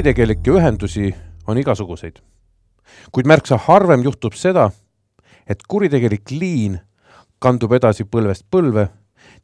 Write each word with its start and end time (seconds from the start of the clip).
kuritegelikke 0.00 0.50
ühendusi 0.50 1.14
on 1.46 1.58
igasuguseid. 1.60 2.22
kuid 3.12 3.26
märksa 3.26 3.58
harvem 3.60 4.00
juhtub 4.02 4.32
seda, 4.32 4.70
et 5.46 5.60
kuritegelik 5.68 6.30
liin 6.30 6.78
kandub 7.38 7.74
edasi 7.76 8.06
põlvest 8.08 8.46
põlve 8.50 8.86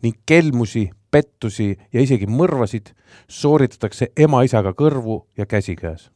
ning 0.03 0.17
kelmusi, 0.27 0.87
pettusi 1.11 1.77
ja 1.93 2.01
isegi 2.01 2.25
mõrvasid 2.25 2.95
sooritatakse 3.29 4.09
ema-isaga 4.17 4.73
kõrvu 4.73 5.27
ja 5.37 5.45
käsikäes. 5.45 6.09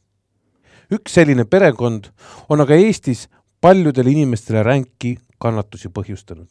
üks 0.89 1.13
selline 1.13 1.45
perekond 1.45 2.09
on 2.49 2.61
aga 2.61 2.73
Eestis 2.73 3.27
paljudele 3.61 4.09
inimestele 4.09 4.63
ränki 4.63 5.19
kannatusi 5.37 5.89
põhjustanud. 5.89 6.49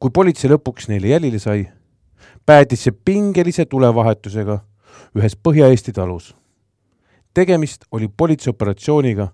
kui 0.00 0.10
politsei 0.10 0.50
lõpuks 0.50 0.88
neile 0.88 1.08
jälile 1.08 1.38
sai, 1.38 1.68
päädis 2.46 2.82
see 2.82 2.96
pingelise 3.04 3.66
tulevahetusega 3.66 4.60
ühes 5.14 5.36
Põhja-Eesti 5.36 5.92
talus 5.92 6.37
tegemist 7.34 7.84
oli 7.92 8.08
politseioperatsiooniga, 8.08 9.28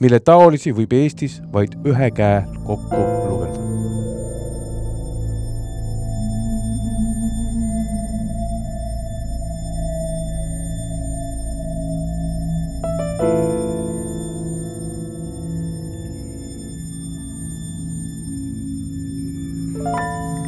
mille 0.00 0.20
taolisi 0.20 0.72
võib 0.74 0.92
Eestis 0.92 1.40
vaid 1.52 1.78
ühe 1.86 2.10
käe 2.14 2.44
kokku 2.66 3.02
lugeda. 3.28 3.68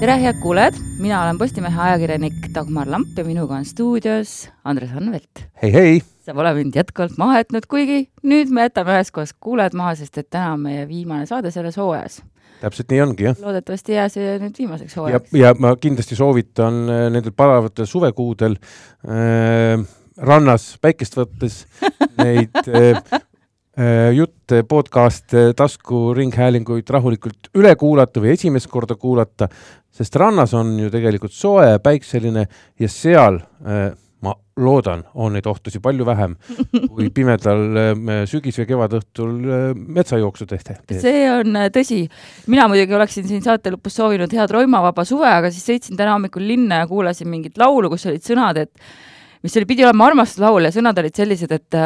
tere, 0.00 0.14
head 0.16 0.38
kuulajad, 0.40 0.78
mina 0.96 1.18
olen 1.22 1.38
Postimehe 1.38 1.76
ajakirjanik 1.84 2.46
Dagmar 2.54 2.88
Lamp 2.88 3.18
ja 3.18 3.24
minuga 3.24 3.58
on 3.58 3.66
stuudios 3.68 4.48
Andres 4.64 4.96
Anvelt. 4.96 5.44
hei, 5.62 5.72
hei! 5.72 6.00
Sa 6.30 6.36
pole 6.38 6.52
mind 6.54 6.76
jätkuvalt 6.78 7.16
maha 7.18 7.40
jätnud, 7.40 7.66
kuigi 7.70 8.00
nüüd 8.30 8.52
me 8.54 8.68
jätame 8.68 8.94
üheskoos 8.94 9.32
kuulajad 9.42 9.74
maha, 9.78 9.96
sest 9.98 10.20
et 10.20 10.28
täna 10.30 10.54
on 10.54 10.60
meie 10.62 10.84
viimane 10.88 11.26
saade 11.26 11.50
selles 11.54 11.78
hooajas. 11.80 12.20
täpselt 12.60 12.92
nii 12.92 13.00
ongi, 13.02 13.24
jah. 13.24 13.38
loodetavasti 13.40 13.94
ei 13.94 13.96
jää 13.98 14.10
see 14.12 14.34
nüüd 14.42 14.58
viimaseks 14.60 14.94
ja, 14.94 15.00
hooajaks. 15.00 15.32
ja 15.40 15.54
ma 15.58 15.72
kindlasti 15.80 16.18
soovitan 16.18 16.82
äh, 16.86 17.06
nendel 17.10 17.34
palavatel 17.34 17.88
suvekuudel 17.88 18.54
äh, 18.54 19.82
rannas 20.30 20.74
päikest 20.82 21.18
võttes 21.18 21.64
neid 22.22 22.60
äh, 22.68 23.00
äh, 23.00 24.10
jutte, 24.14 24.62
podcast'e, 24.68 25.48
taskuringhäälinguid 25.58 26.94
rahulikult 26.94 27.50
üle 27.58 27.74
kuulata 27.80 28.22
või 28.22 28.36
esimest 28.36 28.70
korda 28.70 28.94
kuulata, 28.94 29.50
sest 29.90 30.20
rannas 30.20 30.54
on 30.54 30.76
ju 30.78 30.92
tegelikult 30.94 31.34
soe 31.34 31.72
päikseline 31.82 32.46
ja 32.78 32.92
seal 32.92 33.40
äh, 33.40 33.90
ma 34.24 34.34
loodan, 34.60 35.02
on 35.14 35.32
neid 35.36 35.46
ohtusid 35.48 35.82
palju 35.84 36.04
vähem 36.04 36.36
kui 36.90 37.08
pimedal 37.16 37.62
äh, 37.80 38.22
sügis- 38.28 38.60
või 38.60 38.68
kevadõhtul 38.68 39.34
äh, 39.40 39.66
metsajooksu 39.98 40.46
tehte. 40.50 40.76
see 40.92 41.24
on 41.32 41.56
äh, 41.56 41.70
tõsi. 41.72 42.02
mina 42.52 42.68
muidugi 42.70 42.96
oleksin 42.96 43.28
siin 43.28 43.44
saate 43.44 43.72
lõpus 43.72 43.96
soovinud 43.96 44.32
head 44.36 44.52
roimavaba 44.52 45.06
suve, 45.08 45.28
aga 45.28 45.52
siis 45.52 45.64
sõitsin 45.70 46.00
täna 46.00 46.16
hommikul 46.18 46.44
linna 46.46 46.82
ja 46.82 46.90
kuulasin 46.90 47.30
mingit 47.32 47.60
laulu, 47.60 47.92
kus 47.94 48.08
olid 48.10 48.26
sõnad, 48.26 48.60
et 48.60 48.72
mis 49.44 49.56
oli, 49.56 49.68
pidi 49.70 49.86
olema 49.86 50.10
armastuslaul 50.10 50.68
ja 50.68 50.74
sõnad 50.74 51.00
olid 51.00 51.16
sellised, 51.16 51.56
et 51.56 51.80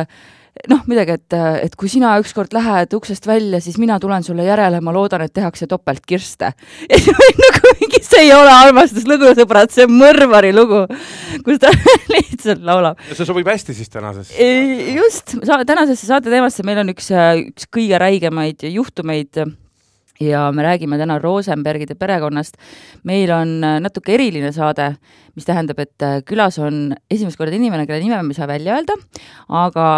noh, 0.71 0.83
midagi, 0.91 1.17
et, 1.19 1.37
et 1.67 1.75
kui 1.79 1.91
sina 1.91 2.15
ükskord 2.23 2.55
lähed 2.55 2.95
uksest 2.97 3.27
välja, 3.29 3.61
siis 3.63 3.77
mina 3.81 3.99
tulen 4.03 4.25
sulle 4.27 4.47
järele, 4.47 4.81
ma 4.85 4.95
loodan, 4.95 5.25
et 5.27 5.35
tehakse 5.35 5.69
topeltkirste. 5.71 6.53
ja 6.91 7.01
siis 7.01 7.11
ma 7.11 7.27
olin 7.27 7.43
nagu 7.47 7.75
mingi, 7.81 8.03
see 8.07 8.23
ei 8.27 8.33
ole 8.37 8.55
armastuslugu, 8.55 9.33
sõbrad, 9.39 9.73
see 9.75 9.89
on 9.89 9.97
mõrvari 9.99 10.55
lugu, 10.57 10.85
kus 11.47 11.61
ta 11.63 11.73
lihtsalt 12.15 12.65
laulab. 12.67 13.03
see 13.13 13.29
sobib 13.29 13.51
hästi 13.51 13.77
siis 13.77 13.93
tänasesse. 13.93 14.49
just, 14.95 15.37
tänasesse 15.45 16.09
saate 16.09 16.33
teemasse 16.33 16.67
meil 16.67 16.85
on 16.85 16.95
üks, 16.95 17.11
üks 17.51 17.69
kõige 17.75 18.01
räigemaid 18.01 18.67
juhtumeid 18.71 19.45
ja 20.21 20.53
me 20.53 20.63
räägime 20.63 20.99
täna 20.99 21.19
Rosenbergide 21.19 21.95
perekonnast. 21.99 22.57
meil 23.03 23.31
on 23.35 23.61
natuke 23.61 24.15
eriline 24.15 24.53
saade, 24.53 24.95
mis 25.35 25.45
tähendab, 25.45 25.81
et 25.83 26.25
külas 26.29 26.59
on 26.59 26.95
esimest 27.11 27.37
korda 27.39 27.57
inimene, 27.57 27.87
kelle 27.87 28.03
nime 28.03 28.23
me 28.23 28.35
ei 28.35 28.39
saa 28.39 28.49
välja 28.49 28.77
öelda, 28.79 28.97
aga 29.49 29.89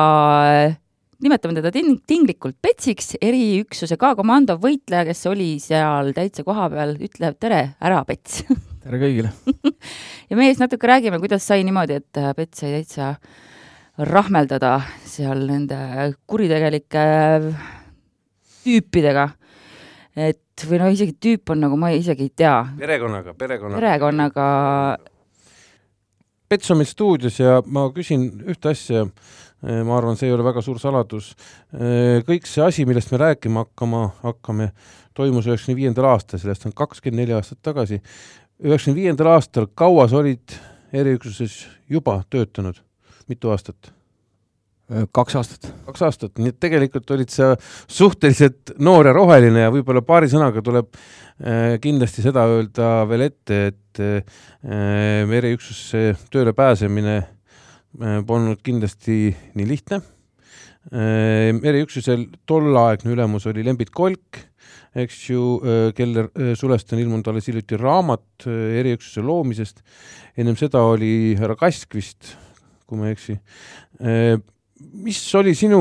nimetame 1.23 1.57
teda 1.57 1.73
ting-, 1.73 2.01
tinglikult 2.07 2.57
Petsiks, 2.63 3.15
eriüksuse 3.23 3.97
K-komando 4.01 4.59
võitleja, 4.61 5.07
kes 5.09 5.25
oli 5.31 5.57
seal 5.63 6.13
täitsa 6.17 6.45
kohapeal, 6.47 6.97
ütleb 7.03 7.39
tere, 7.41 7.63
ära 7.81 8.03
Pets. 8.09 8.43
Tere 8.87 9.01
kõigile. 9.03 9.33
Ja 10.31 10.37
meie 10.39 10.53
siis 10.53 10.63
natuke 10.63 10.89
räägime, 10.89 11.19
kuidas 11.23 11.47
sai 11.47 11.65
niimoodi, 11.67 12.01
et 12.01 12.21
Pets 12.37 12.63
sai 12.63 12.77
täitsa 12.77 13.15
rahmeldada 13.97 14.77
seal 15.09 15.47
nende 15.49 15.79
kuritegelike 16.29 17.07
tüüpidega 18.67 19.31
et 20.17 20.65
või 20.65 20.81
no 20.81 20.89
isegi 20.93 21.15
tüüp 21.21 21.53
on 21.53 21.61
nagu 21.67 21.77
ma 21.81 21.93
isegi 21.95 22.27
ei 22.27 22.33
tea. 22.43 22.57
perekonnaga, 22.79 23.35
perekonnaga. 23.37 23.81
perekonnaga. 23.81 24.47
Pets 26.49 26.71
on 26.71 26.79
meil 26.81 26.89
stuudios 26.89 27.41
ja 27.41 27.59
ma 27.67 27.89
küsin 27.95 28.29
ühte 28.47 28.71
asja. 28.73 29.07
ma 29.67 29.97
arvan, 29.97 30.17
see 30.17 30.29
ei 30.29 30.35
ole 30.35 30.45
väga 30.47 30.63
suur 30.63 30.79
saladus. 30.81 31.35
kõik 32.29 32.47
see 32.49 32.65
asi, 32.65 32.87
millest 32.89 33.13
me 33.13 33.21
rääkima 33.21 33.67
hakkama, 33.67 34.03
hakkame, 34.23 34.71
toimus 35.17 35.49
üheksakümne 35.49 35.81
viiendal 35.81 36.13
aastal, 36.13 36.41
sellest 36.41 36.67
on 36.69 36.77
kakskümmend 36.77 37.25
neli 37.25 37.37
aastat 37.37 37.61
tagasi. 37.63 38.01
üheksakümne 38.63 39.03
viiendal 39.03 39.35
aastal, 39.35 39.69
kaua 39.75 40.09
sa 40.09 40.23
olid 40.23 40.57
eriüksuses 40.93 41.67
juba 41.91 42.23
töötanud, 42.31 42.81
mitu 43.29 43.51
aastat? 43.51 43.96
Kaks 44.87 45.37
aastat. 45.39 45.69
kaks 45.87 46.03
aastat, 46.07 46.33
nii 46.39 46.53
et 46.53 46.59
tegelikult 46.63 47.11
olid 47.17 47.31
sa 47.33 47.53
suhteliselt 47.91 48.77
noor 48.79 49.09
ja 49.11 49.15
roheline 49.17 49.65
ja 49.65 49.73
võib-olla 49.75 50.03
paari 50.07 50.31
sõnaga 50.31 50.63
tuleb 50.65 50.93
äh, 50.95 51.77
kindlasti 51.83 52.23
seda 52.23 52.47
öelda 52.53 52.91
veel 53.11 53.27
ette, 53.27 53.61
et 53.73 54.03
äh, 54.03 55.33
eriüksusse 55.41 56.13
tööle 56.31 56.55
pääsemine 56.57 57.17
äh, 57.19 58.21
polnud 58.27 58.63
kindlasti 58.67 59.35
nii 59.59 59.69
lihtne 59.73 60.01
äh,. 60.95 61.51
eriüksusel 61.51 62.29
tolleaegne 62.47 63.17
ülemus 63.17 63.49
oli 63.51 63.67
Lembit 63.67 63.91
Kolk, 63.91 64.39
eks 64.97 65.17
ju, 65.29 65.59
kelle 65.99 66.29
sulest 66.57 66.95
on 66.95 67.01
ilmunud 67.03 67.27
alles 67.29 67.51
hiljuti 67.51 67.77
raamat 67.77 68.47
eriüksuse 68.47 69.21
loomisest. 69.21 69.83
ennem 70.39 70.57
seda 70.57 70.87
oli 70.87 71.35
härra 71.37 71.59
Kask 71.59 71.99
vist, 71.99 72.37
kui 72.87 73.03
ma 73.03 73.11
ei 73.11 73.17
eksi 73.19 73.35
mis 75.07 75.19
oli 75.39 75.55
sinu 75.57 75.81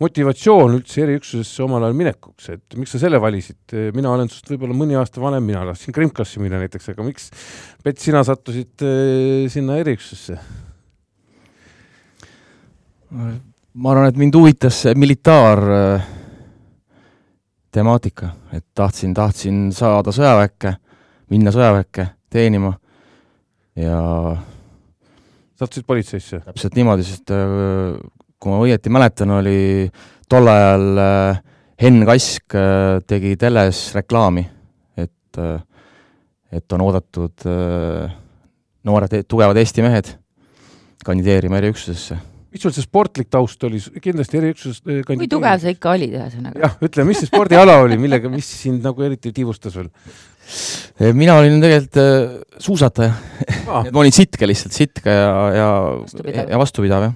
motivatsioon 0.00 0.78
üldse 0.78 1.02
eriüksusesse 1.04 1.64
omal 1.66 1.84
ajal 1.84 1.96
minekuks, 1.98 2.48
et 2.54 2.78
miks 2.80 2.94
sa 2.94 3.02
selle 3.02 3.20
valisid, 3.20 3.74
mina 3.96 4.12
olen 4.14 4.30
sinust 4.30 4.48
võib-olla 4.48 4.76
mõni 4.76 4.96
aasta 4.96 5.20
vanem, 5.20 5.44
mina 5.44 5.66
tahtsin 5.68 5.96
krimklassi 5.96 6.40
minna 6.40 6.60
näiteks, 6.62 6.88
aga 6.94 7.04
miks, 7.04 7.28
Pets, 7.84 8.06
sina 8.08 8.22
sattusid 8.24 8.86
sinna 9.52 9.76
eriüksusse? 9.82 10.38
ma 13.10 13.90
arvan, 13.90 14.06
et 14.06 14.18
mind 14.18 14.36
huvitas 14.38 14.84
see 14.84 14.94
militaar 14.98 15.60
temaatika, 17.74 18.30
et 18.54 18.64
tahtsin, 18.74 19.14
tahtsin 19.14 19.68
saada 19.74 20.14
sõjaväkke, 20.14 20.74
minna 21.30 21.52
sõjaväkke 21.54 22.06
teenima 22.30 22.72
ja 23.78 23.98
sattusid 25.60 25.86
politseisse? 25.88 26.40
täpselt 26.46 26.78
niimoodi, 26.78 27.04
sest 27.06 27.32
äh, 27.34 27.98
kui 28.40 28.52
ma 28.52 28.62
õieti 28.64 28.92
mäletan, 28.92 29.34
oli 29.40 29.88
tol 30.30 30.48
ajal 30.50 31.02
äh, 31.04 31.42
Henn 31.80 32.06
Kask 32.08 32.56
äh, 32.56 33.00
tegi 33.08 33.36
teles 33.40 33.88
reklaami, 33.96 34.46
et, 35.00 35.44
et 36.50 36.74
on 36.76 36.82
oodatud 36.84 37.46
noored 38.88 39.14
tugevad 39.28 39.60
Eesti 39.60 39.84
mehed 39.84 40.10
kandideerima 41.04 41.60
eriüksusesse. 41.60 42.18
mis 42.50 42.64
sul 42.64 42.72
see 42.74 42.84
sportlik 42.84 43.28
taust 43.30 43.62
oli, 43.64 43.78
kindlasti 44.02 44.40
eriüksuses 44.40 44.82
kui 45.06 45.28
tugev 45.30 45.62
sa 45.62 45.70
ikka 45.72 45.94
olid, 45.94 46.16
ühesõnaga? 46.18 46.64
jah, 46.64 46.74
ütle, 46.82 47.06
mis 47.08 47.22
see 47.22 47.30
spordiala 47.30 47.78
oli, 47.84 48.00
millega, 48.00 48.32
mis 48.32 48.48
sind 48.64 48.84
nagu 48.84 49.06
eriti 49.06 49.32
tiivustas 49.36 49.78
veel? 49.78 49.92
Mina 51.16 51.36
olin 51.40 51.60
tegelikult 51.62 52.00
äh, 52.02 52.40
suusataja 52.58 53.12
Ah. 53.70 53.86
ma 53.92 54.02
olin 54.02 54.12
sitke 54.14 54.48
lihtsalt, 54.48 54.74
sitke 54.74 55.12
ja, 55.14 55.34
ja 55.54 55.68
Vastupidav. 56.02 56.50
ja 56.50 56.58
vastupidav, 56.58 57.04
jah. 57.06 57.14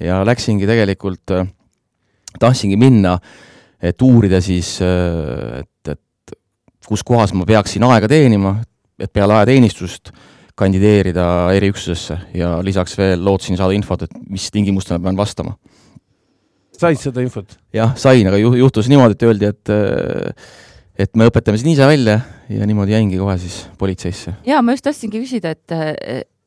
ja 0.00 0.20
läksingi 0.26 0.66
tegelikult, 0.66 1.32
tahtsingi 2.42 2.78
minna, 2.80 3.16
et 3.82 4.02
uurida 4.02 4.40
siis, 4.42 4.74
et, 4.82 5.92
et 5.92 6.34
kus 6.88 7.04
kohas 7.06 7.34
ma 7.38 7.46
peaksin 7.48 7.84
aega 7.86 8.10
teenima, 8.10 8.56
et 8.98 9.12
peale 9.12 9.38
ajateenistust 9.38 10.12
kandideerida 10.58 11.26
eriüksusesse 11.56 12.18
ja 12.36 12.56
lisaks 12.64 12.98
veel 12.98 13.22
lootsin 13.24 13.56
saada 13.56 13.72
infot, 13.76 14.02
et 14.04 14.18
mis 14.28 14.50
tingimustele 14.52 15.00
pean 15.02 15.16
vastama. 15.16 15.54
said 16.76 16.98
seda 16.98 17.22
infot? 17.22 17.56
jah, 17.72 17.94
sain, 17.96 18.26
aga 18.26 18.42
ju-, 18.42 18.56
juhtus 18.58 18.90
niimoodi, 18.90 19.16
et 19.16 19.28
öeldi, 19.30 19.52
et 19.54 19.74
et 21.02 21.16
me 21.18 21.26
õpetame 21.30 21.58
sind 21.60 21.72
ise 21.74 21.86
välja 21.88 22.18
ja 22.52 22.68
niimoodi 22.68 22.94
jäingi 22.94 23.18
kohe 23.20 23.36
siis 23.40 23.62
politseisse. 23.78 24.36
jaa, 24.46 24.62
ma 24.62 24.76
just 24.76 24.86
tahtsingi 24.86 25.22
küsida, 25.22 25.54
et, 25.56 25.74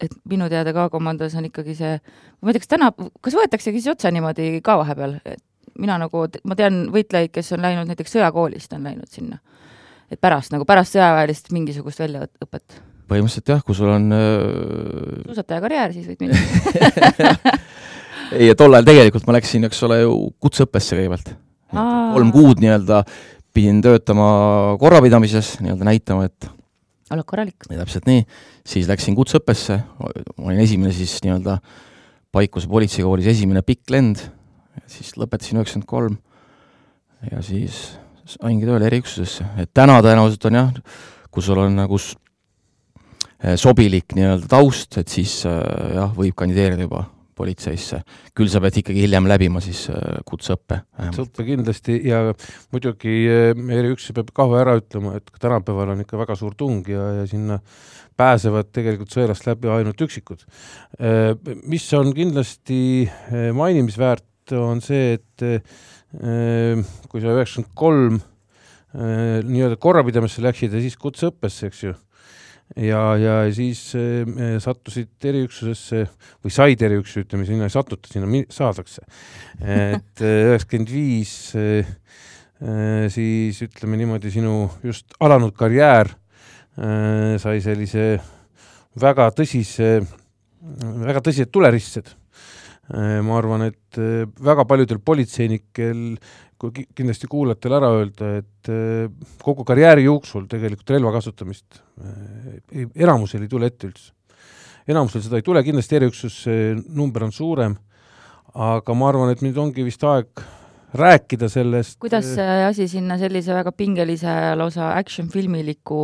et 0.06 0.16
minu 0.30 0.48
teada 0.52 0.74
ka 0.76 0.88
komandos 0.94 1.36
on 1.40 1.50
ikkagi 1.50 1.76
see, 1.78 1.98
ma 2.42 2.52
ei 2.52 2.56
tea, 2.56 2.64
kas 2.64 2.72
täna, 2.76 2.92
kas 3.26 3.38
võetaksegi 3.38 3.82
siis 3.82 3.96
otsa 3.96 4.12
niimoodi 4.16 4.60
ka 4.66 4.78
vahepeal, 4.82 5.20
et 5.26 5.44
mina 5.82 5.98
nagu, 6.00 6.26
ma 6.48 6.58
tean 6.58 6.86
võitlejaid, 6.94 7.34
kes 7.36 7.54
on 7.56 7.66
läinud 7.66 7.90
näiteks 7.92 8.16
sõjakoolist, 8.16 8.74
on 8.78 8.88
läinud 8.88 9.12
sinna. 9.12 9.40
et 10.12 10.22
pärast 10.22 10.54
nagu, 10.54 10.68
pärast 10.70 10.96
sõjaväelist 10.96 11.52
mingisugust 11.56 12.00
väljaõpet. 12.04 12.82
põhimõtteliselt 13.10 13.50
jah, 13.56 13.64
kui 13.66 13.76
sul 13.76 13.92
on 13.92 14.12
äh... 14.16 15.24
suusataja 15.26 15.64
karjäär, 15.64 15.94
siis 15.94 16.08
võid 16.10 16.22
minna 16.26 16.38
ei, 18.40 18.54
tol 18.58 18.74
ajal 18.74 18.88
tegelikult 18.88 19.28
ma 19.28 19.36
läksin, 19.38 19.68
eks 19.68 19.84
ole 19.88 20.02
ju, 20.04 20.16
kutseõppesse 20.42 20.98
kõigepealt. 20.98 21.36
kolm 21.76 22.32
kuud 22.32 22.62
nii-öelda 22.64 23.04
pidin 23.56 23.82
töötama 23.84 24.28
korrapidamises, 24.82 25.56
nii-öelda 25.64 25.88
näitama, 25.88 26.28
et 26.28 26.50
oled 27.14 27.28
korralik. 27.28 27.68
täpselt 27.70 28.08
nii, 28.10 28.26
siis 28.68 28.90
läksin 28.90 29.16
kutseõppesse, 29.18 29.80
olin 30.38 30.60
esimene 30.64 30.94
siis 30.96 31.18
nii-öelda 31.24 31.60
Paikuse 32.36 32.68
politseikoolis 32.68 33.30
esimene 33.32 33.62
pikk 33.64 33.94
lend, 33.96 34.20
siis 34.92 35.14
lõpetasin 35.16 35.62
üheksakümmend 35.62 35.88
kolm. 35.88 36.18
Ja 37.32 37.40
siis 37.46 37.96
saingi 38.28 38.68
tööle 38.68 38.90
eriüksusesse, 38.90 39.46
et 39.62 39.72
täna 39.74 40.02
tõenäoliselt 40.04 40.50
on 40.50 40.60
jah, 40.60 40.74
kui 41.32 41.46
sul 41.46 41.62
on 41.64 41.80
nagu 41.80 42.00
sobilik 43.62 44.18
nii-öelda 44.18 44.52
taust, 44.52 45.00
et 45.00 45.08
siis 45.08 45.44
jah, 45.46 46.12
võib 46.18 46.36
kandideerida 46.36 46.90
juba 46.90 47.06
politseisse. 47.36 48.02
küll 48.36 48.50
sa 48.52 48.62
pead 48.64 48.80
ikkagi 48.82 49.06
hiljem 49.06 49.28
läbima 49.30 49.62
siis 49.64 49.86
äh, 49.92 50.20
kutseõppe. 50.28 50.82
kutseõppe 51.00 51.46
kindlasti 51.48 51.98
ja 52.08 52.22
muidugi 52.74 53.16
äh, 53.32 53.52
eriüksuse 53.80 54.16
peab 54.18 54.32
ka 54.36 54.48
ära 54.60 54.78
ütlema, 54.80 55.16
et 55.20 55.32
tänapäeval 55.42 55.96
on 55.96 56.06
ikka 56.06 56.20
väga 56.22 56.38
suur 56.40 56.56
tung 56.58 56.88
ja, 56.90 57.08
ja 57.22 57.26
sinna 57.30 57.60
pääsevad 58.16 58.72
tegelikult 58.76 59.12
sõelast 59.12 59.48
läbi 59.48 59.72
ainult 59.72 60.06
üksikud. 60.06 60.46
Äh, 61.00 61.34
mis 61.68 61.88
on 61.98 62.14
kindlasti 62.16 62.80
mainimisväärt, 63.56 64.56
on 64.56 64.82
see, 64.84 65.18
et 65.18 65.42
kui 67.10 67.22
sa 67.22 67.32
üheksakümmend 67.34 67.72
kolm 67.76 68.20
nii-öelda 68.96 69.76
korrapidamisse 69.82 70.44
läksid 70.46 70.76
ja 70.78 70.84
siis 70.84 70.94
kutseõppesse, 71.02 71.72
eks 71.72 71.82
ju 71.84 71.96
ja, 72.74 73.02
ja 73.20 73.36
siis 73.54 73.82
äh, 73.98 74.58
sattusid 74.64 75.28
eriüksusesse 75.30 76.06
või 76.44 76.54
said 76.54 76.82
eriüksuse, 76.86 77.26
ütleme, 77.26 77.46
sinna 77.48 77.70
ei 77.70 77.74
satuta, 77.74 78.10
sinna 78.12 78.42
saadakse. 78.54 79.06
et 79.62 80.26
üheksakümmend 80.26 80.92
viis 80.92 81.36
äh, 81.60 81.88
siis 83.12 83.62
ütleme 83.66 84.00
niimoodi, 84.00 84.32
sinu 84.34 84.70
just 84.84 85.18
alanud 85.20 85.56
karjäär 85.56 86.14
sai 87.40 87.62
sellise 87.64 88.18
väga 89.00 89.30
tõsise, 89.32 90.02
väga 91.06 91.22
tõsised 91.24 91.52
tuleristsed 91.52 92.10
ma 92.92 93.38
arvan, 93.40 93.64
et 93.70 94.00
väga 94.44 94.66
paljudel 94.68 95.00
politseinikel 95.00 96.18
kui 96.62 96.86
kindlasti 96.96 97.28
kuulajatele 97.32 97.78
ära 97.80 97.92
öelda, 97.98 98.32
et 98.42 98.70
äh, 98.72 99.08
kogu 99.44 99.66
karjääri 99.68 100.06
jooksul 100.08 100.46
tegelikult 100.52 100.94
relva 100.96 101.14
kasutamist 101.18 101.82
äh, 102.00 102.86
enamusel 102.96 103.46
ei 103.46 103.52
tule 103.52 103.72
ette 103.72 103.90
üldse. 103.90 104.12
enamusel 104.88 105.24
seda 105.26 105.42
ei 105.42 105.46
tule, 105.46 105.64
kindlasti 105.66 106.00
eriüksus 106.00 106.44
number 106.94 107.26
on 107.26 107.34
suurem, 107.36 107.76
aga 108.54 108.94
ma 108.96 109.10
arvan, 109.10 109.34
et 109.34 109.42
nüüd 109.44 109.58
ongi 109.60 109.84
vist 109.84 110.04
aeg 110.06 110.46
rääkida 110.96 111.50
sellest. 111.52 112.00
kuidas 112.00 112.28
see 112.38 112.60
asi 112.66 112.88
sinna 112.88 113.18
sellise 113.20 113.54
väga 113.54 113.72
pingelise 113.76 114.56
lausa 114.56 114.94
action-filmiliku 114.96 116.04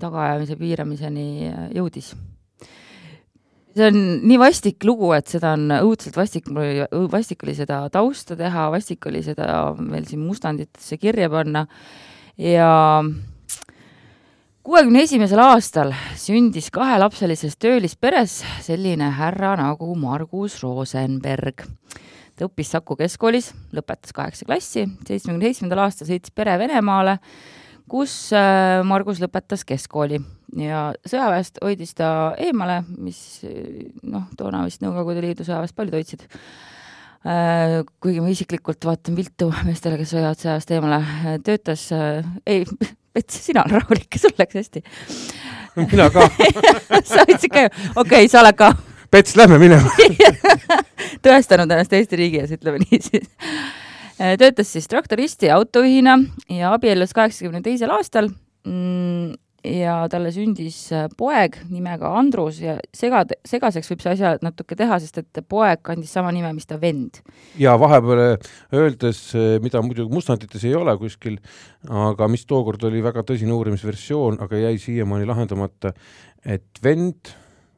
tagaajamise 0.00 0.56
piiramiseni 0.60 1.28
jõudis? 1.76 2.14
See 3.74 3.86
on 3.88 4.00
nii 4.22 4.38
vastik 4.38 4.84
lugu, 4.86 5.10
et 5.16 5.30
seda 5.30 5.54
on 5.56 5.68
õudselt 5.80 6.16
vastik, 6.18 6.48
vastik 7.12 7.42
oli 7.46 7.54
seda 7.58 7.82
tausta 7.92 8.36
teha, 8.38 8.68
vastik 8.74 9.06
oli 9.10 9.22
seda 9.26 9.46
veel 9.78 10.06
siin 10.08 10.22
mustanditesse 10.22 10.98
kirja 11.02 11.30
panna 11.32 11.64
ja 12.38 12.68
kuuekümne 14.64 15.02
esimesel 15.04 15.42
aastal 15.42 15.92
sündis 16.18 16.70
kahelapselises 16.74 17.58
töölisperes 17.60 18.40
selline 18.64 19.10
härra 19.18 19.56
nagu 19.60 19.90
Margus 19.98 20.60
Rosenberg. 20.62 21.66
ta 22.34 22.48
õppis 22.48 22.72
Saku 22.74 22.96
keskkoolis, 22.98 23.52
lõpetas 23.74 24.14
kaheksa 24.14 24.46
klassi, 24.46 24.88
seitsmekümne 25.06 25.50
seitsmendal 25.50 25.84
aastal 25.84 26.08
sõitis 26.08 26.34
pere 26.34 26.56
Venemaale, 26.58 27.18
kus 27.90 28.14
äh, 28.36 28.82
Margus 28.86 29.20
lõpetas 29.22 29.64
keskkooli 29.68 30.20
ja 30.60 30.86
sõjaväest 31.06 31.60
hoidis 31.64 31.94
ta 31.98 32.08
eemale, 32.40 32.82
mis 32.98 33.18
noh, 34.02 34.28
toona 34.38 34.64
vist 34.66 34.84
Nõukogude 34.84 35.24
Liidu 35.24 35.46
sõjaväest 35.46 35.76
paljud 35.76 35.98
hoidsid. 35.98 36.24
Äh, 37.24 37.80
kuigi 38.04 38.20
ma 38.20 38.32
isiklikult 38.32 38.84
vaatan 38.84 39.16
viltu 39.16 39.48
meestele, 39.64 39.96
kes 40.00 40.12
hoiavad 40.16 40.40
sõjaväest 40.40 40.74
eemale, 40.76 41.00
töötas, 41.46 41.86
äh, 41.96 42.20
ei, 42.46 42.66
Pets, 43.14 43.44
sina 43.46 43.62
oled 43.62 43.76
rahulik, 43.76 44.16
sul 44.18 44.32
läks 44.34 44.56
hästi. 44.58 44.82
mina 45.76 46.08
ka 46.10 46.26
sa 47.06 47.22
ütlesid 47.22 47.52
ka 47.52 47.62
ju, 47.66 47.70
okei 47.94 48.24
okay,, 48.24 48.28
sa 48.32 48.42
oled 48.42 48.58
ka. 48.58 48.74
Pets, 49.14 49.36
lähme 49.38 49.60
minema 49.62 49.92
tõestanud 51.24 51.70
ennast 51.70 51.92
Eesti 51.94 52.18
riigi 52.18 52.40
ees, 52.42 52.50
ütleme 52.56 52.80
nii 52.82 52.98
siis 52.98 53.28
äh, 53.38 53.83
töötas 54.18 54.72
siis 54.72 54.88
traktoristi 54.90 55.50
ja 55.50 55.56
autojuhina 55.58 56.18
ja 56.52 56.74
abiellus 56.74 57.14
kaheksakümne 57.16 57.62
teisel 57.64 57.90
aastal 57.94 58.28
mm, 58.66 59.32
ja 59.64 59.94
talle 60.12 60.30
sündis 60.34 60.76
äh, 60.92 61.06
poeg 61.18 61.56
nimega 61.72 62.10
Andrus 62.18 62.60
ja 62.62 62.76
segad, 62.94 63.32
segaseks 63.48 63.88
võib 63.90 64.04
see 64.04 64.12
asja 64.12 64.34
natuke 64.44 64.76
teha, 64.78 64.98
sest 65.02 65.22
et 65.22 65.40
poeg 65.48 65.80
kandis 65.86 66.12
sama 66.14 66.32
nime, 66.34 66.52
mis 66.56 66.68
ta 66.68 66.78
vend. 66.80 67.22
ja 67.60 67.74
vahepeal 67.80 68.22
äh, 68.26 68.52
öeldes, 68.76 69.24
äh, 69.38 69.56
mida 69.64 69.82
muidugi 69.84 70.12
mustandites 70.14 70.66
ei 70.68 70.76
ole 70.78 70.96
kuskil, 71.00 71.40
aga 71.88 72.28
mis 72.30 72.46
tookord 72.48 72.84
oli 72.90 73.02
väga 73.04 73.24
tõsine 73.26 73.56
uurimisversioon, 73.56 74.40
aga 74.44 74.60
jäi 74.66 74.76
siiamaani 74.82 75.28
lahendamata, 75.28 75.94
et 76.44 76.84
vend 76.84 77.32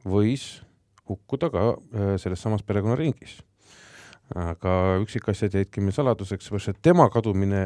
võis 0.07 0.49
hukkuda 1.07 1.47
ka 1.51 1.69
selles 2.19 2.41
samas 2.43 2.65
perekonnaringis 2.67 3.37
aga 4.35 4.73
üksikasjad 5.03 5.55
jäidki 5.55 5.81
meil 5.81 5.95
saladuseks, 5.95 6.49
et 6.67 6.79
tema 6.83 7.07
kadumine 7.09 7.65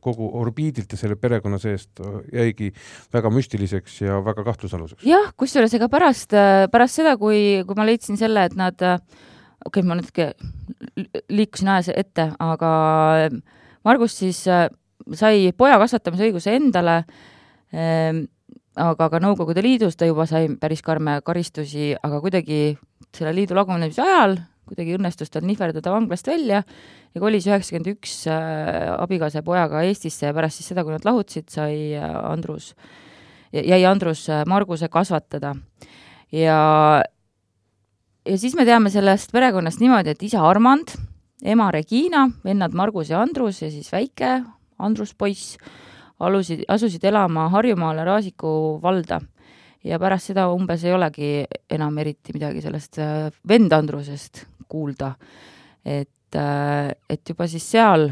kogu 0.00 0.28
orbiidilt 0.38 0.92
ja 0.92 0.98
selle 1.00 1.16
perekonna 1.18 1.58
seest 1.58 1.98
jäigi 2.32 2.72
väga 3.14 3.30
müstiliseks 3.34 4.00
ja 4.04 4.20
väga 4.24 4.44
kahtlusaluseks. 4.46 5.02
jah, 5.06 5.32
kusjuures 5.36 5.74
ega 5.74 5.88
pärast, 5.90 6.36
pärast 6.70 7.02
seda, 7.02 7.16
kui, 7.18 7.64
kui 7.66 7.78
ma 7.78 7.86
leidsin 7.88 8.20
selle, 8.20 8.46
et 8.46 8.54
nad, 8.54 8.78
okei 8.78 9.66
okay,, 9.66 9.82
ma 9.82 9.98
natuke 9.98 10.32
liikusin 11.28 11.74
ajas 11.74 11.90
ette, 11.96 12.30
aga 12.38 12.70
Margus 13.86 14.18
siis 14.18 14.44
sai 14.46 15.52
poja 15.56 15.78
kasvatamise 15.82 16.26
õiguse 16.28 16.54
endale 16.54 17.00
aga 18.76 19.08
ka 19.10 19.20
Nõukogude 19.22 19.62
Liidus 19.64 19.96
ta 19.96 20.06
juba 20.06 20.26
sai 20.28 20.50
päris 20.60 20.82
karme 20.84 21.18
karistusi, 21.24 21.94
aga 21.98 22.20
kuidagi 22.20 22.76
selle 23.16 23.32
liidu 23.34 23.56
lagunemise 23.56 24.02
ajal 24.04 24.36
kuidagi 24.66 24.96
õnnestus 24.96 25.30
tal 25.32 25.46
nihverdada 25.46 25.92
vanglast 25.94 26.26
välja 26.28 26.62
ja 26.62 27.22
kolis 27.22 27.46
üheksakümmend 27.48 27.90
üks 27.94 28.18
äh, 28.30 28.92
abikaasa 28.96 29.40
ja 29.40 29.46
pojaga 29.46 29.82
Eestisse 29.86 30.28
ja 30.28 30.34
pärast 30.36 30.60
siis 30.60 30.72
seda, 30.72 30.84
kui 30.84 30.94
nad 30.94 31.06
lahutasid, 31.06 31.48
sai 31.52 31.94
äh, 31.96 32.06
Andrus, 32.26 32.72
jäi 33.54 33.82
Andrus 33.88 34.26
äh, 34.30 34.44
Marguse 34.48 34.90
kasvatada. 34.92 35.54
ja, 36.32 36.58
ja 38.26 38.38
siis 38.38 38.56
me 38.58 38.66
teame 38.68 38.90
sellest 38.90 39.32
perekonnast 39.32 39.80
niimoodi, 39.80 40.16
et 40.16 40.26
isa 40.26 40.42
Armand, 40.44 40.96
ema 41.44 41.70
Regina, 41.70 42.26
vennad 42.44 42.74
Margus 42.74 43.12
ja 43.12 43.22
Andrus 43.22 43.62
ja 43.62 43.70
siis 43.70 43.92
väike 43.92 44.40
Andrus 44.78 45.14
poiss 45.14 45.56
alusid, 46.20 46.66
asusid 46.68 47.04
elama 47.04 47.48
Harjumaale 47.52 48.04
Raasiku 48.04 48.80
valda 48.82 49.20
ja 49.86 50.00
pärast 50.02 50.32
seda 50.32 50.48
umbes 50.50 50.84
ei 50.84 50.92
olegi 50.96 51.30
enam 51.70 51.96
eriti 52.02 52.34
midagi 52.34 52.64
sellest 52.64 52.98
vend 53.48 53.72
Andrusest 53.72 54.44
kuulda. 54.68 55.14
et, 55.84 56.34
äh, 56.34 56.90
et 57.10 57.28
juba 57.28 57.46
siis 57.50 57.66
seal 57.70 58.10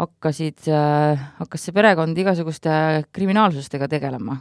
hakkasid 0.00 0.66
äh,, 0.72 1.20
hakkas 1.38 1.68
see 1.68 1.74
perekond 1.74 2.18
igasuguste 2.18 2.70
kriminaalsustega 3.14 3.88
tegelema. 3.92 4.38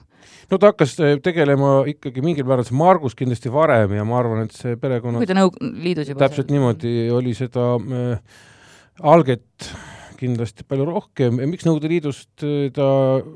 no 0.49 0.57
ta 0.57 0.71
hakkas 0.71 0.95
äh, 1.03 1.17
tegelema 1.23 1.83
ikkagi 1.89 2.23
mingil 2.25 2.47
määral, 2.49 2.65
see 2.65 2.77
Margus 2.77 3.17
kindlasti 3.19 3.51
varem 3.53 3.93
ja 3.97 4.05
ma 4.07 4.19
arvan, 4.21 4.47
et 4.47 4.57
see 4.57 4.77
perekonna 4.81 5.21
kui 5.21 5.29
ta 5.29 5.37
Nõukogude 5.37 6.07
juba 6.09 6.25
täpselt 6.25 6.47
seal. 6.47 6.55
niimoodi 6.57 6.95
oli 7.13 7.35
seda 7.37 7.67
äh, 7.77 8.39
alget 9.13 9.69
kindlasti 10.17 10.65
palju 10.65 10.87
rohkem 10.89 11.37
ja 11.43 11.49
miks 11.51 11.67
Nõukogude 11.67 11.91
Liidust 11.91 12.47
ta 12.73 12.89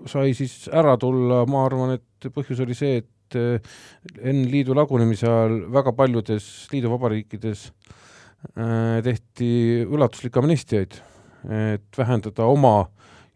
sai 0.10 0.34
siis 0.38 0.66
ära 0.74 0.96
tulla, 1.02 1.44
ma 1.50 1.66
arvan, 1.68 1.98
et 2.00 2.32
põhjus 2.34 2.64
oli 2.64 2.78
see, 2.78 3.04
et 3.04 3.12
äh, 3.36 3.60
enne 4.22 4.48
liidu 4.52 4.78
lagunemise 4.78 5.28
ajal 5.28 5.60
väga 5.74 5.94
paljudes 5.98 6.48
liiduvabariikides 6.72 7.68
äh, 7.68 9.04
tehti 9.04 9.52
ulatuslikke 9.90 10.40
amnestiaid 10.40 11.02
et 11.48 11.98
vähendada 11.98 12.48
oma 12.48 12.88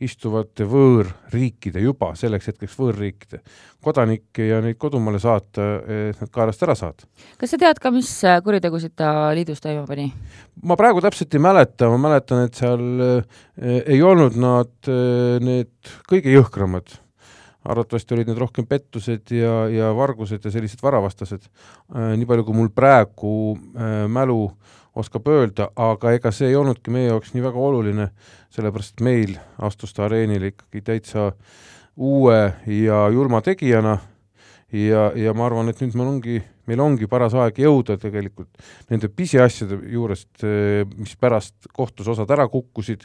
istuvate 0.02 0.66
võõrriikide 0.66 1.84
juba 1.84 2.16
selleks 2.18 2.48
hetkeks 2.50 2.74
võõrriikide 2.80 3.42
kodanikke 3.86 4.48
ja 4.48 4.58
neid 4.64 4.80
kodumaale 4.82 5.20
saata, 5.22 5.68
et 6.10 6.22
nad 6.22 6.32
kaelast 6.34 6.64
ära 6.66 6.74
saada. 6.78 7.06
kas 7.38 7.54
sa 7.54 7.60
tead 7.62 7.82
ka, 7.82 7.92
mis 7.94 8.10
kuritegusid 8.44 8.96
ta 8.98 9.30
liidus 9.38 9.62
toime 9.62 9.86
pani? 9.86 10.08
ma 10.66 10.78
praegu 10.80 11.04
täpselt 11.06 11.38
ei 11.38 11.44
mäleta, 11.46 11.92
ma 11.94 12.02
mäletan, 12.02 12.48
et 12.48 12.58
seal 12.58 13.06
eh, 13.06 13.38
ei 13.94 14.02
olnud 14.02 14.42
nad 14.42 14.74
eh, 14.90 15.38
need 15.44 15.94
kõige 16.10 16.34
jõhkramad 16.34 16.98
arvatavasti 17.66 18.16
olid 18.16 18.32
need 18.32 18.42
rohkem 18.42 18.66
pettused 18.68 19.34
ja, 19.36 19.68
ja 19.70 19.92
vargused 19.96 20.46
ja 20.46 20.52
sellised 20.52 20.82
varavastased. 20.84 21.48
Eh, 21.48 22.14
nii 22.18 22.30
palju, 22.30 22.46
kui 22.48 22.58
mul 22.58 22.72
praegu 22.76 23.34
mälu 24.10 24.44
oskab 24.96 25.28
öelda, 25.32 25.70
aga 25.76 26.12
ega 26.18 26.32
see 26.36 26.50
ei 26.52 26.56
olnudki 26.60 26.92
meie 26.92 27.08
jaoks 27.08 27.32
nii 27.36 27.44
väga 27.46 27.60
oluline, 27.64 28.10
sellepärast 28.52 28.98
et 28.98 29.04
meil 29.08 29.36
astus 29.64 29.94
ta 29.96 30.06
areenile 30.08 30.52
ikkagi 30.52 30.82
täitsa 30.84 31.32
uue 31.96 32.40
ja 32.68 33.06
julma 33.14 33.42
tegijana 33.42 33.98
ja, 34.72 35.12
ja 35.18 35.34
ma 35.36 35.48
arvan, 35.48 35.70
et 35.72 35.80
nüüd 35.84 35.96
meil 36.00 36.10
ongi, 36.14 36.38
meil 36.70 36.82
ongi 36.84 37.08
paras 37.12 37.36
aeg 37.36 37.60
jõuda 37.64 37.98
tegelikult 38.00 38.50
nende 38.92 39.10
pisiasjade 39.12 39.78
juurest, 39.92 40.44
mis 40.96 41.16
pärast 41.20 41.68
kohtus 41.76 42.08
osad 42.14 42.32
ära 42.32 42.48
kukkusid, 42.52 43.04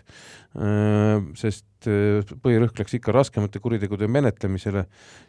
sest 1.38 1.88
põhirõhk 2.42 2.80
läks 2.80 2.96
ikka 2.98 3.14
raskemate 3.14 3.60
kuritegude 3.62 4.08
menetlemisele 4.10 4.84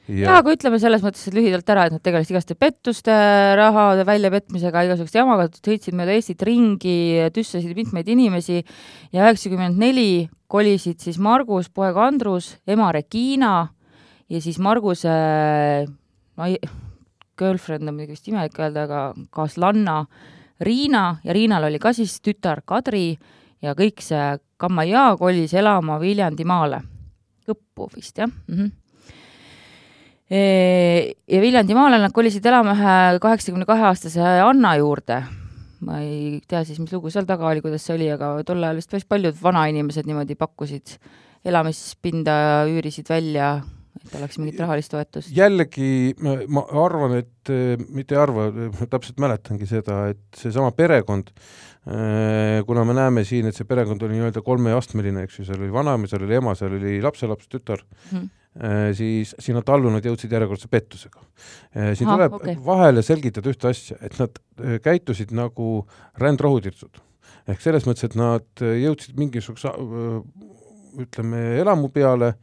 ja.... 0.08 0.22
jaa, 0.22 0.38
aga 0.40 0.54
ütleme 0.56 0.80
selles 0.82 1.04
mõttes, 1.06 1.28
lühidalt 1.34 1.70
ära, 1.74 1.88
et 1.88 1.98
nad 1.98 2.04
tegelesid 2.06 2.34
igaste 2.34 2.58
pettuste, 2.58 3.14
rahade 3.60 4.06
väljapetmisega, 4.08 4.86
igasuguste 4.88 5.22
jamaga, 5.22 5.50
sõitsid 5.58 5.98
mööda 5.98 6.16
Eestit 6.18 6.42
ringi, 6.48 6.98
tüssasid 7.36 7.78
mitmeid 7.78 8.10
inimesi 8.14 8.62
ja 8.62 9.26
üheksakümmend 9.26 9.78
neli 9.82 10.28
kolisid 10.48 11.04
siis 11.04 11.20
Margus, 11.20 11.70
poeg 11.70 11.98
Andrus, 12.00 12.56
ema 12.70 12.94
Regina 12.96 13.56
ja 14.32 14.42
siis 14.44 14.60
Marguse 14.64 15.14
ma 16.38 16.48
ei, 16.52 16.58
girlfriend 17.38 17.88
on 17.88 17.98
muidugi 17.98 18.18
vist 18.18 18.28
imelik 18.32 18.58
öelda, 18.60 18.88
aga 18.88 19.28
kaaslanna 19.34 20.02
Riina 20.62 21.20
ja 21.24 21.34
Riinal 21.38 21.68
oli 21.70 21.80
ka 21.80 21.94
siis 21.94 22.18
tütar 22.26 22.64
Kadri 22.66 23.12
ja 23.62 23.76
kõik 23.78 24.02
see 24.06 24.38
Kammaja 24.58 25.12
kolis 25.20 25.54
elama 25.54 26.00
Viljandimaale, 26.02 26.82
Kõppu 27.48 27.92
vist 27.94 28.18
jah 28.18 28.28
mm. 28.28 28.58
-hmm 28.58 28.76
ja 30.30 31.42
Viljandimaale 31.42 32.02
nad 32.02 32.12
kolisid 32.12 32.46
elama 32.46 32.74
ühe 32.76 33.20
kaheksakümne 33.24 33.66
kahe 33.66 33.86
aastase 33.88 34.20
Anna 34.22 34.76
juurde. 34.76 35.24
ma 35.80 36.00
ei 36.02 36.42
tea 36.48 36.64
siis, 36.66 36.80
mis 36.82 36.92
lugu 36.92 37.12
seal 37.14 37.28
taga 37.30 37.46
oli, 37.48 37.62
kuidas 37.62 37.84
see 37.86 37.94
oli, 37.96 38.08
aga 38.12 38.32
tol 38.44 38.64
ajal 38.64 38.80
vist 38.80 38.90
päris 38.90 39.06
paljud 39.06 39.36
vanainimesed 39.38 40.08
niimoodi 40.10 40.36
pakkusid 40.36 40.96
elamispinda, 41.46 42.66
üürisid 42.66 43.08
välja, 43.10 43.62
et 44.08 44.20
oleks 44.20 44.40
mingit 44.42 44.60
rahalist 44.64 44.92
toetust. 44.94 45.32
jällegi 45.36 46.16
ma 46.20 46.66
arvan, 46.86 47.20
et 47.22 47.54
mitte 47.94 48.16
ei 48.16 48.22
arva, 48.22 48.50
täpselt 48.90 49.20
mäletangi 49.24 49.68
seda, 49.70 50.08
et 50.16 50.42
seesama 50.42 50.74
perekond 50.76 51.32
Äh, 51.88 52.66
kuna 52.68 52.84
me 52.84 52.92
näeme 52.92 53.22
siin, 53.24 53.48
et 53.48 53.56
see 53.56 53.68
perekond 53.68 54.02
oli 54.04 54.18
nii-öelda 54.18 54.42
kolmeastmeline, 54.44 55.22
eks 55.24 55.38
ju, 55.40 55.46
seal 55.48 55.62
oli 55.62 55.72
vanaema, 55.72 56.10
seal 56.12 56.26
oli 56.26 56.36
ema, 56.36 56.52
seal 56.60 56.74
oli 56.76 56.98
lapselaps, 57.00 57.48
tütar 57.48 57.80
mm, 57.80 58.18
-hmm. 58.18 58.96
siis 58.98 59.32
sinna 59.40 59.62
tallunud 59.64 60.04
jõudsid 60.04 60.34
järjekordse 60.36 60.68
pettusega. 60.68 61.24
Siin 61.96 62.10
Aha, 62.10 62.18
tuleb 62.18 62.36
okay. 62.42 62.58
vahele 62.66 63.06
selgitada 63.08 63.54
ühte 63.54 63.72
asja, 63.72 63.96
et 64.02 64.20
nad 64.20 64.36
käitusid 64.84 65.32
nagu 65.32 65.86
rändrohutirtsud. 66.20 67.00
ehk 67.48 67.64
selles 67.64 67.88
mõttes, 67.88 68.04
et 68.04 68.20
nad 68.20 68.66
jõudsid 68.84 69.16
mingisuguse 69.16 69.72
ütleme, 71.00 71.44
elamu 71.62 71.88
peale, 71.88 72.34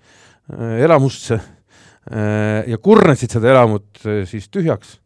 elamusse 0.52 1.38
ja 2.68 2.76
kurnasid 2.84 3.32
seda 3.32 3.48
elamut 3.54 4.02
siis 4.28 4.50
tühjaks 4.52 4.98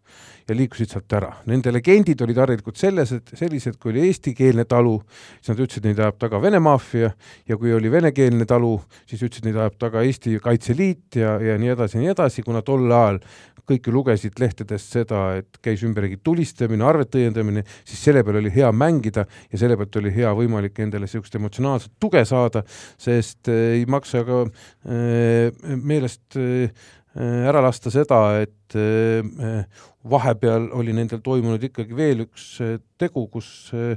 ja 0.48 0.56
liikusid 0.56 0.92
sealt 0.92 1.12
ära. 1.18 1.30
Nende 1.50 1.72
legendid 1.74 2.22
olid 2.24 2.40
harilikult 2.40 2.80
selles, 2.80 3.12
et 3.12 3.34
sellised, 3.36 3.76
kui 3.80 3.92
oli 3.92 4.06
eestikeelne 4.08 4.64
talu, 4.68 4.96
siis 5.38 5.52
nad 5.52 5.60
ütlesid, 5.64 5.88
neid 5.88 6.00
ajab 6.00 6.18
taga 6.24 6.40
Vene 6.42 6.60
maffia 6.62 7.10
ja 7.48 7.58
kui 7.60 7.74
oli 7.74 7.90
venekeelne 7.92 8.46
talu, 8.48 8.76
siis 9.08 9.22
ütlesid, 9.22 9.48
neid 9.48 9.60
ajab 9.60 9.78
taga 9.78 10.04
Eesti 10.06 10.38
Kaitseliit 10.42 11.20
ja, 11.20 11.36
ja 11.42 11.58
nii 11.60 11.74
edasi 11.74 11.98
ja 11.98 12.04
nii 12.04 12.14
edasi, 12.14 12.46
kuna 12.46 12.64
tol 12.66 12.88
ajal 12.88 13.20
kõik 13.68 13.88
ju 13.88 13.92
lugesid 13.92 14.40
lehtedest 14.40 14.94
seda, 14.96 15.22
et 15.42 15.58
käis 15.64 15.82
ümberringi 15.86 16.20
tulistamine, 16.24 16.84
arvete 16.88 17.20
õiendamine, 17.20 17.64
siis 17.84 18.00
selle 18.08 18.22
peale 18.24 18.40
oli 18.42 18.52
hea 18.54 18.70
mängida 18.72 19.26
ja 19.52 19.60
selle 19.60 19.76
pealt 19.76 19.98
oli 20.00 20.12
hea 20.14 20.32
võimalik 20.36 20.80
endale 20.84 21.08
niisugust 21.08 21.36
emotsionaalset 21.38 21.92
tuge 22.00 22.24
saada, 22.28 22.64
sest 23.00 23.50
äh, 23.52 23.74
ei 23.78 23.84
maksa 23.90 24.24
ka 24.28 24.44
äh, 24.46 25.74
meelest 25.76 26.38
äh, 26.40 26.88
ära 27.18 27.62
lasta 27.64 27.90
seda, 27.90 28.18
et 28.44 28.76
äh, 28.78 29.64
vahepeal 30.08 30.68
oli 30.78 30.94
nendel 30.94 31.22
toimunud 31.24 31.62
ikkagi 31.66 31.96
veel 31.98 32.22
üks 32.26 32.44
äh, 32.62 32.76
tegu, 33.00 33.26
kus 33.32 33.72
äh, 33.74 33.96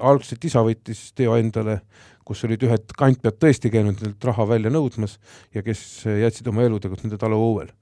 algselt 0.00 0.44
isa 0.48 0.62
võttis 0.64 1.10
teo 1.18 1.36
endale, 1.36 1.80
kus 2.24 2.44
olid 2.46 2.62
ühed 2.64 2.94
kantpead 2.96 3.36
tõesti 3.42 3.72
käinud 3.72 3.98
nendelt 3.98 4.24
raha 4.24 4.46
välja 4.48 4.70
nõudmas 4.72 5.18
ja 5.52 5.64
kes 5.66 6.04
jätsid 6.06 6.46
oma 6.48 6.62
elutegut 6.64 7.02
nende 7.02 7.18
talu 7.20 7.40
õuel. 7.50 7.72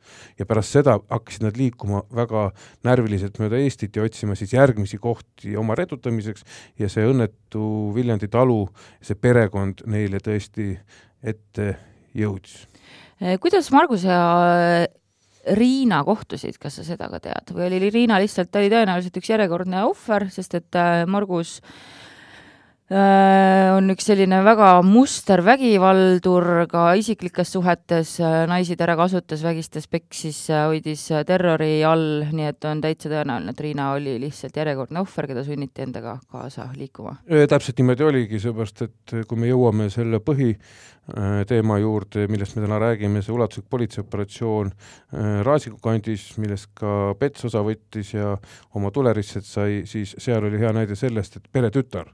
ja 0.41 0.49
pärast 0.49 0.75
seda 0.79 0.97
hakkasid 0.99 1.45
nad 1.45 1.61
liikuma 1.61 2.03
väga 2.09 2.49
närviliselt 2.89 3.39
mööda 3.39 3.61
Eestit 3.61 3.97
ja 3.97 4.07
otsima 4.09 4.35
siis 4.41 4.57
järgmisi 4.57 4.99
kohti 4.99 5.55
oma 5.61 5.77
redutamiseks 5.79 6.49
ja 6.81 6.89
see 6.89 7.05
õnnetu 7.07 7.93
Viljandi 7.95 8.33
talu, 8.33 8.65
see 9.05 9.15
perekond 9.15 9.85
neile 9.87 10.25
tõesti 10.25 10.73
ette 11.21 11.75
jõudis 12.17 12.70
kuidas 13.41 13.71
Margus 13.73 14.05
ja 14.09 14.19
eh, 14.57 14.87
Riina 15.57 16.03
kohtusid, 16.05 16.59
kas 16.61 16.81
sa 16.81 16.85
seda 16.85 17.09
ka 17.13 17.21
tead 17.23 17.55
või 17.57 17.69
oli 17.69 17.93
Riina 17.93 18.21
lihtsalt, 18.21 18.51
ta 18.53 18.61
oli 18.61 18.73
tõenäoliselt 18.73 19.17
üks 19.21 19.33
järjekordne 19.33 19.87
ohver, 19.89 20.29
sest 20.33 20.57
et 20.61 20.81
eh, 20.81 21.07
Margus 21.09 21.59
on 22.91 23.87
üks 23.93 24.09
selline 24.09 24.41
väga 24.43 24.81
muster 24.83 25.45
vägivaldur 25.47 26.65
ka 26.67 26.89
isiklikes 26.99 27.53
suhetes, 27.55 28.17
naisi 28.51 28.75
ta 28.75 28.89
ära 28.89 28.97
kasutas, 28.99 29.45
vägistas, 29.47 29.87
peksis, 29.87 30.41
hoidis 30.51 31.05
terrori 31.29 31.85
all, 31.87 32.25
nii 32.35 32.49
et 32.51 32.67
on 32.67 32.83
täitsa 32.83 33.13
tõenäoline, 33.13 33.55
et 33.55 33.63
Riina 33.63 33.93
oli 33.95 34.17
lihtsalt 34.25 34.59
järjekordne 34.59 35.05
ohver, 35.05 35.31
keda 35.31 35.47
sunniti 35.47 35.87
endaga 35.87 36.17
kaasa 36.35 36.67
liikuma. 36.75 37.21
täpselt 37.31 37.79
niimoodi 37.79 38.09
oligi, 38.09 38.43
seepärast 38.43 38.83
et 38.89 39.15
kui 39.23 39.39
me 39.39 39.53
jõuame 39.53 39.87
selle 39.95 40.19
põhi 40.19 40.57
teema 41.49 41.79
juurde, 41.79 42.27
millest 42.31 42.57
me 42.57 42.65
täna 42.65 42.79
räägime, 42.83 43.23
see 43.25 43.35
ulatuslik 43.35 43.69
politseioperatsioon 43.71 44.73
äh, 44.73 45.41
Raasiku 45.47 45.79
kandis, 45.83 46.27
millest 46.43 46.71
ka 46.79 47.15
Pets 47.19 47.49
osa 47.51 47.65
võttis 47.67 48.15
ja 48.15 48.37
oma 48.75 48.93
tulerisset 48.95 49.47
sai, 49.47 49.83
siis 49.91 50.15
seal 50.19 50.45
oli 50.47 50.61
hea 50.61 50.73
näide 50.77 50.99
sellest, 50.99 51.41
et 51.41 51.51
peretütar 51.53 52.11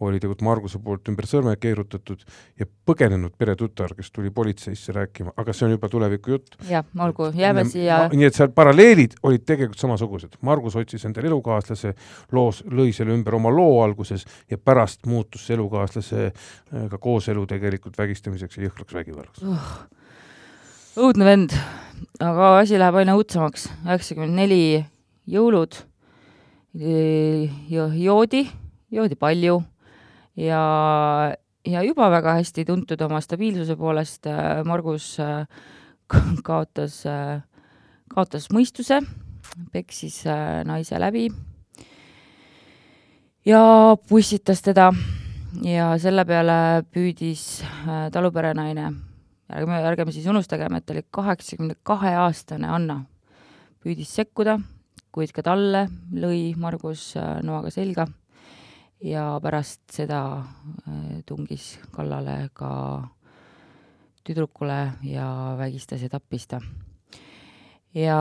oli 0.00 0.20
tegelikult 0.20 0.44
Marguse 0.44 0.78
poolt 0.82 1.08
ümber 1.12 1.26
sõrme 1.28 1.52
keerutatud 1.60 2.22
ja 2.58 2.66
põgenenud 2.88 3.34
peretütar, 3.38 3.92
kes 3.96 4.10
tuli 4.14 4.30
politseisse 4.34 4.94
rääkima, 4.96 5.34
aga 5.36 5.52
see 5.56 5.66
on 5.66 5.74
juba 5.74 5.90
tuleviku 5.92 6.36
jutt. 6.36 6.56
jah, 6.70 6.86
olgu, 7.04 7.30
jääme 7.36 7.64
siia. 7.68 8.00
nii 8.12 8.28
et 8.28 8.36
seal 8.36 8.52
paralleelid 8.56 9.18
olid 9.28 9.44
tegelikult 9.46 9.82
samasugused, 9.82 10.38
Margus 10.46 10.76
otsis 10.80 11.04
endale 11.08 11.28
elukaaslase, 11.30 11.92
loos, 12.32 12.62
lõi 12.64 12.94
selle 12.96 13.14
ümber 13.16 13.36
oma 13.36 13.52
loo 13.52 13.82
alguses 13.84 14.24
ja 14.50 14.58
pärast 14.58 15.06
muutus 15.10 15.46
see 15.46 15.58
elukaaslase 15.58 16.26
äh, 16.30 16.88
ka 16.90 16.98
kooselu 16.98 17.44
tegelikult 17.50 17.98
vägistamiseks 18.40 18.56
ja 18.56 18.68
jõhkraks 18.68 18.94
vägivallaks 18.94 19.42
uh,. 19.44 19.72
õudne 21.00 21.24
vend, 21.26 21.52
aga 22.20 22.58
asi 22.60 22.78
läheb 22.78 22.96
aina 23.00 23.16
õudsemaks, 23.18 23.68
üheksakümmend 23.84 24.36
neli 24.36 24.84
jõulud, 25.30 25.76
joodi, 26.74 28.42
joodi 28.90 29.18
palju. 29.18 29.60
Ja, 30.40 30.62
ja 31.66 31.82
juba 31.84 32.08
väga 32.10 32.38
hästi 32.38 32.64
tuntud 32.64 33.00
oma 33.04 33.20
stabiilsuse 33.20 33.76
poolest 33.76 34.26
äh, 34.30 34.62
Margus 34.64 35.18
äh, 35.20 35.44
kaotas, 36.46 37.02
äh, 37.06 37.42
kaotas 38.10 38.48
mõistuse, 38.54 39.02
peksis 39.72 40.22
naise 40.64 40.98
läbi 41.00 41.28
ja 43.44 43.96
pussitas 44.08 44.62
teda 44.62 44.90
ja 45.64 45.92
selle 46.00 46.24
peale 46.28 46.82
püüdis 46.92 47.62
äh, 47.62 48.08
taluperenaine, 48.14 48.90
ärgem, 49.50 49.72
ärgem 49.90 50.12
siis 50.14 50.28
unustagem, 50.30 50.76
et 50.76 50.86
ta 50.86 50.94
oli 50.94 51.04
kaheksakümne 51.10 51.78
kahe 51.86 52.14
aastane 52.22 52.70
Anna, 52.70 53.00
püüdis 53.82 54.12
sekkuda, 54.20 54.58
kuid 55.10 55.34
ka 55.34 55.44
talle 55.46 55.86
lõi 56.14 56.54
Margus 56.60 57.12
äh, 57.18 57.40
noaga 57.46 57.72
selga 57.74 58.06
ja 59.04 59.32
pärast 59.42 59.82
seda 59.94 60.20
äh, 60.40 61.24
tungis 61.26 61.72
kallale 61.94 62.50
ka 62.54 62.70
tüdrukule 64.26 64.80
ja 65.08 65.26
vägistas 65.58 66.04
ja 66.04 66.12
tappis 66.12 66.46
ta 66.46 66.60
ja 67.96 68.16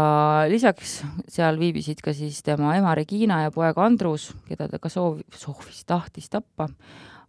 lisaks 0.49 0.99
seal 1.29 1.59
viibisid 1.59 2.01
ka 2.01 2.13
siis 2.15 2.41
tema 2.45 2.73
ema 2.77 2.95
Regina 2.97 3.43
ja 3.43 3.53
poeg 3.53 3.77
Andrus, 3.77 4.31
keda 4.47 4.69
ta 4.71 4.79
ka 4.81 4.89
soov, 4.89 5.21
soovis, 5.35 5.83
tahtis 5.85 6.29
tappa, 6.29 6.69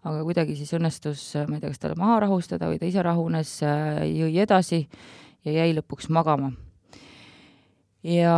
aga 0.00 0.22
kuidagi 0.24 0.56
siis 0.56 0.72
õnnestus, 0.76 1.22
ma 1.48 1.58
ei 1.58 1.62
tea, 1.62 1.72
kas 1.72 1.82
talle 1.82 1.98
maha 2.00 2.20
rahustada 2.24 2.70
või 2.70 2.80
ta 2.80 2.88
ise 2.88 3.02
rahunes, 3.04 3.52
jõi 4.08 4.32
edasi 4.40 4.86
ja 5.44 5.52
jäi 5.60 5.74
lõpuks 5.76 6.08
magama. 6.12 6.52
ja, 8.04 8.36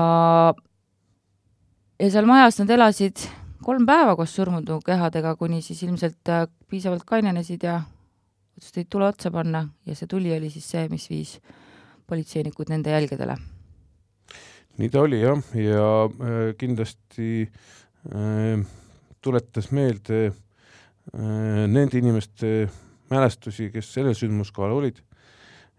ja 1.99 2.11
seal 2.11 2.26
majas 2.26 2.59
nad 2.59 2.71
elasid 2.71 3.23
kolm 3.62 3.87
päeva 3.87 4.16
koos 4.19 4.35
surmatu 4.35 4.81
kehadega, 4.85 5.37
kuni 5.38 5.62
siis 5.62 5.83
ilmselt 5.87 6.31
äh, 6.31 6.47
piisavalt 6.71 7.07
kainenesid 7.07 7.62
ja 7.62 7.81
otsustasid 8.59 8.90
tule 8.90 9.07
otsa 9.07 9.31
panna 9.31 9.69
ja 9.87 9.95
see 9.99 10.11
tuli 10.11 10.35
oli 10.35 10.50
siis 10.50 10.66
see, 10.75 10.88
mis 10.90 11.09
viis 11.11 11.38
politseinikud 12.11 12.71
nende 12.75 12.90
jälgedele 12.90 13.38
nii 14.78 14.90
ta 14.90 15.02
oli 15.07 15.21
jah, 15.23 15.42
ja 15.59 15.88
äh, 16.07 16.54
kindlasti 16.59 17.47
äh, 17.47 18.64
tuletas 19.23 19.71
meelde 19.71 20.26
äh, 20.26 20.38
nende 21.12 21.99
inimeste 22.00 22.69
mälestusi, 23.12 23.69
kes 23.75 23.90
sellel 23.92 24.16
sündmuskohal 24.16 24.73
olid, 24.78 25.02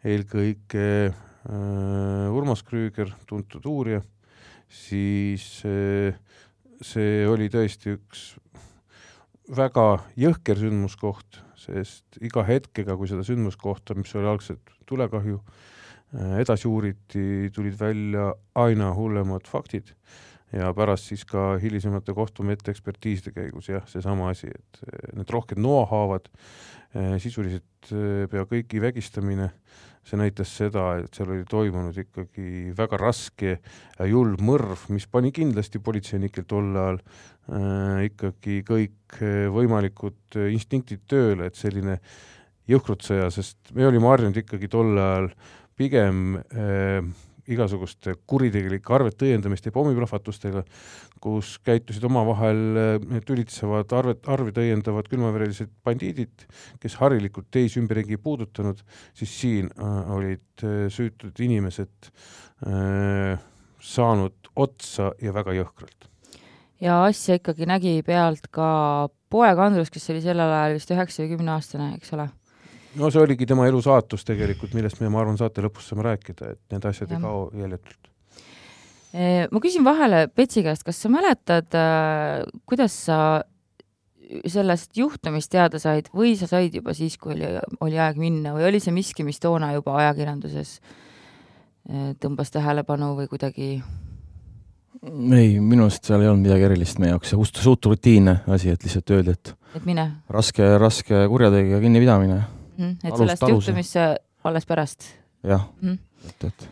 eelkõige 0.06 0.88
äh, 1.10 2.36
Urmas 2.36 2.62
Krüüger, 2.68 3.10
tuntud 3.30 3.66
uurija, 3.66 4.04
siis 4.70 5.63
äh, 5.66 6.13
see 6.84 7.24
oli 7.30 7.50
tõesti 7.54 7.96
üks 7.96 8.25
väga 9.54 9.88
jõhker 10.20 10.60
sündmuskoht, 10.62 11.42
sest 11.60 12.22
iga 12.22 12.46
hetkega, 12.46 12.96
kui 13.00 13.10
seda 13.10 13.25
sündmuskohta, 13.25 13.98
mis 13.98 14.13
oli 14.20 14.30
algselt 14.30 14.75
tulekahju 14.86 15.40
äh,, 15.40 15.62
Äh, 16.13 16.40
edasi 16.44 16.70
uuriti, 16.70 17.50
tulid 17.54 17.74
välja 17.80 18.28
aina 18.62 18.92
hullemad 18.94 19.48
faktid 19.50 19.96
ja 20.53 20.69
pärast 20.77 21.10
siis 21.10 21.25
ka 21.29 21.53
hilisemate 21.62 22.13
kohtumete 22.15 22.74
ekspertiiside 22.74 23.33
käigus 23.36 23.69
jah, 23.72 23.86
seesama 23.89 24.29
asi, 24.33 24.51
et 24.53 24.83
äh, 24.86 25.10
need 25.17 25.33
rohked 25.33 25.62
noahaavad, 25.62 26.29
äh, 26.95 27.15
sisuliselt 27.24 27.65
pea 28.31 28.45
kõiki 28.48 28.79
vägistamine, 28.79 29.50
see 30.07 30.19
näitas 30.19 30.51
seda, 30.55 30.86
et 31.01 31.15
seal 31.15 31.33
oli 31.33 31.43
toimunud 31.50 31.98
ikkagi 32.00 32.72
väga 32.77 33.00
raske 33.00 33.57
ja 33.57 34.07
julm 34.07 34.39
mõrv, 34.48 34.86
mis 34.93 35.07
pani 35.12 35.33
kindlasti 35.36 35.81
politseinikel 35.83 36.48
tol 36.48 36.72
ajal 36.72 37.01
äh, 37.01 38.05
ikkagi 38.10 38.62
kõik 38.67 39.19
võimalikud 39.53 40.39
instinktid 40.50 41.03
tööle, 41.12 41.50
et 41.50 41.60
selline 41.60 42.00
jõhkrutsõja, 42.69 43.27
sest 43.33 43.74
me 43.75 43.86
olime 43.88 44.07
harjunud 44.07 44.39
ikkagi 44.39 44.69
tol 44.72 44.95
ajal 44.95 45.29
pigem 45.79 46.38
äh, 46.39 47.03
igasuguste 47.51 48.15
kuritegelike 48.29 48.93
arvete 48.95 49.27
õiendamiste 49.27 49.69
ja 49.69 49.75
pommiplahvatustega, 49.75 50.63
kus 51.23 51.57
käitusid 51.65 52.05
omavahel 52.07 52.62
äh, 52.79 53.17
tülitsevad 53.27 53.91
arvet, 53.97 54.27
arve 54.31 54.53
õiendavad 54.63 55.09
külmaverelised 55.12 55.71
bandiidid, 55.83 56.45
kes 56.83 56.97
harilikult 57.01 57.50
teisi 57.51 57.81
ümberringi 57.81 58.17
ei 58.17 58.23
puudutanud, 58.23 58.79
siis 59.17 59.33
siin 59.41 59.71
äh, 59.75 60.13
olid 60.15 60.63
äh, 60.63 60.85
süütud 60.93 61.39
inimesed 61.43 62.12
äh, 62.67 63.41
saanud 63.84 64.53
otsa 64.56 65.12
ja 65.21 65.34
väga 65.36 65.56
jõhkralt. 65.58 66.08
ja 66.84 67.03
asja 67.08 67.39
ikkagi 67.39 67.67
nägi 67.67 67.97
pealt 68.06 68.47
ka 68.51 69.10
poeg 69.32 69.60
Andrus, 69.60 69.91
kes 69.91 70.10
oli 70.13 70.21
sellel 70.23 70.51
ajal 70.51 70.77
vist 70.77 70.91
üheksa 70.93 71.23
või 71.23 71.36
kümne 71.36 71.53
aastane, 71.56 71.93
eks 71.97 72.13
ole 72.15 72.29
no 72.99 73.10
see 73.13 73.21
oligi 73.23 73.47
tema 73.49 73.67
elu 73.69 73.82
saatus 73.84 74.25
tegelikult, 74.27 74.73
millest 74.77 75.01
me, 75.01 75.12
ma 75.12 75.21
arvan, 75.23 75.38
saate 75.39 75.63
lõpus 75.65 75.89
saame 75.89 76.06
rääkida, 76.08 76.53
et 76.56 76.75
need 76.75 76.89
asjad 76.89 77.12
ja. 77.12 77.17
ei 77.17 77.23
kao 77.23 77.45
jäljetult. 77.58 78.12
ma 79.53 79.63
küsin 79.63 79.86
vahele 79.86 80.27
Petsi 80.36 80.63
käest, 80.65 80.86
kas 80.88 81.01
sa 81.01 81.12
mäletad, 81.13 81.69
äh, 81.77 82.43
kuidas 82.69 82.95
sa 83.08 83.17
sellest 84.49 84.97
juhtumist 84.97 85.51
teada 85.53 85.79
said 85.82 86.08
või 86.15 86.34
sa 86.39 86.47
said 86.49 86.73
juba 86.73 86.95
siis, 86.97 87.19
kui 87.21 87.36
oli, 87.36 87.49
oli 87.86 87.99
aeg 88.01 88.17
minna 88.17 88.56
või 88.56 88.65
oli 88.71 88.82
see 88.82 88.95
miski, 88.95 89.25
mis 89.25 89.41
toona 89.43 89.73
juba 89.75 89.99
ajakirjanduses 90.01 90.79
äh, 90.79 92.13
tõmbas 92.23 92.53
tähelepanu 92.53 93.13
või 93.19 93.29
kuidagi 93.32 93.75
ei, 95.03 95.60
minu 95.60 95.86
arust 95.86 96.08
seal 96.08 96.23
ei 96.23 96.32
olnud 96.32 96.47
midagi 96.47 96.65
erilist 96.69 96.99
meie 97.01 97.12
jaoks, 97.12 97.34
see 97.34 97.62
suht 97.65 97.86
rutiinne 97.89 98.39
asi, 98.56 98.71
et 98.71 98.86
lihtsalt 98.86 99.13
öeldi, 99.13 99.38
et 99.38 99.56
et 99.73 99.86
mine. 99.89 100.06
raske, 100.32 100.65
raske 100.79 101.25
kurjategija 101.29 101.82
kinnipidamine 101.84 102.41
mm,. 102.77 102.95
et 103.03 103.12
Alust 103.12 103.23
sellest 103.23 103.49
juhtumist 103.49 103.99
alles 104.43 104.69
pärast? 104.69 105.09
jah 105.43 105.67
mm., 105.81 105.99
et, 106.29 106.47
et 106.49 106.69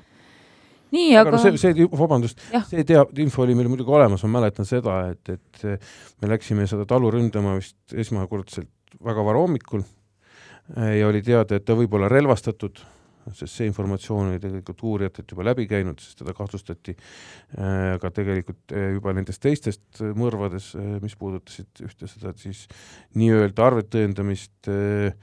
nii, 0.91 1.15
aga, 1.15 1.31
aga 1.31 1.39
see, 1.41 1.57
see, 1.61 1.87
vabandust, 1.97 2.43
see 2.69 2.85
tea-, 2.87 3.03
info 3.23 3.45
oli 3.45 3.55
meil 3.57 3.71
muidugi 3.71 3.95
olemas, 3.95 4.23
ma 4.27 4.39
mäletan 4.39 4.67
seda, 4.67 5.01
et, 5.13 5.33
et 5.35 6.21
me 6.21 6.31
läksime 6.31 6.67
seda 6.69 6.87
talu 6.89 7.11
ründama 7.13 7.57
vist 7.59 7.95
esmakordselt 7.95 8.71
väga 9.03 9.23
vara 9.23 9.43
hommikul 9.43 9.85
ja 10.75 11.07
oli 11.07 11.21
teada, 11.25 11.57
et 11.57 11.67
ta 11.67 11.75
võib 11.75 11.93
olla 11.97 12.09
relvastatud, 12.11 12.79
sest 13.31 13.53
see 13.53 13.67
informatsioon 13.69 14.31
oli 14.31 14.39
tegelikult 14.41 14.81
uurijatelt 14.87 15.31
juba 15.31 15.45
läbi 15.45 15.67
käinud, 15.69 15.99
sest 16.01 16.17
teda 16.23 16.33
kahtlustati 16.35 16.95
äh, 16.95 17.97
ka 18.01 18.09
tegelikult 18.15 18.73
äh, 18.73 18.89
juba 18.95 19.13
nendest 19.13 19.43
teistest 19.43 20.01
mõrvades, 20.17 20.71
äh, 20.79 20.95
mis 21.03 21.13
puudutasid 21.19 21.83
ühte 21.85 22.09
seda 22.09 22.33
siis 22.41 22.65
nii-öelda 23.19 23.67
arvet 23.67 23.91
tõendamist 23.93 24.71
Äh, 24.71 25.13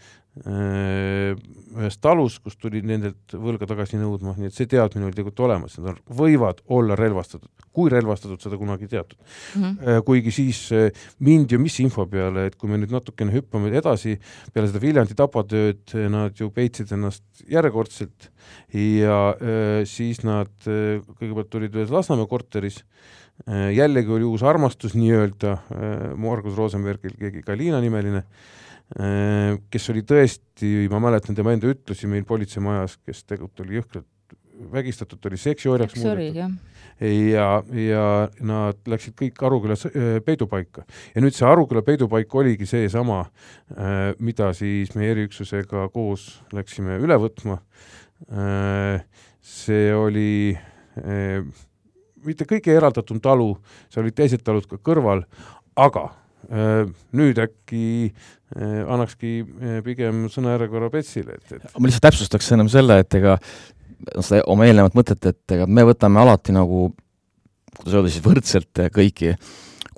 ühes 0.46 1.98
talus, 2.02 2.38
kus 2.42 2.56
tuli 2.60 2.80
nendelt 2.86 3.34
võlga 3.34 3.68
tagasi 3.68 3.98
nõudma, 4.00 4.34
nii 4.38 4.50
et 4.50 4.56
see 4.56 4.68
teadmine 4.70 5.08
oli 5.08 5.16
tegelikult 5.16 5.42
olemas, 5.46 5.76
nad 5.82 5.98
võivad 6.18 6.62
olla 6.74 6.96
relvastatud, 6.98 7.50
kui 7.74 7.90
relvastatud, 7.92 8.40
seda 8.42 8.58
kunagi 8.60 8.88
ei 8.88 8.92
teatud 8.94 9.18
mm. 9.18 9.62
-hmm. 9.62 10.02
kuigi 10.06 10.32
siis 10.34 10.62
äh, 10.72 10.88
mindi 11.18 11.54
ju 11.54 11.60
mis 11.62 11.78
info 11.84 12.06
peale, 12.06 12.46
et 12.48 12.56
kui 12.56 12.70
me 12.70 12.78
nüüd 12.80 12.94
natukene 12.94 13.34
hüppame 13.34 13.70
edasi, 13.70 14.18
peale 14.52 14.70
seda 14.70 14.82
Viljandi 14.82 15.14
tapatööd, 15.18 15.94
nad 16.10 16.34
ju 16.38 16.50
peitsid 16.50 16.92
ennast 16.92 17.24
järjekordselt 17.48 18.30
ja 18.72 19.18
siis 19.86 20.22
nad 20.24 20.50
kõigepealt 20.64 21.54
olid 21.60 21.74
ühes 21.76 21.90
Lasnamäe 21.92 22.26
korteris, 22.26 22.82
jällegi 23.46 24.10
oli 24.10 24.24
uus 24.24 24.42
armastus 24.42 24.96
nii-öelda, 24.98 25.58
Margus 26.16 26.56
Rosenbergil 26.56 27.14
keegi 27.20 27.44
Galina 27.46 27.80
nimeline 27.80 28.24
Äh, 28.24 28.67
kes 28.88 29.90
oli 29.92 30.00
tõesti, 30.08 30.86
ma 30.88 31.00
mäletan 31.02 31.36
tema 31.36 31.52
enda 31.52 31.68
ütlusi 31.68 32.08
meil 32.08 32.24
politseimajas, 32.24 32.96
kes 33.04 33.20
tegelikult 33.28 33.66
oli 33.66 33.76
jõhkralt 33.76 34.08
vägistatud, 34.72 35.18
oli 35.26 35.36
seksiorjaks 35.36 35.96
muudetud. 35.96 36.56
ja, 37.30 37.62
ja 37.72 38.04
nad 38.40 38.80
läksid 38.86 39.14
kõik 39.18 39.42
Aruküla 39.46 39.76
äh, 39.86 40.18
peidupaika. 40.24 40.84
ja 41.14 41.22
nüüd 41.22 41.36
see 41.36 41.46
Aruküla 41.46 41.82
peidupaik 41.86 42.34
oligi 42.34 42.66
seesama, 42.66 43.20
äh, 43.72 44.14
mida 44.18 44.52
siis 44.52 44.94
meie 44.98 45.12
eriüksusega 45.14 45.88
koos 45.94 46.42
läksime 46.52 46.98
üle 46.98 47.18
võtma. 47.20 47.60
see 49.40 49.92
oli 49.94 50.58
mitte 52.26 52.44
kõige 52.50 52.72
eraldatum 52.74 53.20
talu, 53.22 53.52
seal 53.88 54.02
olid 54.02 54.16
teised 54.18 54.42
talud 54.42 54.66
ka 54.66 54.80
kõrval, 54.82 55.22
aga 55.78 56.08
nüüd 57.14 57.38
äkki 57.38 58.10
annakski 58.56 59.32
eh, 59.42 59.80
pigem 59.84 60.26
sõnajärjekorra 60.32 60.92
Petsile, 60.92 61.36
et, 61.36 61.58
et 61.58 61.76
ma 61.76 61.88
lihtsalt 61.90 62.06
täpsustaks 62.08 62.54
ennem 62.56 62.70
selle, 62.72 63.00
et 63.02 63.18
ega 63.18 63.36
seda 64.22 64.44
oma 64.48 64.68
eelnevat 64.68 64.96
mõtet, 64.96 65.20
et 65.28 65.56
ega 65.56 65.66
me 65.68 65.84
võtame 65.88 66.22
alati 66.22 66.54
nagu 66.56 66.88
kuidas 67.78 67.94
öelda 67.94 68.12
siis, 68.12 68.24
võrdselt 68.24 68.84
kõiki 68.94 69.34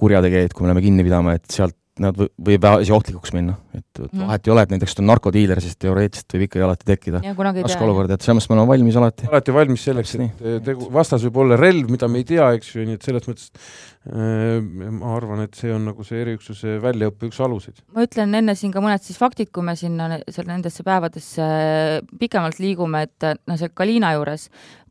kurjategijaid, 0.01 0.55
kui 0.55 0.65
me 0.65 0.71
läheme 0.71 0.85
kinni 0.85 1.05
pidama, 1.07 1.37
et 1.37 1.47
sealt 1.53 1.77
nad 2.01 2.17
või, 2.17 2.31
võib 2.51 2.67
asi 2.71 2.95
ohtlikuks 2.95 3.33
minna, 3.37 3.55
et 3.77 4.01
mm. 4.01 4.25
vahet 4.25 4.49
ei 4.49 4.55
ole, 4.55 4.65
et 4.65 4.73
näiteks 4.75 4.97
on 5.03 5.09
narkodiiler, 5.11 5.61
siis 5.63 5.77
teoreetiliselt 5.81 6.37
võib 6.37 6.45
ikkagi 6.47 6.67
alati 6.67 6.89
tekkida 6.89 7.21
raske 7.21 7.87
olukord, 7.87 8.13
et 8.15 8.25
selles 8.25 8.39
mõttes 8.41 8.51
me 8.51 8.57
oleme 8.57 8.73
valmis 8.73 8.99
alati. 9.01 9.29
alati 9.31 9.55
valmis 9.55 9.87
selleks, 9.89 10.15
et 10.21 10.65
tegu, 10.67 10.89
vastas 10.95 11.25
võib 11.29 11.41
olla 11.45 11.59
relv, 11.61 11.91
mida 11.93 12.09
me 12.11 12.23
ei 12.23 12.29
tea, 12.29 12.51
eks 12.59 12.75
ju, 12.75 12.87
nii 12.89 12.99
et 12.99 13.07
selles 13.07 13.29
mõttes 13.29 13.51
äh, 13.51 14.59
ma 15.01 15.15
arvan, 15.17 15.45
et 15.47 15.61
see 15.61 15.73
on 15.75 15.87
nagu 15.91 16.07
see 16.07 16.23
eriüksuse 16.25 16.79
väljaõppe 16.83 17.31
üks 17.31 17.41
aluseid. 17.45 17.85
ma 17.97 18.07
ütlen 18.09 18.37
enne 18.41 18.57
siin 18.59 18.75
ka 18.75 18.83
mõned 18.85 19.05
siis 19.05 19.21
faktid, 19.21 19.53
kui 19.55 19.67
me 19.67 19.77
sinna 19.79 20.23
seal 20.27 20.49
nendesse 20.51 20.87
päevadesse 20.87 21.51
pikemalt 22.21 22.61
liigume, 22.63 23.05
et 23.09 23.31
noh, 23.45 23.61
see 23.61 23.73
Kalina 23.75 24.15
juures 24.17 24.49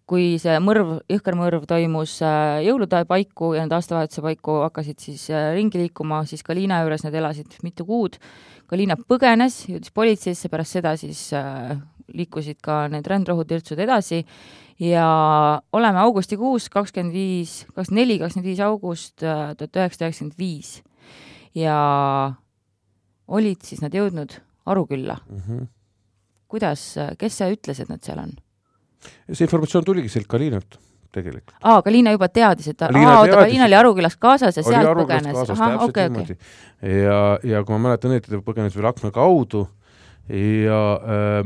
kui 0.09 0.39
see 0.41 0.55
mõrv, 0.63 0.95
jõhker 1.11 1.35
mõrv 1.37 1.65
toimus 1.69 2.15
äh, 2.25 2.63
jõulude 2.65 3.03
paiku 3.09 3.51
ja 3.53 3.65
need 3.65 3.75
aastavahetuse 3.77 4.23
paiku 4.25 4.55
hakkasid 4.63 5.03
siis 5.03 5.27
äh, 5.29 5.51
ringi 5.53 5.83
liikuma, 5.83 6.23
siis 6.29 6.41
ka 6.45 6.55
Liina 6.57 6.81
juures 6.81 7.05
nad 7.05 7.15
elasid 7.19 7.59
mitu 7.65 7.85
kuud, 7.85 8.17
Galina 8.69 8.97
põgenes, 8.97 9.63
jõudis 9.69 9.93
politseisse, 9.93 10.49
pärast 10.49 10.77
seda 10.77 10.95
siis 10.97 11.21
äh, 11.37 11.75
liikusid 12.13 12.59
ka 12.65 12.83
need 12.89 13.05
rändrohutirtsud 13.09 13.81
edasi 13.85 14.23
ja 14.81 15.05
oleme 15.75 16.01
augustikuus 16.01 16.69
kakskümmend 16.73 17.13
viis, 17.13 17.63
kakskümmend 17.75 18.01
neli, 18.01 18.19
kakskümmend 18.21 18.49
viis 18.49 18.61
august 18.65 19.15
tuhat 19.21 19.81
üheksasada 19.81 20.09
üheksakümmend 20.09 20.37
viis. 20.41 20.75
ja 21.53 21.77
olid 23.27 23.65
siis 23.65 23.81
nad 23.85 23.93
jõudnud 23.93 24.39
Arukülla 24.69 25.17
mm. 25.29 25.41
-hmm. 25.41 25.65
kuidas, 26.47 26.95
kes 27.17 27.37
see 27.37 27.57
ütles, 27.57 27.81
et 27.81 27.89
nad 27.89 28.01
seal 28.05 28.21
on? 28.21 28.37
See 29.31 29.45
informatsioon 29.45 29.85
tuligi 29.87 30.11
sealt 30.11 30.27
Kalinalt 30.29 30.79
tegelikult. 31.11 31.55
aa, 31.63 31.81
Kalina 31.85 32.13
juba 32.13 32.29
teadis, 32.29 32.69
et 32.71 32.77
ta, 32.77 32.89
aa, 32.93 33.19
oota, 33.21 33.43
Kalina 33.43 33.65
oli 33.65 33.77
Arukülas 33.79 34.17
kaasas 34.21 34.57
ja 34.59 34.63
sealt 34.63 35.01
põgenes. 35.01 35.53
ahah, 35.55 35.83
okei, 35.87 36.07
okei. 36.13 36.37
ja, 37.03 37.21
ja 37.43 37.63
kui 37.65 37.75
ma 37.75 37.89
mäletan 37.89 38.13
õieti, 38.13 38.31
ta 38.31 38.41
põgenes 38.45 38.77
veel 38.77 38.89
akna 38.91 39.11
kaudu 39.15 39.65
ja 40.29 40.81
äh, 40.97 41.39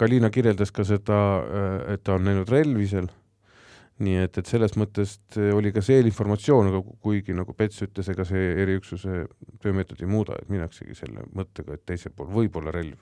Kalina 0.00 0.30
kirjeldas 0.32 0.72
ka 0.72 0.86
seda 0.88 1.18
äh,, 1.42 1.74
et 1.94 2.04
ta 2.04 2.16
on 2.16 2.24
näinud 2.28 2.48
relvi 2.48 2.88
seal 2.88 3.10
nii 4.02 4.18
et, 4.24 4.38
et 4.40 4.48
selles 4.48 4.74
mõttes 4.78 5.14
oli 5.54 5.72
ka 5.74 5.82
see 5.84 6.00
eelinformatsioon, 6.00 6.70
aga 6.70 6.82
kuigi 7.04 7.36
nagu 7.36 7.54
Pets 7.56 7.84
ütles, 7.86 8.10
ega 8.12 8.26
see 8.28 8.50
eriüksuse 8.64 9.24
töömeetod 9.62 10.02
ei 10.02 10.10
muuda, 10.10 10.38
et 10.40 10.50
minnaksegi 10.52 10.96
selle 10.98 11.26
mõttega, 11.36 11.76
et 11.76 11.84
teisel 11.88 12.14
pool 12.16 12.30
võib 12.32 12.58
olla 12.60 12.74
relv, 12.74 12.98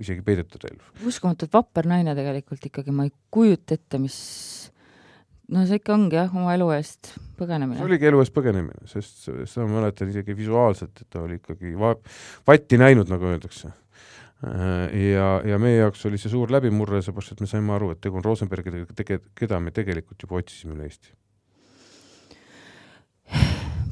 isegi 0.00 0.24
peidetud 0.26 0.66
relv. 0.66 0.84
uskumatult 1.06 1.52
vapper 1.54 1.88
naine 1.90 2.16
tegelikult 2.18 2.70
ikkagi, 2.70 2.94
ma 2.94 3.08
ei 3.08 3.14
kujuta 3.32 3.76
ette, 3.76 4.00
mis 4.02 4.16
no 5.50 5.66
see 5.66 5.80
ikka 5.82 5.94
ongi 5.96 6.18
jah, 6.20 6.32
oma 6.36 6.54
elu 6.56 6.70
eest 6.78 7.14
põgenemine. 7.38 7.80
see 7.80 7.90
oligi 7.90 8.10
elu 8.10 8.24
eest 8.24 8.34
põgenemine, 8.36 8.88
sest 8.90 9.28
seda 9.28 9.66
ma 9.66 9.80
mäletan 9.80 10.12
isegi 10.12 10.36
visuaalselt, 10.38 10.94
et 10.96 11.12
ta 11.12 11.24
oli 11.26 11.40
ikkagi 11.40 11.76
va-, 11.78 11.98
vatti 12.48 12.80
näinud, 12.80 13.10
nagu 13.12 13.30
öeldakse 13.32 13.72
Äh, 13.72 13.89
ja, 14.40 15.28
ja 15.44 15.58
meie 15.60 15.82
jaoks 15.82 16.04
oli 16.08 16.20
see 16.20 16.32
suur 16.32 16.52
läbimurre, 16.52 17.02
seepärast 17.04 17.34
et 17.34 17.42
me 17.44 17.48
saime 17.50 17.74
aru, 17.76 17.90
et 17.94 18.00
tegu 18.00 18.20
on 18.20 18.24
Rosenbergidega, 18.24 18.94
tege-, 18.96 19.20
keda 19.36 19.60
me 19.60 19.74
tegelikult 19.76 20.24
juba 20.24 20.40
otsisime 20.40 20.76
üle 20.76 20.88
Eesti. 20.88 21.12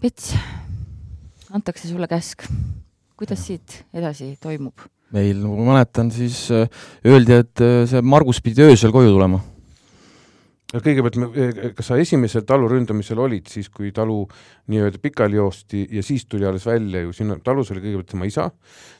Pets, 0.02 0.30
antakse 1.54 1.90
sulle 1.90 2.08
käsk, 2.10 2.46
kuidas 3.18 3.44
siit 3.50 3.82
edasi 3.92 4.36
toimub? 4.40 4.88
meil, 5.12 5.38
nagu 5.40 5.54
ma 5.64 5.72
mäletan, 5.72 6.10
siis 6.12 6.46
äh, 6.52 6.68
öeldi, 7.08 7.38
et 7.40 7.62
äh, 7.64 7.84
see 7.88 8.02
Margus 8.04 8.42
pidi 8.44 8.66
öösel 8.66 8.92
koju 8.92 9.14
tulema 9.14 9.40
kõigepealt 10.68 11.16
me, 11.20 11.48
kas 11.76 11.88
sa 11.88 11.96
esimesel 12.00 12.44
talu 12.48 12.68
ründamisel 12.68 13.20
olid 13.24 13.48
siis, 13.48 13.70
kui 13.72 13.92
talu 13.96 14.20
nii-öelda 14.68 15.00
pikali 15.00 15.40
joosti 15.40 15.86
ja 15.96 16.04
siis 16.04 16.26
tuli 16.28 16.46
alles 16.48 16.66
välja 16.68 17.06
ju, 17.06 17.12
sinna 17.16 17.38
talus 17.44 17.72
oli 17.72 17.84
kõigepealt 17.86 18.10
tema 18.12 18.28
isa, 18.28 18.50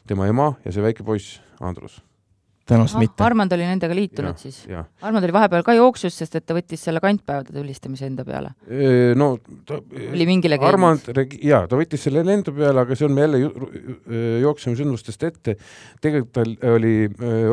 tema 0.09 0.29
ema 0.31 0.55
ja 0.65 0.73
see 0.73 0.85
väike 0.85 1.05
poiss, 1.05 1.43
Andrus. 1.61 1.99
tõenäoliselt 2.69 2.97
ah, 2.97 3.03
mitte. 3.05 3.25
Armand 3.25 3.53
oli 3.53 3.67
nendega 3.69 3.97
liitunud 3.97 4.33
ja, 4.33 4.41
siis? 4.41 4.63
Armand 5.05 5.29
oli 5.29 5.35
vahepeal 5.37 5.67
ka 5.67 5.75
jooksus, 5.77 6.17
sest 6.23 6.39
et 6.41 6.47
ta 6.49 6.57
võttis 6.57 6.87
selle 6.89 7.03
kantpäevade 7.05 7.53
tulistamise 7.53 8.09
enda 8.09 8.25
peale. 8.25 8.55
no 9.21 9.35
ta 9.69 9.83
oli 9.83 10.29
mingi 10.29 10.49
legend. 10.49 10.71
Armand, 10.71 11.13
jaa, 11.37 11.67
ta 11.69 11.81
võttis 11.81 12.07
selle 12.09 12.25
enda 12.25 12.55
peale, 12.55 12.87
aga 12.87 12.97
see 12.97 13.11
on 13.11 13.17
me 13.17 13.27
jälle 13.27 13.43
jookseme 14.41 14.81
sündmustest 14.81 15.29
ette. 15.29 15.59
tegelikult 16.01 16.33
tal 16.41 16.57
oli, 16.73 16.97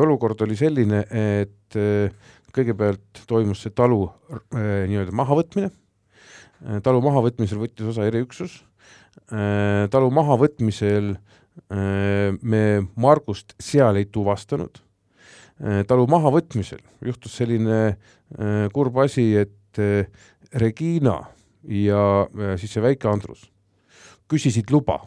olukord 0.00 0.40
oli 0.48 0.56
selline, 0.56 1.04
et 1.10 1.52
kõigepealt 2.56 3.24
toimus 3.28 3.64
see 3.64 3.74
talu 3.76 4.06
äh, 4.08 4.86
nii-öelda 4.90 5.14
mahavõtmine. 5.16 5.70
Äh,, 6.64 6.80
talu 6.84 7.02
mahavõtmisel 7.04 7.60
võttis 7.60 7.90
osa 7.92 8.06
eriüksus. 8.08 8.58
Äh,, 9.28 9.86
talu 9.92 10.10
mahavõtmisel 10.14 11.16
me 11.72 12.58
Margust 13.00 13.54
seal 13.64 13.96
ei 13.96 14.04
tuvastanud. 14.12 14.76
Talu 15.88 16.04
mahavõtmisel 16.12 16.82
juhtus 17.08 17.32
selline 17.40 17.96
kurb 18.76 18.98
asi, 19.00 19.24
et 19.40 19.80
Regina 20.52 21.14
ja 21.64 22.02
siis 22.60 22.76
see 22.76 22.84
väike 22.84 23.08
Andrus 23.08 23.46
küsisid 24.28 24.68
luba, 24.68 24.98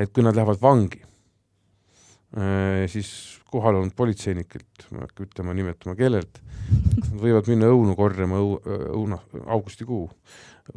et 0.00 0.08
kui 0.08 0.24
nad 0.24 0.40
lähevad 0.40 0.64
vangi 0.64 1.04
siis 2.90 3.08
kohal 3.50 3.80
olnud 3.80 3.94
politseinikelt, 3.98 4.86
ma 4.90 5.00
ei 5.00 5.08
hakka 5.08 5.24
ütlema, 5.26 5.54
nimetama 5.56 5.96
kellelt, 5.98 6.38
võivad 7.18 7.48
minna 7.50 7.70
õunu 7.72 7.96
korjama 7.98 8.38
õu, 8.38 8.58
õuna, 8.94 9.18
augustikuu, 9.50 10.04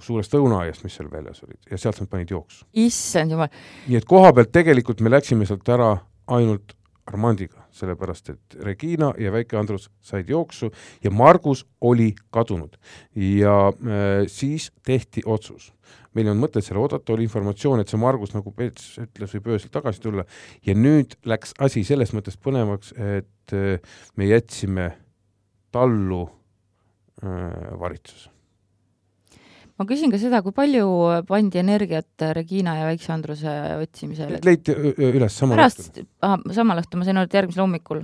suurest 0.02 0.34
õunaaiast, 0.34 0.86
mis 0.86 0.96
seal 0.98 1.12
väljas 1.12 1.44
olid, 1.46 1.60
ja 1.70 1.78
sealt 1.78 2.02
nad 2.02 2.10
panid 2.10 2.34
jooksu. 2.34 2.66
issand 2.74 3.36
jumal! 3.36 3.52
nii 3.88 4.00
et 4.00 4.08
koha 4.10 4.34
pealt 4.34 4.54
tegelikult 4.56 5.04
me 5.06 5.13
läksime 5.13 5.46
sealt 5.50 5.70
ära 5.70 5.92
ainult 6.34 6.74
Armandiga, 7.04 7.66
sellepärast 7.76 8.30
et 8.32 8.56
Regina 8.63 9.10
ja 9.20 9.32
väike 9.34 9.58
Andrus 9.60 9.89
said 10.00 10.30
jooksu 10.32 10.70
ja 11.04 11.12
Margus 11.12 11.66
oli 11.82 12.13
kadunud. 12.32 12.78
ja 13.16 13.68
äh, 13.68 14.24
siis 14.32 14.72
tehti 14.88 15.22
otsus 15.26 15.74
meil 16.13 16.28
ei 16.28 16.34
olnud 16.34 16.45
mõtet 16.47 16.65
seal 16.65 16.82
oodata, 16.82 17.13
oli 17.13 17.28
informatsioon, 17.28 17.84
et 17.84 17.91
see 17.91 18.02
Margus, 18.02 18.36
nagu 18.36 18.54
Peets 18.56 18.97
ütles, 19.04 19.34
võib 19.38 19.54
öösel 19.56 19.73
tagasi 19.73 20.04
tulla. 20.04 20.28
Ja 20.65 20.76
nüüd 20.78 21.17
läks 21.30 21.56
asi 21.63 21.86
selles 21.88 22.13
mõttes 22.15 22.38
põnevaks, 22.41 22.93
et 22.97 23.56
äh, 23.58 23.97
me 24.19 24.30
jätsime 24.30 24.91
tallu 25.73 26.26
äh, 27.23 27.73
varitsuse 27.82 28.33
ma 29.79 29.86
küsin 29.89 30.12
ka 30.13 30.19
seda, 30.21 30.41
kui 30.45 30.53
palju 30.55 30.86
pandi 31.25 31.59
energiat 31.62 32.25
Regina 32.38 32.75
ja 32.77 32.86
Väikse 32.86 33.13
Andruse 33.15 33.53
otsimisele? 33.81 34.41
leiti 34.45 34.75
üles 34.75 35.38
samal 35.39 35.57
pärast, 35.57 36.01
samal 36.53 36.81
õhtul, 36.83 37.01
ma 37.01 37.07
sain 37.07 37.19
aru, 37.21 37.29
et 37.29 37.38
järgmisel 37.39 37.63
hommikul? 37.65 38.03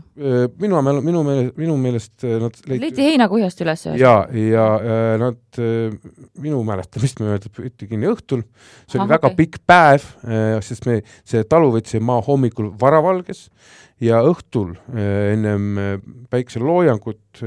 minu 0.61 0.81
mälu, 0.85 1.03
minu 1.05 1.21
meelest, 1.27 1.59
minu 1.61 1.75
meelest 1.81 2.25
nad 2.25 2.57
leiti 2.63 2.81
leiti 2.85 3.05
heinakuhjast 3.11 3.61
üles? 3.65 3.85
jaa, 4.01 4.23
ja 4.33 4.65
nad 5.21 5.61
minu 6.41 6.63
mäletamist 6.65 7.21
mööda 7.21 7.53
püüti 7.53 7.89
kinni 7.91 8.09
õhtul, 8.09 8.45
see 8.87 8.97
oli 8.97 9.05
Aha, 9.05 9.13
väga 9.13 9.29
okay. 9.29 9.39
pikk 9.43 9.61
päev, 9.69 10.09
sest 10.65 10.89
me, 10.89 11.03
see 11.27 11.45
talu 11.49 11.69
võtsime 11.77 12.07
maha 12.09 12.25
hommikul 12.31 12.73
varavalges 12.81 13.45
ja 14.01 14.23
õhtul 14.25 14.73
ennem 14.95 16.25
päikseloojangut 16.31 17.43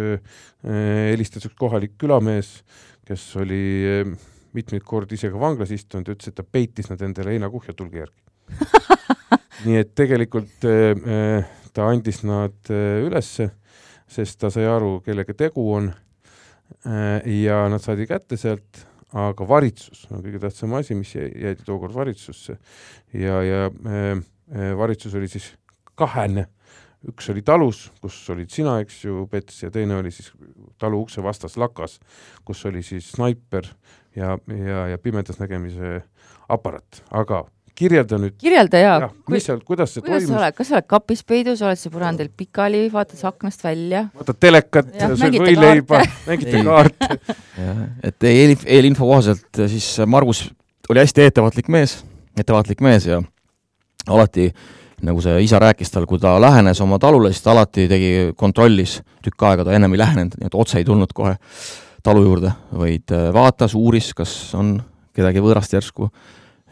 helistas 0.62 1.48
üks 1.48 1.58
kohalik 1.58 1.96
külamees, 1.98 2.60
kes 3.08 3.24
oli 3.42 3.62
eh, 3.88 4.12
mitmeid 4.56 4.84
kordi 4.86 5.18
ise 5.18 5.32
ka 5.32 5.40
vanglas 5.40 5.72
istunud, 5.74 6.12
ütles, 6.14 6.30
et 6.30 6.36
ta 6.38 6.44
peitis 6.44 6.90
nad 6.92 7.02
endale 7.04 7.34
heinakuhja 7.34 7.74
tulgi 7.76 8.02
järgi. 8.02 8.20
Nii 9.66 9.78
et 9.78 9.92
tegelikult 9.98 10.66
äh, 10.68 11.44
ta 11.72 11.88
andis 11.88 12.22
nad 12.28 12.70
ülesse, 12.70 13.48
sest 14.10 14.40
ta 14.42 14.50
sai 14.52 14.66
aru, 14.68 14.98
kellega 15.04 15.34
tegu 15.38 15.64
on 15.72 15.92
ja 16.82 17.62
nad 17.70 17.80
saadi 17.84 18.06
kätte 18.08 18.36
sealt, 18.40 18.80
aga 19.16 19.46
varitsus 19.46 20.06
on 20.10 20.20
kõige 20.24 20.40
tähtsam 20.42 20.74
asi, 20.76 20.96
mis 20.98 21.12
jäeti 21.14 21.64
tookord 21.64 21.94
valitsusse. 21.94 22.56
Ja, 23.16 23.38
ja 23.44 23.70
valitsus 24.76 25.14
oli 25.16 25.28
siis 25.32 25.50
kahene 25.94 26.48
üks 27.08 27.30
oli 27.32 27.42
talus, 27.42 27.86
kus 28.02 28.18
olid 28.32 28.50
sina, 28.52 28.76
eks 28.82 29.00
ju, 29.04 29.24
Pets, 29.30 29.62
ja 29.64 29.70
teine 29.74 29.96
oli 29.98 30.12
siis 30.14 30.30
talu 30.80 31.02
ukse 31.02 31.22
vastas 31.24 31.56
lakas, 31.58 31.98
kus 32.46 32.62
oli 32.70 32.82
siis 32.86 33.10
snaiper 33.16 33.66
ja, 34.16 34.36
ja, 34.46 34.86
ja 34.92 35.00
pimedas 35.02 35.40
nägemise 35.42 36.02
aparaat, 36.52 37.02
aga 37.10 37.44
kirjelda 37.78 38.18
nüüd. 38.20 38.36
kirjelda 38.38 38.82
jaa 38.82 38.96
ja,. 39.06 39.08
mis 39.32 39.46
seal, 39.48 39.62
kuidas 39.66 39.94
see 39.94 40.04
kuidas 40.04 40.26
toimus? 40.28 40.56
kas 40.58 40.70
sa 40.70 40.76
oled 40.78 40.88
kapis 40.92 41.24
peidus, 41.26 41.62
oled 41.64 41.80
sa 41.80 41.90
põrandil 41.92 42.30
pikali, 42.36 42.84
vaatad 42.92 43.24
aknast 43.32 43.64
välja? 43.66 44.04
vaatad 44.18 44.38
telekat, 44.42 44.92
sööd 45.16 45.38
võileiba, 45.42 46.04
mängite 46.28 46.62
kaarte. 46.68 47.18
jah, 47.58 47.82
et 48.10 48.28
eelinfo, 48.30 48.68
eelinfo 48.78 49.08
kohaselt 49.10 49.64
siis 49.72 49.88
Margus 50.06 50.46
oli 50.92 51.02
hästi 51.02 51.26
ettevaatlik 51.32 51.72
mees, 51.72 51.98
ettevaatlik 52.38 52.84
mees 52.84 53.08
ja 53.10 53.22
alati 54.06 54.50
äh, 54.52 54.70
nagu 55.06 55.22
see 55.22 55.42
isa 55.44 55.58
rääkis 55.62 55.90
tal, 55.92 56.06
kui 56.06 56.20
ta 56.22 56.36
lähenes 56.40 56.80
oma 56.84 56.98
talule, 57.02 57.32
siis 57.32 57.42
ta 57.44 57.52
alati 57.54 57.88
tegi, 57.90 58.12
kontrollis 58.38 59.00
tükk 59.24 59.46
aega, 59.48 59.66
ta 59.66 59.74
ennem 59.74 59.96
ei 59.96 60.02
lähenenud, 60.02 60.36
nii 60.38 60.50
et 60.50 60.58
otse 60.58 60.78
ei 60.78 60.86
tulnud 60.86 61.12
kohe 61.16 61.34
talu 62.06 62.22
juurde, 62.26 62.52
vaid 62.78 63.14
äh, 63.14 63.30
vaatas, 63.34 63.74
uuris, 63.78 64.12
kas 64.18 64.32
on 64.58 64.76
kedagi 65.14 65.42
võõrast 65.42 65.74
järsku. 65.74 66.08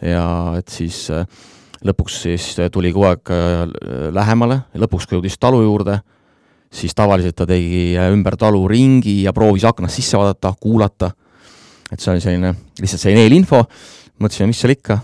Ja 0.03 0.25
et 0.59 0.71
siis 0.73 1.05
äh, 1.15 1.27
lõpuks 1.87 2.23
siis 2.25 2.47
tuli 2.73 2.93
kogu 2.95 3.11
aeg 3.11 3.35
äh, 3.35 3.59
lähemale, 4.15 4.63
lõpuks 4.79 5.09
kui 5.09 5.19
jõudis 5.19 5.39
talu 5.39 5.63
juurde, 5.67 6.01
siis 6.71 6.95
tavaliselt 6.95 7.39
ta 7.39 7.49
tegi 7.51 7.99
ümber 7.99 8.39
talu 8.39 8.63
ringi 8.71 9.21
ja 9.25 9.35
proovis 9.35 9.67
aknast 9.67 9.99
sisse 9.99 10.19
vaadata, 10.19 10.55
kuulata, 10.61 11.11
et 11.91 11.99
see 11.99 12.15
oli 12.15 12.23
selline, 12.23 12.55
lihtsalt 12.79 13.09
selline 13.09 13.27
eelinfo, 13.27 13.65
mõtlesime, 14.23 14.53
mis 14.53 14.63
seal 14.63 14.77
ikka, 14.77 15.01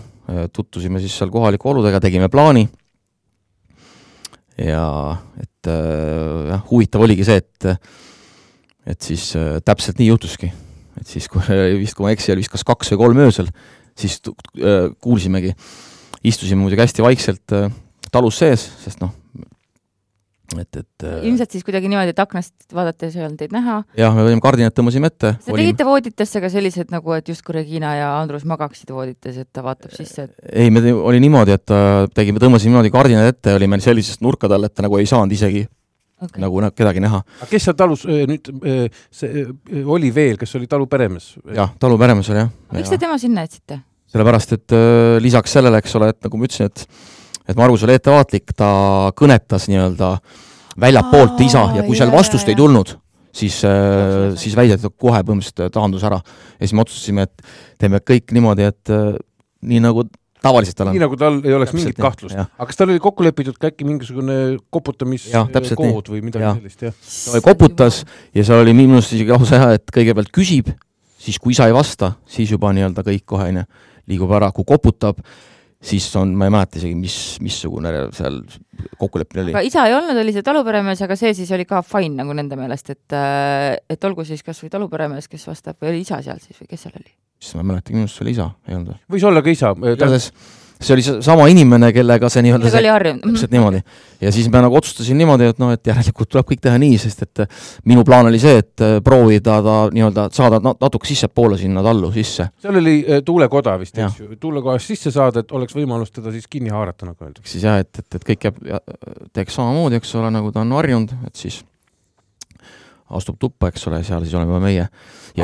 tutvusime 0.55 0.99
siis 1.03 1.15
seal 1.19 1.31
kohalike 1.31 1.67
oludega, 1.67 1.99
tegime 2.03 2.31
plaani 2.31 2.63
ja 4.57 4.85
et 5.41 5.69
äh, 5.69 6.47
jah, 6.51 6.63
huvitav 6.71 7.05
oligi 7.05 7.25
see, 7.27 7.41
et 7.43 7.69
et 8.87 9.03
siis 9.03 9.29
äh, 9.37 9.57
täpselt 9.65 9.99
nii 9.99 10.09
juhtuski. 10.09 10.51
et 10.97 11.07
siis, 11.07 11.27
kui 11.29 11.41
vist, 11.81 11.97
kui 11.97 12.05
ma 12.05 12.13
ei 12.13 12.17
eksi, 12.17 12.31
oli 12.33 12.45
vist 12.45 12.53
kas 12.53 12.65
kaks 12.67 12.93
või 12.93 13.03
kolm 13.03 13.21
öösel, 13.27 13.51
siis 13.97 14.19
äh, 14.25 14.89
kuulsimegi, 15.03 15.53
istusime 16.23 16.63
muidugi 16.63 16.85
hästi 16.85 17.05
vaikselt 17.05 17.57
talus 18.11 18.39
sees, 18.39 18.63
sest 18.81 19.01
noh, 19.03 19.13
et, 20.55 20.79
et 20.79 21.05
äh, 21.05 21.25
ilmselt 21.27 21.51
siis 21.51 21.65
kuidagi 21.67 21.89
niimoodi, 21.91 22.13
et 22.13 22.19
aknast 22.21 22.75
vaadates 22.75 23.15
ei 23.17 23.25
olnud 23.25 23.39
teid 23.41 23.53
näha. 23.55 23.81
jah, 23.99 24.13
me 24.15 24.23
olime 24.23 24.43
kardinad 24.43 24.75
tõmbasime 24.77 25.09
ette. 25.11 25.33
Te 25.43 25.55
tegite 25.55 25.87
vooditesse 25.87 26.41
ka 26.43 26.51
sellised 26.51 26.93
nagu, 26.93 27.11
et 27.17 27.27
justkui 27.27 27.57
Regina 27.57 27.93
ja 27.97 28.11
Andrus 28.21 28.45
magaksid 28.47 28.93
voodites, 28.95 29.41
et 29.43 29.49
ta 29.51 29.63
vaatab 29.65 29.91
sisse, 29.95 30.29
et 30.29 30.53
ei, 30.63 30.71
me 30.71 30.83
te- 30.85 30.93
oli 30.95 31.19
niimoodi, 31.23 31.57
et 31.57 31.75
äh, 31.75 32.05
tegime, 32.15 32.39
tõmbasime 32.43 32.75
niimoodi 32.75 32.93
kardinad 32.93 33.33
ette, 33.33 33.57
olime 33.57 33.81
sellisest 33.83 34.23
nurkade 34.23 34.55
all, 34.55 34.69
et 34.69 34.77
ta 34.77 34.85
nagu 34.85 35.01
ei 35.01 35.09
saanud 35.09 35.35
isegi 35.35 35.65
okay. 36.23 36.39
nagu 36.45 36.63
kedagi 36.77 37.03
näha. 37.03 37.21
kes 37.51 37.67
seal 37.67 37.77
talus 37.79 38.07
äh, 38.07 38.23
nüüd 38.31 38.47
see 39.11 39.45
oli 39.83 40.13
veel, 40.15 40.39
kes 40.39 40.55
oli 40.59 40.71
talu 40.71 40.87
peremees? 40.87 41.33
jah, 41.51 41.75
talu 41.81 41.99
peremees 41.99 42.31
oli 42.31 42.45
jah. 42.45 42.55
miks 42.79 42.95
te 42.95 43.03
tema 43.03 43.19
sinna 43.19 43.43
jätsite? 43.43 43.81
sellepärast, 44.07 44.55
et 44.55 44.73
lisaks 45.19 45.51
sellele, 45.57 45.83
eks 45.83 45.99
ole, 45.99 46.13
et 46.13 46.23
nagu 46.23 46.39
ma 46.39 46.47
ütlesin, 46.47 46.71
et 46.71 46.85
et 47.47 47.57
Margus 47.57 47.83
oli 47.87 47.97
ettevaatlik, 47.97 48.53
ta 48.57 48.69
kõnetas 49.17 49.67
nii-öelda 49.71 50.17
väljapoolt 50.81 51.41
isa 51.45 51.67
ja 51.77 51.85
kui 51.87 51.97
seal 51.97 52.11
vastust 52.13 52.49
ei 52.51 52.57
tulnud, 52.57 52.93
siis 53.35 53.59
äh, 53.67 54.35
siis 54.39 54.55
väideti 54.57 54.91
kohe 54.93 55.23
põhimõtteliselt 55.23 55.73
taandus 55.73 56.05
ära. 56.07 56.21
ja 56.21 56.63
siis 56.63 56.75
me 56.77 56.85
otsustasime, 56.85 57.27
et 57.27 57.49
teeme 57.81 58.01
kõik 58.03 58.33
niimoodi, 58.35 58.69
et 58.69 58.93
äh, 58.93 59.17
nii 59.67 59.83
nagu 59.83 60.05
tavaliselt 60.43 60.77
tal 60.77 60.91
nii 60.91 60.99
on. 60.99 61.05
nagu 61.07 61.19
tal 61.19 61.39
ei 61.41 61.55
oleks 61.57 61.71
Täpselt 61.71 61.81
mingit 61.81 61.97
nii, 61.97 62.05
kahtlust. 62.05 62.37
aga 62.37 62.69
kas 62.69 62.79
tal 62.79 62.91
oli 62.93 63.01
kokku 63.03 63.25
lepitud 63.25 63.57
ka 63.57 63.71
äkki 63.71 63.87
mingisugune 63.87 64.37
nii. 64.53 64.61
koputamiskood 64.73 66.11
või 66.13 66.23
midagi 66.25 66.45
Jah. 66.45 66.59
sellist, 66.59 66.85
jah? 66.87 66.95
ta 67.33 67.43
koputas 67.45 68.01
ja 68.35 68.45
seal 68.47 68.63
oli 68.65 68.75
minu 68.77 68.99
arust 68.99 69.15
isegi 69.17 69.33
lausa 69.33 69.61
jah, 69.61 69.75
et 69.79 69.93
kõigepealt 69.93 70.31
küsib, 70.35 70.71
siis 71.21 71.39
kui 71.41 71.55
isa 71.55 71.69
ei 71.69 71.75
vasta, 71.75 72.13
siis 72.29 72.53
juba 72.53 72.71
nii-öelda 72.75 73.05
kõik 73.07 73.25
kohe 73.25 73.49
onju 73.51 73.65
liigub 74.07 74.31
ära, 74.37 74.53
kui 74.55 74.63
koputab, 74.67 75.19
siis 75.83 76.07
on, 76.17 76.33
ma 76.37 76.47
ei 76.47 76.53
mäleta 76.53 76.79
isegi, 76.79 76.95
mis, 76.97 77.17
missugune 77.43 77.91
seal 78.17 78.39
kokkuleppimine 78.97 79.43
oli 79.45 79.55
aga 79.55 79.63
isa 79.67 79.85
ei 79.87 79.95
olnud, 79.97 80.17
oli 80.23 80.33
see 80.35 80.45
taluperemees, 80.45 81.03
aga 81.05 81.17
see 81.19 81.33
siis 81.37 81.51
oli 81.55 81.67
ka 81.69 81.83
fine 81.85 82.17
nagu 82.23 82.33
nende 82.37 82.57
meelest, 82.59 82.93
et 82.95 83.17
et 83.93 84.09
olgu 84.09 84.25
siis 84.27 84.43
kas 84.45 84.61
või 84.63 84.73
taluperemees, 84.73 85.29
kes 85.29 85.47
vastab 85.49 85.81
või 85.81 85.93
oli 85.93 86.05
isa 86.05 86.21
seal 86.25 86.41
siis 86.43 86.57
või 86.61 86.71
kes 86.73 86.87
seal 86.87 86.97
oli? 86.97 87.11
siis 87.37 87.57
ma 87.57 87.65
ei 87.65 87.71
mäletagi, 87.73 87.97
minu 87.97 88.07
arust 88.07 88.17
see 88.17 88.25
oli 88.25 88.33
isa, 88.37 88.49
ei 88.67 88.79
olnud 88.79 88.93
või? 88.93 89.03
võis 89.15 89.27
olla 89.29 89.45
ka 89.45 89.53
isa. 89.53 89.73
igatahes 89.77 90.31
see 90.81 90.93
oli 90.93 91.03
sama 91.25 91.47
inimene, 91.49 91.89
kellega 91.93 92.29
see 92.29 92.43
nii-öelda 92.45 92.67
kellega 92.67 92.77
see 92.77 92.83
oli 92.83 92.91
harjunud? 92.93 93.23
täpselt 93.25 93.53
niimoodi. 93.55 93.81
ja 94.21 94.31
siis 94.31 94.49
me 94.53 94.61
nagu 94.61 94.77
otsustasin 94.77 95.17
niimoodi, 95.17 95.49
et 95.51 95.61
noh, 95.61 95.71
et 95.73 95.89
järelikult 95.89 96.29
tuleb 96.33 96.49
kõik 96.51 96.61
teha 96.63 96.77
nii, 96.81 96.97
sest 97.01 97.23
et 97.25 97.43
äh, 97.43 97.61
minu 97.89 98.03
plaan 98.07 98.29
oli 98.29 98.41
see, 98.41 98.59
et 98.61 98.83
äh, 98.85 98.97
proovida 99.03 99.57
ta 99.65 99.77
nii-öelda 99.93 100.27
saada 100.35 100.59
na- 100.63 100.75
natuke 100.81 101.09
sissepoole 101.09 101.57
sinna 101.61 101.83
tallu 101.85 102.11
sisse. 102.13 102.49
seal 102.61 102.81
oli 102.81 102.97
äh, 103.01 103.23
tuulekoda 103.25 103.77
vist, 103.81 103.97
eks 103.97 104.19
ju, 104.21 104.29
tuulekohast 104.41 104.93
sisse 104.93 105.13
saada, 105.13 105.45
et 105.45 105.55
oleks 105.57 105.75
võimalus 105.77 106.13
teda 106.13 106.33
siis 106.35 106.49
kinni 106.51 106.73
haarata, 106.73 107.09
nagu 107.09 107.25
öeldakse. 107.25 107.51
siis 107.55 107.65
jah, 107.65 107.79
et, 107.81 108.03
et, 108.03 108.19
et 108.19 108.27
kõik 108.33 108.49
jääb, 108.49 108.61
teeks 109.33 109.57
samamoodi, 109.57 110.01
eks 110.01 110.13
ole, 110.19 110.29
nagu 110.33 110.53
ta 110.53 110.61
on 110.61 110.77
harjunud, 110.77 111.15
et 111.29 111.39
siis 111.39 111.63
astub 113.17 113.39
tuppa, 113.39 113.71
eks 113.71 113.87
ole, 113.89 114.03
seal 114.03 114.21
siis 114.25 114.35
oleme 114.35 114.51
juba 114.51 114.61
meie. 114.61 114.85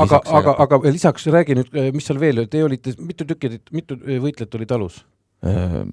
aga, 0.03 0.19
aga, 0.39 0.55
aga 0.65 0.79
lisaks 0.91 1.25
räägi 1.31 1.57
nüüd, 1.57 1.73
mis 1.95 2.05
seal 2.05 2.19
veel, 2.21 2.43
te 2.51 2.61
olite, 2.63 2.93
mitu 3.01 3.25
tükki, 3.29 3.55
mitu 3.73 3.97
võitlejat 3.97 4.59
oli 4.59 4.69
talus? 4.69 5.01
Äh, 5.43 5.83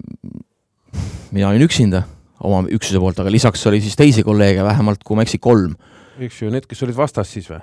mina 1.31 1.49
olin 1.49 1.65
üksinda 1.67 2.05
oma 2.41 2.63
üksuse 2.73 2.99
poolt, 3.01 3.19
aga 3.21 3.31
lisaks 3.33 3.65
oli 3.69 3.81
siis 3.83 3.97
teisi 3.99 4.23
kolleege 4.25 4.63
vähemalt, 4.65 5.03
kui 5.05 5.17
ma 5.17 5.25
ei 5.25 5.29
eksi, 5.29 5.41
kolm. 5.43 5.75
eks 6.21 6.41
ju, 6.41 6.49
need, 6.53 6.65
kes 6.69 6.83
olid 6.87 6.97
vastas 6.97 7.31
siis 7.31 7.49
või? 7.51 7.61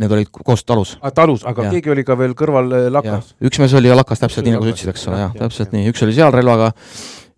Need 0.00 0.14
olid 0.16 0.30
koos 0.32 0.64
talus. 0.64 0.96
ah, 1.00 1.12
talus, 1.12 1.44
aga 1.48 1.66
ja. 1.68 1.72
keegi 1.76 1.92
oli 1.92 2.04
ka 2.08 2.16
veel 2.18 2.34
kõrval 2.36 2.74
äh, 2.76 2.88
lakas? 2.92 3.34
üks 3.44 3.60
mees 3.62 3.74
oli 3.78 3.92
lakas 3.92 4.22
täpselt 4.22 4.46
nii, 4.46 4.56
nagu 4.56 4.66
sa 4.66 4.74
ütlesid, 4.74 4.92
eks 4.94 5.08
ole, 5.10 5.22
Jah, 5.24 5.34
täpselt 5.38 5.68
jah. 5.68 5.76
nii, 5.78 5.94
üks 5.94 6.04
oli 6.06 6.16
seal 6.16 6.34
relvaga 6.34 6.72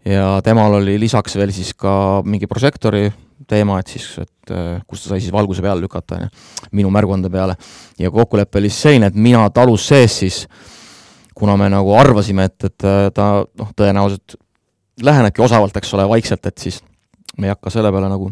ja 0.09 0.27
temal 0.45 0.81
oli 0.81 0.97
lisaks 1.01 1.37
veel 1.39 1.53
siis 1.55 1.75
ka 1.79 1.95
mingi 2.27 2.49
prožektori 2.51 3.07
teema, 3.49 3.79
et 3.83 3.91
siis, 3.95 4.07
et 4.23 4.55
äh, 4.55 4.81
kus 4.89 5.05
ta 5.05 5.13
sai 5.13 5.23
siis 5.23 5.35
valguse 5.35 5.63
peale 5.65 5.83
lükata, 5.83 6.19
on 6.19 6.27
ju, 6.27 6.31
minu 6.79 6.93
märguande 6.95 7.31
peale. 7.31 7.57
ja 7.99 8.11
kokkulepe 8.11 8.63
oli 8.63 8.71
siis 8.71 8.87
selline, 8.89 9.13
et 9.13 9.19
mina 9.19 9.45
talus 9.55 9.87
sees 9.93 10.19
siis, 10.25 10.45
kuna 11.35 11.57
me 11.61 11.69
nagu 11.73 11.95
arvasime, 11.97 12.47
et, 12.51 12.59
et 12.69 12.87
äh, 12.89 13.09
ta 13.15 13.29
noh, 13.59 13.73
tõenäoliselt 13.79 14.37
lähenebki 15.03 15.43
osavalt, 15.43 15.77
eks 15.77 15.95
ole, 15.97 16.07
vaikselt, 16.11 16.47
et 16.47 16.59
siis 16.63 16.83
me 17.39 17.49
ei 17.49 17.55
hakka 17.55 17.73
selle 17.73 17.93
peale 17.95 18.11
nagu, 18.13 18.29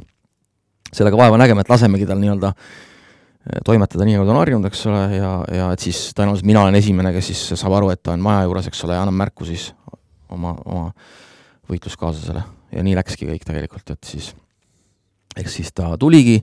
sellega 0.93 1.19
vaeva 1.19 1.39
nägema, 1.41 1.65
et 1.65 1.73
lasemegi 1.73 2.09
tal 2.09 2.21
nii-öelda 2.23 2.53
äh, 2.53 3.63
toimetada 3.67 4.07
nii, 4.07 4.19
nagu 4.19 4.29
ta 4.29 4.35
on 4.35 4.43
harjunud, 4.43 4.69
eks 4.71 4.85
ole, 4.91 5.03
ja, 5.17 5.33
ja 5.57 5.71
et 5.75 5.87
siis 5.87 6.11
tõenäoliselt 6.17 6.51
mina 6.51 6.65
olen 6.67 6.79
esimene, 6.81 7.15
kes 7.17 7.33
siis 7.33 7.47
saab 7.61 7.79
aru, 7.79 7.93
et 7.95 8.03
ta 8.05 8.15
on 8.17 8.25
maja 8.25 8.45
juures, 8.49 8.69
eks 8.71 8.85
ole, 8.87 8.99
ja 8.99 9.07
annab 9.07 9.19
märku 9.23 9.49
siis 9.49 9.71
oma, 10.31 10.55
oma 10.67 10.91
võitluskaaslasele. 11.71 12.45
Ja 12.71 12.85
nii 12.87 12.95
läkski 12.95 13.27
kõik 13.27 13.43
tegelikult, 13.47 13.91
et 13.91 14.07
siis 14.07 14.29
eks 15.39 15.57
siis 15.59 15.73
ta 15.75 15.89
tuligi, 15.99 16.37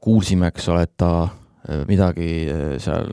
kuulsime, 0.00 0.48
eks 0.52 0.68
ole, 0.72 0.84
et 0.86 0.94
ta 0.96 1.10
äh, 1.24 1.82
midagi 1.88 2.30
äh, 2.50 2.76
seal 2.82 3.10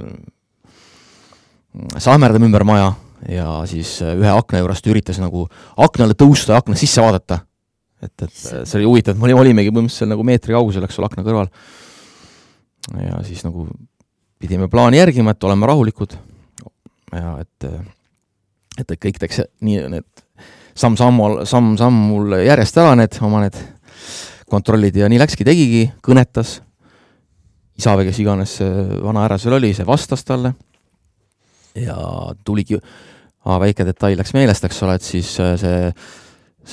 sahmerdab 2.02 2.44
ümber 2.44 2.66
maja 2.68 2.92
ja 3.30 3.62
siis 3.70 4.00
äh, 4.02 4.16
ühe 4.18 4.32
akna 4.34 4.62
juurest 4.62 4.88
üritas 4.90 5.20
nagu 5.22 5.46
aknale 5.78 6.16
tõusta 6.18 6.56
ja 6.56 6.62
akna 6.62 6.78
sisse 6.80 7.04
vaadata. 7.04 7.42
et, 8.02 8.14
et 8.18 8.24
äh, 8.32 8.64
see 8.66 8.80
oli 8.80 8.90
huvitav, 8.90 9.16
et 9.16 9.22
me 9.22 9.30
olime- 9.30 9.42
olimegi 9.46 9.74
põhimõtteliselt 9.74 10.12
nagu 10.12 10.26
meetri 10.26 10.56
kaugusel, 10.58 10.86
eks 10.88 11.00
ole, 11.00 11.10
akna 11.12 11.26
kõrval. 11.28 11.52
ja 12.98 13.22
siis 13.28 13.44
nagu 13.46 13.68
pidime 14.42 14.68
plaani 14.70 14.98
järgima, 14.98 15.36
et 15.36 15.44
oleme 15.44 15.70
rahulikud. 15.70 16.18
Ja 17.14 17.38
et 17.44 17.68
äh, 17.70 17.86
et 18.80 18.92
et 18.92 19.04
kõik 19.04 19.20
teeks 19.20 19.44
nii 19.62 19.86
need 19.92 20.26
samm-sammul, 20.76 21.44
samm-sammul 21.46 22.40
järjest 22.42 22.78
ära 22.82 22.96
need 22.96 23.20
oma 23.22 23.44
need 23.44 23.58
kontrollid. 24.50 24.96
Ja 24.98 25.10
nii 25.12 25.20
läkski, 25.20 25.46
tegigi, 25.48 25.86
kõnetas, 26.04 26.62
isa 27.78 27.94
või 28.00 28.08
kes 28.10 28.20
iganes 28.24 28.58
see 28.60 28.72
vana 29.04 29.28
härra 29.28 29.38
seal 29.40 29.60
oli, 29.60 29.74
see 29.76 29.86
vastas 29.88 30.26
talle 30.28 30.56
ja 31.76 31.96
tuligi, 32.46 32.80
väike 33.46 33.86
detail 33.88 34.20
läks 34.20 34.34
meelest, 34.38 34.66
eks 34.68 34.82
ole, 34.86 34.98
et 35.00 35.06
siis 35.06 35.32
äh, 35.42 35.54
see, 35.60 35.92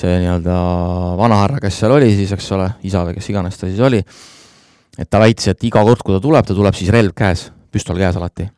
see 0.01 0.17
nii-öelda 0.23 0.57
vanahärra, 1.19 1.61
kes 1.63 1.81
seal 1.81 1.95
oli 1.95 2.11
siis, 2.17 2.33
eks 2.35 2.51
ole, 2.57 2.69
isa 2.87 3.05
või 3.07 3.17
kes 3.17 3.29
iganes 3.33 3.59
ta 3.59 3.69
siis 3.69 3.81
oli, 3.85 4.01
et 4.99 5.09
ta 5.09 5.21
väitis, 5.21 5.51
et 5.53 5.69
iga 5.69 5.83
kord, 5.85 6.03
kui 6.05 6.17
ta 6.17 6.23
tuleb, 6.23 6.47
ta 6.47 6.57
tuleb 6.57 6.77
siis 6.77 6.91
relv 6.93 7.15
käes, 7.17 7.47
püstol 7.71 7.99
käes 7.99 8.17
alati. 8.19 8.49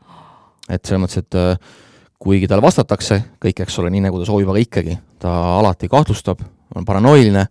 et 0.70 0.86
selles 0.86 1.02
mõttes, 1.04 1.24
et 1.24 1.36
äh, 1.40 1.78
kuigi 2.22 2.48
talle 2.48 2.64
vastatakse 2.64 3.22
kõik, 3.42 3.64
eks 3.66 3.80
ole, 3.82 3.92
nii 3.94 4.06
nagu 4.08 4.20
ta 4.22 4.28
soovib, 4.30 4.50
aga 4.54 4.62
ikkagi 4.62 4.98
ta 5.20 5.32
alati 5.60 5.90
kahtlustab, 5.92 6.42
on 6.76 6.86
paranoiline 6.86 7.46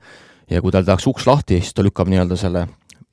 ja 0.50 0.61
kui 0.62 0.72
tal 0.72 0.87
tehakse 0.87 1.11
uks 1.11 1.26
lahti, 1.29 1.61
siis 1.61 1.74
ta 1.74 1.85
lükkab 1.85 2.09
nii-öelda 2.11 2.38
selle 2.38 2.66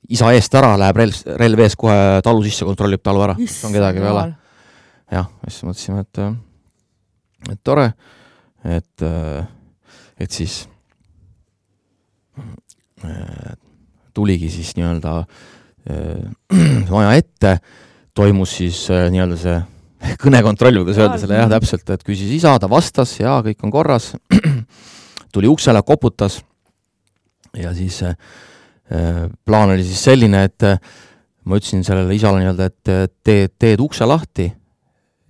isa 0.08 0.30
eest 0.32 0.54
ära, 0.56 0.72
läheb 0.80 0.96
relv, 1.02 1.18
relv 1.40 1.64
ees 1.64 1.76
kohe 1.78 2.20
talu 2.24 2.44
sisse, 2.46 2.66
kontrollib 2.68 3.02
talu 3.04 3.24
ära, 3.26 3.36
kas 3.38 3.58
on 3.68 3.74
kedagi 3.74 4.04
ole. 4.04 4.28
Jah, 5.12 5.28
siis 5.48 5.64
mõtlesime, 5.66 6.04
et 6.04 6.22
et 7.52 7.60
tore, 7.64 7.86
et, 8.66 9.04
et 10.18 10.34
siis 10.34 10.64
äh, 13.04 13.54
tuligi 14.14 14.50
siis 14.50 14.74
nii-öelda 14.78 15.14
äh, 15.22 16.90
maja 16.94 17.14
ette, 17.18 17.58
toimus 18.16 18.56
siis 18.58 18.84
äh, 18.90 19.06
nii-öelda 19.14 19.38
see 19.38 19.58
kõnekontroll, 20.22 20.82
kuidas 20.82 21.00
öelda 21.02 21.18
selle 21.22 21.38
jah, 21.40 21.50
täpselt, 21.50 21.88
et 21.94 22.04
küsis 22.06 22.30
isa, 22.34 22.56
ta 22.60 22.70
vastas 22.70 23.16
ja 23.20 23.38
kõik 23.46 23.64
on 23.66 23.74
korras. 23.74 24.12
tuli 25.34 25.50
uksele, 25.50 25.82
koputas 25.86 26.40
ja 27.58 27.72
siis 27.74 28.02
äh, 28.02 28.16
plaan 29.44 29.74
oli 29.74 29.86
siis 29.86 30.02
selline, 30.10 30.44
et 30.48 30.66
äh, 30.66 30.78
ma 31.48 31.58
ütlesin 31.58 31.84
sellele 31.86 32.16
isale 32.16 32.42
nii-öelda, 32.42 32.70
et 32.70 32.92
äh, 32.92 33.04
teed, 33.24 33.56
teed 33.58 33.82
ukse 33.84 34.06
lahti 34.08 34.50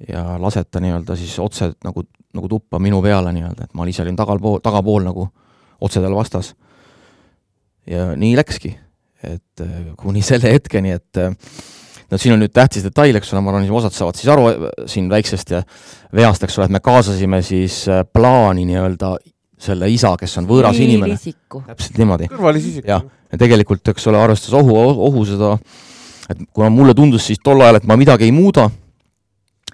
ja 0.09 0.25
lased 0.39 0.71
ta 0.71 0.83
nii-öelda 0.83 1.17
siis 1.19 1.35
otse 1.43 1.73
nagu, 1.85 2.05
nagu 2.35 2.51
tuppa 2.51 2.79
minu 2.83 3.01
peale 3.03 3.33
nii-öelda, 3.35 3.69
et 3.69 3.75
ma 3.79 3.87
ise 3.91 4.05
olin 4.05 4.19
tagalpool, 4.19 4.61
tagapool 4.65 5.07
nagu 5.07 5.27
otse 5.81 6.03
tal 6.03 6.15
vastas. 6.15 6.55
ja 7.89 8.13
nii 8.17 8.37
läkski, 8.37 8.75
et 9.25 9.65
äh, 9.65 9.91
kuni 9.97 10.23
selle 10.31 10.53
hetkeni, 10.53 10.93
et 10.99 11.17
äh, 11.19 11.35
no 12.11 12.21
siin 12.21 12.37
on 12.37 12.43
nüüd 12.45 12.55
tähtis 12.55 12.85
detail, 12.87 13.17
eks 13.19 13.33
ole, 13.33 13.43
ma 13.43 13.55
arvan, 13.55 13.71
osad 13.81 13.97
saavad 13.97 14.19
siis 14.19 14.31
aru 14.33 14.49
äh, 14.53 14.69
siin 14.87 15.11
väiksest 15.11 15.55
ja 15.57 15.63
veast, 16.15 16.45
eks 16.45 16.59
ole, 16.61 16.69
et 16.69 16.77
me 16.79 16.85
kaasasime 16.85 17.43
siis 17.47 17.85
plaani 18.13 18.67
nii-öelda 18.69 19.17
selle 19.59 19.89
isa, 19.91 20.13
kes 20.19 20.37
on 20.39 20.47
võõras 20.47 20.79
inimene. 20.79 21.17
täpselt 21.67 21.99
niimoodi. 21.99 22.29
jah, 22.87 23.03
ja 23.33 23.41
tegelikult, 23.41 23.89
eks 23.91 24.07
ole, 24.11 24.21
arvestades 24.21 24.55
ohu, 24.61 24.77
ohu 25.09 25.25
seda, 25.27 25.57
et 26.31 26.45
kuna 26.53 26.71
mulle 26.71 26.95
tundus 26.95 27.27
siis 27.27 27.41
tol 27.43 27.65
ajal, 27.65 27.81
et 27.81 27.89
ma 27.89 27.97
midagi 27.99 28.29
ei 28.29 28.35
muuda, 28.35 28.69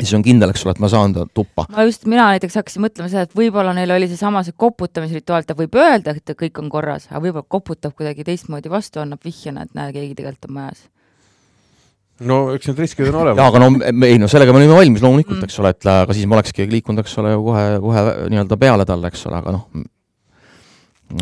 siis 0.00 0.14
on 0.16 0.22
kindel, 0.26 0.50
eks 0.50 0.64
ole, 0.66 0.74
et 0.74 0.80
ma 0.82 0.88
saan 0.90 1.12
ta 1.14 1.26
tuppa. 1.34 1.66
ma 1.70 1.84
just, 1.86 2.06
mina 2.10 2.26
näiteks 2.32 2.56
hakkasin 2.60 2.82
mõtlema 2.84 3.10
seda, 3.12 3.26
et 3.28 3.36
võib-olla 3.38 3.74
neil 3.76 3.90
oli 3.94 4.08
seesama 4.10 4.42
see 4.46 4.56
koputamisrituaal, 4.56 5.46
ta 5.46 5.54
võib 5.58 5.76
öelda, 5.78 6.16
et 6.16 6.34
kõik 6.40 6.58
on 6.62 6.70
korras, 6.72 7.06
aga 7.10 7.22
võib-olla 7.26 7.46
koputab 7.48 7.94
kuidagi 7.94 8.26
teistmoodi 8.26 8.72
vastu, 8.72 9.00
annab 9.04 9.22
vihjena, 9.24 9.62
et 9.68 9.74
näe, 9.78 9.92
keegi 9.94 10.14
tegelikult 10.18 10.50
on 10.50 10.54
majas. 10.58 10.82
no 12.20 12.36
eks 12.54 12.68
need 12.70 12.78
riskid 12.78 13.08
on 13.08 13.12
jaa, 13.14 13.22
olemas. 13.22 13.46
aga 13.48 13.58
no 13.58 13.70
me- 13.74 14.06
ei 14.06 14.18
no 14.18 14.28
sellega 14.30 14.52
me 14.52 14.58
olime 14.62 14.74
valmis 14.76 15.02
loomulikult 15.02 15.36
Mm. 15.36 15.40
mm., 15.40 15.44
eks 15.50 15.58
ole, 15.60 15.70
et 15.74 15.86
aga 15.86 16.12
siis 16.14 16.26
ma 16.26 16.36
olekski 16.36 16.66
liikunud, 16.70 17.00
eks 17.02 17.18
ole 17.18 17.32
ju 17.32 17.42
kohe, 17.44 17.64
kohe 17.80 18.04
nii-öelda 18.30 18.56
peale 18.56 18.84
talle, 18.86 19.06
eks 19.10 19.26
ole, 19.26 19.36
aga 19.42 19.52
noh, 19.52 19.68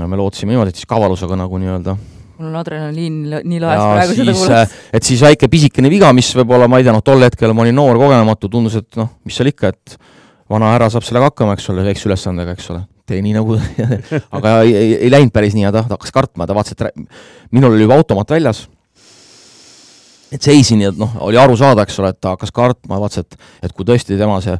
me 0.09 0.17
lootsime 0.17 0.53
niimoodi, 0.53 0.69
et 0.73 0.77
siis 0.81 0.87
kavalusega 0.89 1.37
nagu 1.37 1.59
nii-öelda 1.59 1.97
mul 2.43 2.53
on 2.53 2.61
adrenaliin 2.61 3.19
nii- 3.49 3.61
laes 3.63 3.83
praegu 3.83 4.17
seda 4.17 4.35
siis, 4.35 4.41
kuulates. 4.43 4.75
et 4.99 5.09
siis 5.09 5.23
väike 5.25 5.49
pisikene 5.53 5.91
viga, 5.93 6.11
mis 6.17 6.33
võib-olla 6.37 6.69
ma 6.71 6.81
ei 6.81 6.87
tea, 6.87 6.95
noh 6.95 7.05
tol 7.07 7.23
hetkel 7.25 7.55
ma 7.57 7.65
olin 7.65 7.79
noor, 7.79 8.01
kogenematu, 8.01 8.51
tundus, 8.53 8.77
et 8.83 9.01
noh, 9.01 9.09
mis 9.29 9.39
seal 9.39 9.53
ikka, 9.53 9.73
et 9.73 9.97
vana 10.53 10.75
härra 10.75 10.91
saab 10.93 11.07
sellega 11.07 11.31
hakkama, 11.31 11.57
eks 11.57 11.71
ole, 11.73 11.87
väikse 11.87 12.11
ülesandega, 12.11 12.57
eks 12.59 12.69
ole, 12.75 12.85
tee 13.09 13.23
nii 13.25 13.35
nagu 13.39 13.57
aga 14.37 14.55
ei, 14.67 14.77
ei, 14.77 14.93
ei 15.07 15.15
läinud 15.15 15.33
päris 15.35 15.57
nii 15.57 15.67
ja 15.69 15.73
ta 15.75 15.87
ta 15.87 15.97
hakkas 15.97 16.15
kartma, 16.15 16.47
ta 16.47 16.59
vaatas, 16.59 16.77
et 16.77 17.09
minul 17.55 17.77
oli 17.77 17.87
juba 17.87 17.99
automaat 18.03 18.37
väljas, 18.37 18.67
et 20.33 20.43
seisin 20.43 20.87
ja 20.87 20.93
noh, 20.97 21.19
oli 21.29 21.41
aru 21.41 21.57
saada, 21.61 21.87
eks 21.87 21.99
ole, 22.03 22.13
et 22.13 22.21
ta 22.21 22.37
hakkas 22.37 22.53
kartma, 22.55 23.01
vaatas, 23.01 23.25
et 23.25 23.69
et 23.69 23.77
kui 23.77 23.87
tõesti 23.89 24.19
tema 24.19 24.41
see 24.45 24.57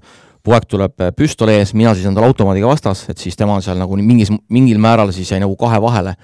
poeg 0.47 0.67
tuleb 0.69 1.03
äh, 1.03 1.13
püstoli 1.15 1.55
ees, 1.61 1.73
mina 1.79 1.95
seisan 1.95 2.17
tal 2.17 2.27
automaadiga 2.27 2.71
vastas, 2.71 3.05
et 3.13 3.21
siis 3.23 3.39
tema 3.39 3.59
seal 3.65 3.79
nagu 3.81 3.99
mingis, 4.01 4.33
mingil 4.53 4.81
määral 4.83 5.13
siis 5.15 5.31
jäi 5.31 5.41
nagu 5.43 5.55
kahe 5.59 5.79
vahele. 5.83 6.17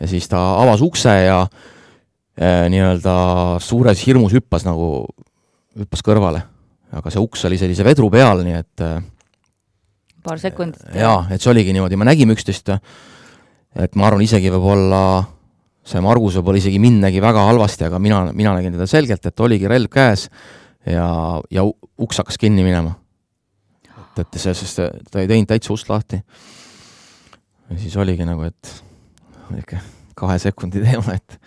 Ja 0.00 0.08
siis 0.08 0.28
ta 0.30 0.40
avas 0.62 0.82
ukse 0.84 1.12
ja 1.26 1.40
äh, 1.44 2.66
nii-öelda 2.72 3.14
suures 3.64 4.06
hirmus 4.06 4.34
hüppas 4.36 4.64
nagu, 4.68 5.06
hüppas 5.78 6.04
kõrvale. 6.06 6.44
aga 6.90 7.10
see 7.12 7.22
uks 7.22 7.44
oli 7.46 7.58
sellise 7.60 7.84
vedru 7.86 8.08
peal, 8.10 8.42
nii 8.46 8.56
et 8.58 8.84
äh, 8.86 9.02
paar 10.24 10.40
sekundit. 10.40 10.82
jaa, 10.94 11.26
et 11.30 11.42
see 11.42 11.52
oligi 11.52 11.74
niimoodi, 11.76 11.98
me 12.00 12.08
nägime 12.08 12.34
üksteist, 12.36 12.72
et 13.76 13.94
ma 13.96 14.08
arvan, 14.08 14.24
isegi 14.24 14.50
võib-olla 14.52 15.02
see 15.86 16.02
Margus 16.04 16.36
võib-olla 16.38 16.60
isegi 16.60 16.80
mind 16.82 17.04
nägi 17.06 17.22
väga 17.24 17.46
halvasti, 17.48 17.86
aga 17.88 18.00
mina, 18.02 18.24
mina 18.36 18.54
nägin 18.56 18.76
teda 18.76 18.88
selgelt, 18.90 19.24
et 19.26 19.44
oligi 19.46 19.68
relv 19.70 19.90
käes 19.92 20.28
ja, 20.86 21.06
ja 21.50 21.64
uks 21.64 22.20
hakkas 22.20 22.38
kinni 22.40 22.64
minema. 22.66 22.96
et, 23.96 24.22
et 24.24 24.40
see, 24.40 24.54
sest 24.56 24.82
ta 25.10 25.22
ei 25.22 25.30
teinud 25.30 25.48
täitsa 25.50 25.72
ust 25.74 25.88
lahti. 25.90 26.20
ja 27.70 27.80
siis 27.80 27.96
oligi 27.96 28.26
nagu, 28.28 28.44
et 28.48 28.89
niisugune 29.54 29.82
kahe 30.20 30.36
sekundi 30.42 30.82
teema, 30.84 31.16
et 31.16 31.38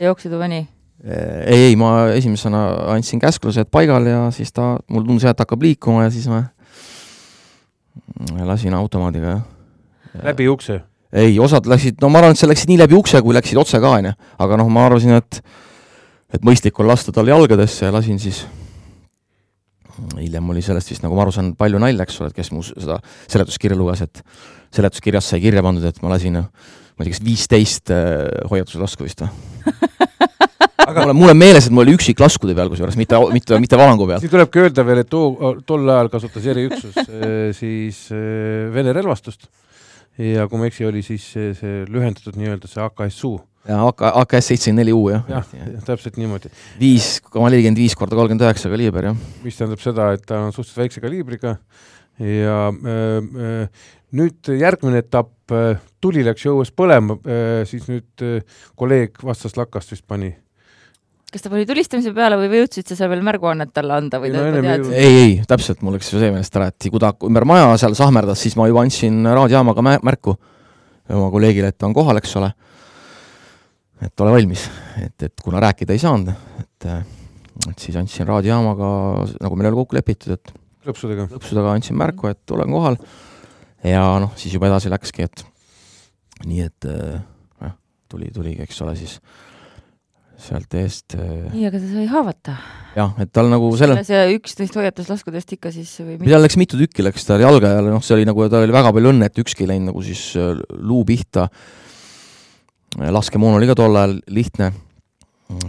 jooksid 0.00 0.32
juba 0.32 0.48
nii? 0.50 0.64
ei, 1.04 1.68
ei, 1.68 1.76
ma 1.76 2.08
esimesena 2.16 2.62
andsin 2.94 3.20
käsklused 3.20 3.68
paigal 3.74 4.06
ja 4.08 4.22
siis 4.32 4.54
ta, 4.56 4.74
mulle 4.88 5.08
tundus 5.08 5.26
jah, 5.26 5.34
et 5.36 5.42
hakkab 5.44 5.62
liikuma 5.66 6.06
ja 6.06 6.12
siis 6.14 6.26
ma 6.30 6.44
lasin 8.46 8.74
automaadiga, 8.74 9.36
jah. 9.36 10.24
läbi 10.30 10.48
ukse. 10.48 10.80
ei, 11.12 11.36
osad 11.38 11.68
läksid, 11.70 12.00
no 12.02 12.08
ma 12.08 12.22
arvan, 12.22 12.34
et 12.34 12.40
see 12.40 12.48
läksid 12.48 12.72
nii 12.72 12.80
läbi 12.80 12.96
ukse, 12.96 13.20
kui 13.22 13.36
läksid 13.36 13.60
otse 13.60 13.80
ka, 13.82 13.94
onju. 14.00 14.14
aga 14.46 14.60
noh, 14.60 14.72
ma 14.72 14.88
arvasin, 14.88 15.18
et 15.20 15.42
et 16.34 16.42
mõistlik 16.46 16.78
on 16.82 16.88
lasta 16.90 17.12
tal 17.14 17.28
jalgadesse 17.30 17.86
ja 17.86 17.94
lasin 17.94 18.18
siis 18.18 18.42
hiljem 20.18 20.48
oli 20.50 20.62
sellest 20.64 20.90
vist, 20.90 21.04
nagu 21.04 21.14
ma 21.14 21.22
aru 21.22 21.34
saan, 21.34 21.52
palju 21.58 21.78
nalja, 21.82 22.06
eks 22.06 22.20
ole, 22.20 22.32
et 22.32 22.38
kes 22.38 22.50
mu 22.54 22.62
seda 22.66 22.98
seletuskirja 23.30 23.78
luges, 23.78 24.02
et 24.02 24.24
seletuskirjas 24.74 25.28
sai 25.30 25.42
kirja 25.44 25.62
pandud, 25.62 25.84
et 25.86 26.00
ma 26.02 26.10
lasin 26.14 26.40
ma 26.94 27.04
ei 27.04 27.10
tea, 27.10 27.16
kas 27.16 27.24
viisteist 27.26 27.94
hoiatuslasku 28.50 29.06
vist 29.06 29.24
või? 29.24 29.32
aga 30.88 31.04
mul 31.04 31.12
on, 31.12 31.18
mul 31.18 31.32
on 31.32 31.38
meeles, 31.38 31.66
et 31.66 31.74
mul 31.74 31.84
oli 31.84 31.96
üksik 31.96 32.20
laskude 32.22 32.54
peal 32.56 32.70
kusjuures, 32.72 32.96
mitte, 33.00 33.18
mitte, 33.34 33.58
mitte 33.62 33.78
valangu 33.80 34.06
peal. 34.08 34.22
siin 34.22 34.32
tulebki 34.32 34.64
öelda 34.64 34.84
veel, 34.86 35.02
et 35.04 35.10
too, 35.10 35.54
tol 35.66 35.88
ajal 35.88 36.10
kasutas 36.12 36.48
eriüksus 36.52 36.98
eh, 37.04 37.48
siis 37.56 38.06
eh, 38.14 38.68
Vene 38.74 38.94
relvastust 38.96 39.48
ja 40.20 40.46
kui 40.50 40.60
ma 40.60 40.68
ei 40.68 40.72
eksi, 40.72 40.86
oli 40.88 41.02
siis 41.06 41.24
see, 41.34 41.50
see 41.58 41.82
lühendatud 41.90 42.38
nii-öelda 42.38 42.70
see 42.70 42.84
AKSU. 42.84 43.32
ja 43.70 43.80
AK, 43.88 44.04
AKS 44.22 44.52
seitsekümmend 44.52 44.84
neli 44.84 44.94
U 44.96 45.08
jah 45.12 45.24
jah, 45.30 45.48
täpselt 45.88 46.20
niimoodi, 46.20 46.52
viis 46.80 47.16
koma 47.30 47.50
nelikümmend 47.50 47.82
viis 47.82 47.96
korda 47.98 48.18
kolmkümmend 48.18 48.46
üheksa 48.46 48.72
kaliiber 48.72 49.10
jah. 49.10 49.26
mis 49.46 49.58
tähendab 49.58 49.82
seda, 49.82 50.12
et 50.16 50.24
ta 50.28 50.44
on 50.44 50.54
suhteliselt 50.54 50.84
väikse 50.84 51.04
kaliibriga 51.04 51.56
ja 52.20 52.58
äh, 52.70 53.18
äh, 53.18 53.86
nüüd 54.14 54.52
järgmine 54.60 55.00
etapp, 55.02 55.32
tuli 56.04 56.24
läks 56.26 56.44
ju 56.46 56.54
õues 56.58 56.72
põlema 56.76 57.16
äh,, 57.24 57.60
siis 57.68 57.88
nüüd 57.90 58.24
äh, 58.24 58.64
kolleeg 58.78 59.20
vastas 59.24 59.56
lakast 59.58 59.94
vist 59.94 60.04
pani. 60.08 60.32
kas 61.34 61.42
ta 61.42 61.50
pani 61.50 61.66
tulistamise 61.66 62.12
peale 62.14 62.36
või 62.38 62.60
jõudsid 62.62 62.86
sa 62.90 62.98
seal 62.98 63.10
veel 63.10 63.24
märguannet 63.26 63.72
talle 63.74 63.96
anda 63.96 64.20
või 64.22 64.30
Ei, 64.30 64.36
ta 64.36 64.46
juba 64.48 64.64
teadis? 64.68 64.90
ei, 64.94 65.14
ei, 65.22 65.36
täpselt, 65.50 65.80
mul 65.82 65.96
läks 65.98 66.12
ju 66.12 66.20
see 66.22 66.30
meelest 66.34 66.58
ära, 66.60 66.68
et 66.70 66.90
kui 66.92 67.02
ta 67.02 67.14
ümber 67.26 67.46
maja 67.48 67.72
seal 67.80 67.96
sahmerdas, 67.98 68.42
siis 68.44 68.54
ma 68.60 68.68
juba 68.70 68.84
andsin 68.84 69.24
raadiojaamaga 69.26 69.84
mä- 69.86 70.02
märku 70.06 70.36
oma 71.10 71.30
kolleegile, 71.32 71.72
et 71.72 71.78
ta 71.78 71.88
on 71.88 71.96
kohal, 71.96 72.20
eks 72.20 72.36
ole. 72.40 72.52
et 74.04 74.20
ole 74.24 74.32
valmis, 74.36 74.68
et, 75.02 75.16
et 75.26 75.42
kuna 75.44 75.60
rääkida 75.64 75.92
ei 75.96 76.00
saanud, 76.02 76.30
et, 76.60 76.86
et 77.70 77.82
siis 77.82 77.96
andsin 77.96 78.28
raadiojaamaga, 78.28 78.90
nagu 79.44 79.58
meil 79.58 79.70
oli 79.72 79.80
kokku 79.82 79.98
lepitud, 79.98 80.36
et 80.36 80.54
klõpsudega. 80.84 81.26
lõpsudega 81.32 81.74
andsin 81.74 81.98
märku, 81.98 82.28
et 82.32 82.54
olen 82.56 82.72
kohal. 82.76 83.00
ja 83.84 84.04
noh, 84.22 84.32
siis 84.40 84.54
juba 84.56 84.68
edasi 84.70 84.92
läkski, 84.92 85.26
et 85.28 85.44
nii 86.42 86.64
et 86.64 86.88
äh, 86.90 87.18
jah, 87.62 87.74
tuli, 88.10 88.30
tuligi, 88.34 88.64
eks 88.66 88.80
ole, 88.84 88.96
siis 88.98 89.18
sealt 90.44 90.74
eest 90.76 91.14
äh, 91.16 91.46
nii, 91.52 91.68
aga 91.68 91.78
ta 91.78 91.90
sai 91.92 92.06
haavata. 92.10 92.56
jah, 92.98 93.14
et 93.22 93.30
tal 93.34 93.48
nagu 93.52 93.70
selle 93.78 94.00
see 94.06 94.24
üks 94.34 94.58
neist 94.58 94.76
hoiatuslaskudest 94.78 95.54
ikka 95.56 95.72
siis 95.74 95.92
või 96.02 96.18
tal 96.24 96.42
läks 96.42 96.58
mitu 96.60 96.80
tükki 96.80 97.06
läks 97.06 97.26
tal 97.28 97.44
jalga 97.44 97.76
ja 97.76 97.84
noh, 97.86 98.02
see 98.04 98.16
oli 98.18 98.26
nagu, 98.28 98.46
tal 98.50 98.66
oli 98.66 98.74
väga 98.74 98.92
palju 98.96 99.14
õnne, 99.14 99.30
et 99.30 99.42
ükski 99.44 99.64
ei 99.64 99.72
läinud 99.74 99.92
nagu 99.92 100.04
siis 100.04 100.26
äh, 100.40 100.52
luu 100.74 101.04
pihta. 101.08 101.48
laskemoon 102.98 103.58
oli 103.58 103.70
ka 103.70 103.78
tol 103.78 103.96
ajal 103.96 104.18
lihtne, 104.30 104.72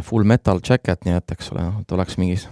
full 0.05 0.25
metal 0.27 0.61
jacket, 0.65 1.05
nii 1.05 1.17
et 1.17 1.37
eks 1.37 1.53
ole, 1.53 1.65
noh, 1.69 1.81
et 1.85 1.97
oleks 1.97 2.17
mingis 2.21 2.49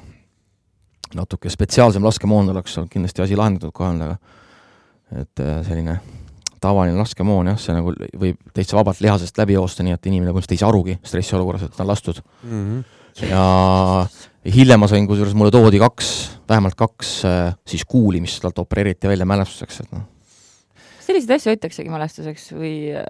natuke 1.17 1.49
spetsiaalsem 1.49 2.03
laskemoon, 2.03 2.49
oleks 2.53 2.77
olnud 2.77 2.91
kindlasti 2.93 3.21
asi 3.25 3.37
lahendatud 3.37 3.73
kohe 3.75 3.91
aga 3.93 4.15
et 5.13 5.41
äh, 5.43 5.59
selline 5.65 5.99
tavaline 6.63 6.97
laskemoon 6.99 7.51
jah, 7.51 7.59
see 7.61 7.75
nagu 7.75 7.93
võib 8.19 8.39
täitsa 8.55 8.77
vabalt 8.79 9.01
lihasest 9.03 9.37
läbi 9.43 9.57
joosta, 9.59 9.83
nii 9.85 9.93
et 9.97 10.09
inimene 10.11 10.31
põhimõtteliselt 10.31 10.55
ei 10.57 10.63
saa 10.63 10.71
arugi 10.73 10.97
stressiolukorras, 11.03 11.67
et 11.67 11.75
ta 11.77 11.83
on 11.85 11.91
lastud 11.91 12.23
Mm 12.43 12.63
-hmm. 12.63 13.27
ja 13.29 13.43
hiljem 14.55 14.79
ma 14.83 14.87
sain, 14.91 15.05
kusjuures 15.07 15.35
mulle 15.37 15.51
toodi 15.53 15.79
kaks, 15.79 16.09
vähemalt 16.49 16.75
kaks 16.79 17.13
äh, 17.25 17.53
siis 17.67 17.85
kuuli, 17.85 18.21
mis 18.23 18.39
talt 18.43 18.59
opereeriti 18.59 19.07
välja 19.07 19.25
mälestuseks, 19.29 19.79
et 19.85 19.91
noh. 19.95 20.01
selliseid 21.03 21.35
asju 21.35 21.51
hoitaksegi 21.51 21.89
mälestuseks 21.91 22.49
või 22.55 22.73
äh, 22.95 23.03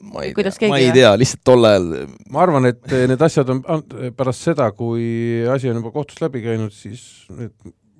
ma 0.00 0.22
ei 0.22 0.34
Kuidas 0.36 0.58
tea, 0.58 0.68
ma 0.68 0.76
keegi- 0.78 0.86
ei 0.88 0.92
tea, 0.96 1.12
lihtsalt 1.18 1.44
tol 1.44 1.64
ajal 1.64 1.86
ma 2.30 2.42
arvan, 2.44 2.66
et 2.68 2.86
need 3.08 3.20
asjad 3.24 3.48
on 3.52 3.62
an- 3.68 3.84
pärast 4.16 4.44
seda, 4.50 4.70
kui 4.76 5.44
asi 5.54 5.70
on 5.70 5.76
juba 5.80 5.90
kohtust 5.94 6.20
läbi 6.24 6.42
käinud, 6.44 6.72
siis 6.76 7.26
need, 7.32 7.52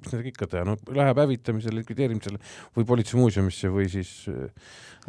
mis 0.03 0.15
nendega 0.15 0.33
ikka 0.35 0.51
teha, 0.55 0.65
no 0.69 0.77
läheb 0.99 1.21
hävitamisele, 1.25 1.83
likvideerimisele 1.83 2.41
või 2.77 2.89
politseimuuseumisse 2.89 3.71
või 3.73 3.89
siis 3.93 4.15
äh, 4.33 4.49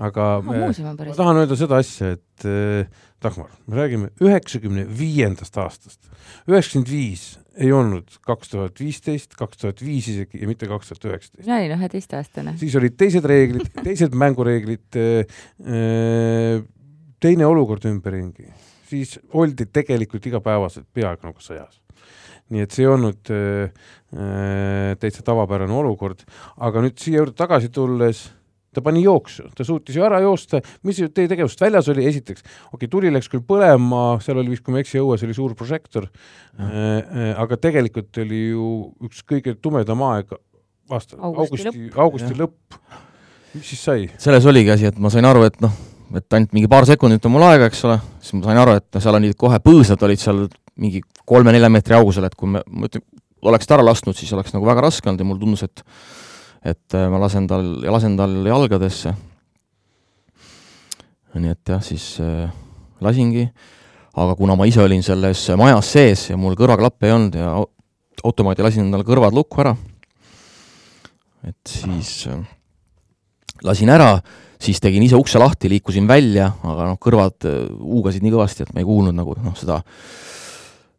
aga 0.02 0.28
eh, 0.40 0.50
muuseum 0.64 0.90
on 0.94 0.98
ma 0.98 1.16
tahan 1.18 1.40
öelda 1.44 1.58
seda 1.60 1.80
asja, 1.82 2.14
et 2.18 2.48
äh, 2.50 2.88
Dagmar, 3.24 3.52
me 3.70 3.78
räägime 3.78 4.10
üheksakümne 4.24 4.86
viiendast 4.98 5.58
aastast. 5.62 6.10
üheksakümmend 6.50 6.90
viis 6.92 7.26
ei 7.54 7.70
olnud 7.72 8.18
kaks 8.26 8.50
tuhat 8.50 8.80
viisteist, 8.82 9.38
kaks 9.38 9.62
tuhat 9.62 9.84
viis 9.86 10.10
isegi 10.10 10.42
ja 10.42 10.50
mitte 10.50 10.68
kaks 10.70 10.90
tuhat 10.90 11.06
üheksateist. 11.12 11.46
mina 11.46 11.60
olin 11.62 11.78
üheteistaastane. 11.78 12.56
siis 12.58 12.76
olid 12.80 12.98
teised 12.98 13.26
reeglid, 13.30 13.70
teised 13.84 14.18
mängureeglid, 14.18 14.90
teine 17.24 17.48
olukord 17.48 17.86
ümberringi, 17.88 18.50
siis 18.90 19.20
oldi 19.34 19.70
tegelikult 19.70 20.26
igapäevaselt 20.32 20.90
peaaegu 20.94 21.30
nagu 21.30 21.44
sõjas. 21.44 21.83
Nii 22.52 22.66
et 22.66 22.76
see 22.76 22.86
ei 22.86 22.92
olnud 22.92 23.34
äh, 23.34 23.90
äh, 24.14 24.94
täitsa 25.00 25.26
tavapärane 25.26 25.74
olukord, 25.74 26.24
aga 26.58 26.84
nüüd 26.84 26.98
siia 27.02 27.22
juurde 27.22 27.38
tagasi 27.40 27.72
tulles 27.74 28.26
ta 28.74 28.82
pani 28.82 29.04
jooksu, 29.04 29.46
ta 29.54 29.66
suutis 29.66 29.98
ju 29.98 30.06
ära 30.06 30.20
joosta, 30.24 30.60
mis 30.88 30.98
teie 31.14 31.30
tegevust 31.30 31.62
väljas 31.62 31.90
oli, 31.94 32.08
esiteks, 32.10 32.42
okei 32.42 32.80
okay,, 32.80 32.90
tuli 32.92 33.12
läks 33.14 33.30
küll 33.30 33.44
põlema, 33.46 34.18
seal 34.24 34.42
oli 34.42 34.56
vist, 34.56 34.64
kui 34.66 34.74
ma 34.74 34.82
ei 34.82 34.88
eksi, 34.88 35.02
õues 35.04 35.24
oli 35.28 35.36
suur 35.38 35.54
prožektor. 35.58 36.10
Äh,, 36.58 37.36
aga 37.38 37.60
tegelikult 37.62 38.18
oli 38.24 38.48
ju 38.50 38.72
üks 39.06 39.22
kõige 39.30 39.54
tumedam 39.62 40.02
aeg 40.10 40.34
aasta, 40.90 41.18
Augusti 41.20 41.68
augusti, 41.68 41.90
augusti 41.96 42.38
lõpp. 42.38 42.78
mis 43.54 43.70
siis 43.72 43.84
sai? 43.86 44.08
selles 44.18 44.46
oligi 44.50 44.74
asi, 44.74 44.90
et 44.90 45.00
ma 45.00 45.14
sain 45.14 45.26
aru, 45.30 45.46
et 45.48 45.62
noh, 45.64 45.74
et 46.18 46.38
ainult 46.38 46.58
mingi 46.58 46.70
paar 46.72 46.88
sekundit 46.90 47.26
on 47.30 47.36
mul 47.36 47.46
aega, 47.48 47.70
eks 47.70 47.86
ole, 47.88 48.00
siis 48.22 48.36
ma 48.40 48.50
sain 48.50 48.62
aru, 48.64 48.78
et 48.82 49.02
seal 49.06 49.20
olid 49.20 49.38
kohe 49.40 49.62
põõsad 49.64 50.02
olid 50.10 50.22
seal 50.22 50.46
mingi 50.80 51.04
kolme-nelja 51.30 51.70
meetri 51.70 51.96
augusel, 51.98 52.26
et 52.28 52.36
kui 52.36 52.50
me, 52.50 52.64
ma 52.68 52.90
ütlen, 52.90 53.04
oleks 53.44 53.68
ta 53.68 53.78
ära 53.78 53.86
lasknud, 53.86 54.18
siis 54.18 54.32
oleks 54.34 54.54
nagu 54.56 54.66
väga 54.68 54.86
raske 54.86 55.10
olnud 55.10 55.22
ja 55.22 55.28
mulle 55.28 55.44
tundus, 55.44 55.66
et 55.68 55.84
et 56.64 56.96
äh, 56.96 57.10
ma 57.12 57.20
lasen 57.20 57.48
tal, 57.48 57.66
lasen 57.92 58.16
tal 58.18 58.36
jalgadesse. 58.48 59.12
nii 61.34 61.50
et 61.52 61.70
jah, 61.74 61.82
siis 61.84 62.20
äh, 62.22 62.50
lasingi, 63.02 63.48
aga 64.14 64.36
kuna 64.38 64.56
ma 64.56 64.68
ise 64.70 64.82
olin 64.84 65.02
selles 65.04 65.48
majas 65.58 65.90
sees 65.96 66.28
ja 66.30 66.38
mul 66.38 66.56
kõrvaklappe 66.56 67.10
ei 67.10 67.16
olnud 67.16 67.38
ja 67.40 67.50
au- 67.58 67.72
automaati 68.24 68.64
lasin 68.64 68.86
endale 68.86 69.04
kõrvad 69.08 69.34
lukku 69.36 69.64
ära, 69.66 69.74
et 71.44 71.60
siis 71.68 72.28
äh, 72.32 72.40
lasin 73.66 73.92
ära, 73.92 74.16
siis 74.62 74.80
tegin 74.80 75.04
ise 75.04 75.18
ukse 75.20 75.42
lahti, 75.42 75.72
liikusin 75.74 76.08
välja, 76.08 76.52
aga 76.64 76.92
noh, 76.94 77.00
kõrvad 77.02 77.50
äh, 77.50 77.64
huugasid 77.82 78.24
nii 78.24 78.36
kõvasti, 78.38 78.68
et 78.68 78.74
ma 78.76 78.84
ei 78.84 78.88
kuulnud 78.88 79.18
nagu 79.18 79.36
noh, 79.42 79.58
seda 79.60 79.82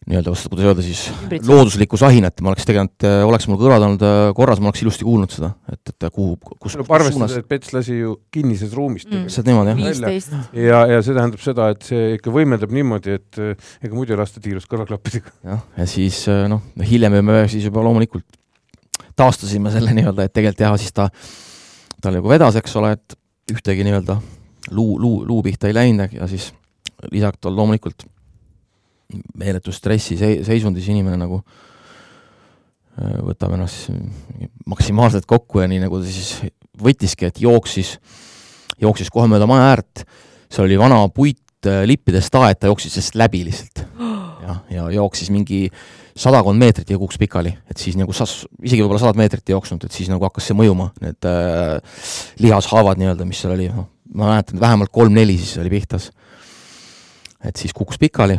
nii-öelda, 0.05 0.35
kuidas 0.51 0.67
öelda 0.69 0.85
siis, 0.85 1.03
looduslikku 1.49 1.97
sahinat, 2.01 2.41
ma 2.45 2.53
oleks 2.53 2.67
tegelikult, 2.69 3.07
oleks 3.25 3.47
mul 3.49 3.59
kõrvad 3.61 3.87
olnud 3.87 4.05
äh, 4.05 4.19
korras, 4.37 4.61
ma 4.61 4.69
oleks 4.69 4.83
ilusti 4.85 5.07
kuulnud 5.07 5.33
seda, 5.33 5.55
et, 5.73 5.81
et 5.95 6.07
kuhu, 6.13 6.37
kus, 6.61 6.77
tuleb 6.77 6.93
arvestada, 6.99 7.41
et 7.41 7.49
Pets 7.49 7.73
lasi 7.77 7.99
ju 8.03 8.19
kinnises 8.35 8.75
ruumis 8.77 9.05
Mm. 9.05 9.27
täpselt 9.27 9.49
niimoodi, 9.49 9.75
jah. 9.75 10.47
ja, 10.57 10.79
ja 10.89 11.01
see 11.05 11.17
tähendab 11.17 11.43
seda, 11.45 11.71
et 11.75 11.89
see 11.89 12.15
ikka 12.19 12.33
võimendab 12.33 12.73
niimoodi, 12.73 13.17
et 13.19 13.41
ega 13.41 13.93
muidu 13.93 14.15
ei 14.15 14.21
lasta 14.21 14.41
tiirust 14.45 14.69
kõrvaklappidega. 14.71 15.35
jah, 15.45 15.61
ja 15.77 15.87
siis 15.89 16.23
äh, 16.33 16.47
noh, 16.51 16.63
hiljem 16.81 17.19
me 17.25 17.43
siis 17.53 17.69
juba 17.69 17.85
loomulikult 17.85 18.27
taastasime 19.17 19.73
selle 19.75 19.93
nii-öelda, 19.97 20.27
et 20.27 20.35
tegelikult 20.35 20.65
jah, 20.67 20.79
siis 20.81 20.95
ta, 20.97 21.09
ta 22.03 22.13
nagu 22.15 22.29
vedas, 22.31 22.57
eks 22.61 22.81
ole, 22.81 22.95
et 22.99 23.19
ühtegi 23.53 23.87
nii-öelda 23.87 24.19
luu, 24.73 24.99
luu, 25.01 25.23
luu 25.29 25.43
pihta 25.45 25.69
ei 25.69 25.77
läinud 25.77 26.17
ja 26.17 26.29
siis 26.31 26.51
lisaks 27.13 27.43
tal 27.45 27.57
loomulikult 27.57 28.07
meeletu 29.39 29.73
stressi 29.75 30.17
se-, 30.21 30.41
seisundis 30.47 30.89
inimene 30.93 31.19
nagu 31.21 31.41
äh, 31.41 33.21
võtab 33.25 33.55
ennast 33.57 33.89
siis 33.89 34.51
maksimaalselt 34.71 35.27
kokku 35.29 35.63
ja 35.63 35.69
nii 35.71 35.83
nagu 35.85 36.01
ta 36.01 36.09
siis 36.09 36.37
võttiski, 36.81 37.29
et 37.29 37.41
jooksis, 37.43 37.97
jooksis 38.83 39.11
kohe 39.13 39.29
mööda 39.31 39.49
maja 39.51 39.71
äärt, 39.73 40.05
seal 40.51 40.67
oli 40.67 40.79
vana 40.81 41.03
puitlippidest 41.15 42.35
aed, 42.41 42.61
ta 42.61 42.71
jooksis 42.73 42.97
sellest 42.97 43.21
läbi 43.21 43.45
lihtsalt. 43.51 43.85
Ja, 44.45 44.59
ja 44.69 44.83
jooksis 44.93 45.31
mingi 45.33 45.71
sadakond 46.21 46.61
meetrit 46.61 46.91
ja 46.93 46.99
kukkus 47.01 47.17
pikali, 47.17 47.49
et 47.71 47.81
siis 47.81 47.95
nagu 47.97 48.13
sas-, 48.13 48.43
isegi 48.61 48.83
võib-olla 48.83 49.01
sadat 49.01 49.17
meetrit 49.17 49.49
ei 49.49 49.55
jooksnud, 49.55 49.87
et 49.87 49.97
siis 49.97 50.11
nagu 50.13 50.27
hakkas 50.27 50.51
see 50.51 50.57
mõjuma, 50.59 50.91
need 51.01 51.29
äh, 51.31 52.03
lihashaavad 52.45 53.01
nii-öelda, 53.01 53.25
mis 53.25 53.41
seal 53.41 53.55
oli, 53.55 53.71
noh, 53.73 53.87
ma 54.13 54.35
mäletan, 54.35 54.61
vähemalt 54.61 54.93
kolm-neli 54.93 55.39
siis 55.41 55.57
oli 55.63 55.73
pihtas. 55.73 56.11
et 57.41 57.57
siis 57.57 57.73
kukkus 57.73 57.97
pikali 57.99 58.37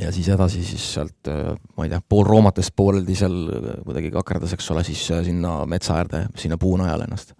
ja 0.00 0.12
siis 0.12 0.28
edasi 0.32 0.62
siis 0.64 0.84
sealt, 0.94 1.28
ma 1.76 1.86
ei 1.86 1.92
tea, 1.92 2.00
pool 2.08 2.24
roomatest 2.28 2.74
pooleldi 2.76 3.16
seal 3.18 3.36
äh, 3.52 3.68
kuidagi 3.84 4.12
kakerdas, 4.14 4.54
eks 4.56 4.70
ole, 4.74 4.84
siis 4.86 5.04
äh, 5.12 5.22
sinna 5.26 5.62
metsa 5.68 5.98
äärde, 6.00 6.26
sinna 6.38 6.58
puunajale 6.60 7.08
ennast. 7.08 7.34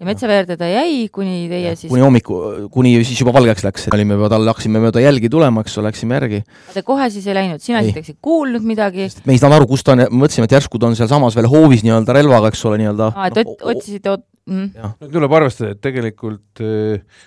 Ja 0.00 0.08
metsaveerde 0.08 0.56
ta 0.56 0.68
jäi, 0.70 1.08
kuni 1.12 1.44
teie 1.50 1.74
siis 1.76 1.90
kuni, 1.92 2.00
hommiku, 2.00 2.38
kuni 2.72 2.94
siis 3.04 3.20
juba 3.20 3.34
valgeks 3.36 3.66
läks, 3.66 3.86
olime 3.92 4.16
juba 4.16 4.30
talle, 4.32 4.48
hakkasime 4.48 4.80
mööda 4.80 5.02
jälgi 5.04 5.28
tulema, 5.32 5.64
eks 5.64 5.76
ole, 5.76 5.90
läksime 5.90 6.16
järgi 6.16 6.40
te 6.72 6.82
kohe 6.86 7.10
siis 7.12 7.28
ei 7.28 7.36
läinud, 7.36 7.60
sina 7.64 7.82
Ei. 7.82 7.90
esiteks 7.90 8.14
ei 8.14 8.18
kuulnud 8.24 8.64
midagi, 8.64 9.10
me 9.28 9.36
ei 9.36 9.42
saanud 9.42 9.58
aru, 9.58 9.68
kus 9.74 9.84
ta 9.84 9.96
on, 9.96 10.06
mõtlesime, 10.22 10.48
et 10.48 10.56
järsku 10.56 10.80
ta 10.80 10.88
on 10.88 10.96
sealsamas 10.98 11.36
veel 11.36 11.50
hoovis 11.52 11.84
nii-öelda 11.84 12.16
relvaga, 12.16 12.48
eks 12.48 12.64
ole, 12.70 12.80
nii-öelda 12.80 13.12
aa, 13.12 13.28
et 13.28 13.42
ot-, 13.44 13.66
otsisite 13.74 14.14
ot-, 14.14 14.26
mm. 14.48 14.88
no 15.02 15.10
tuleb 15.12 15.36
arvestada, 15.36 15.74
et 15.74 15.82
tegelikult 15.84 16.62
eh, 16.64 17.20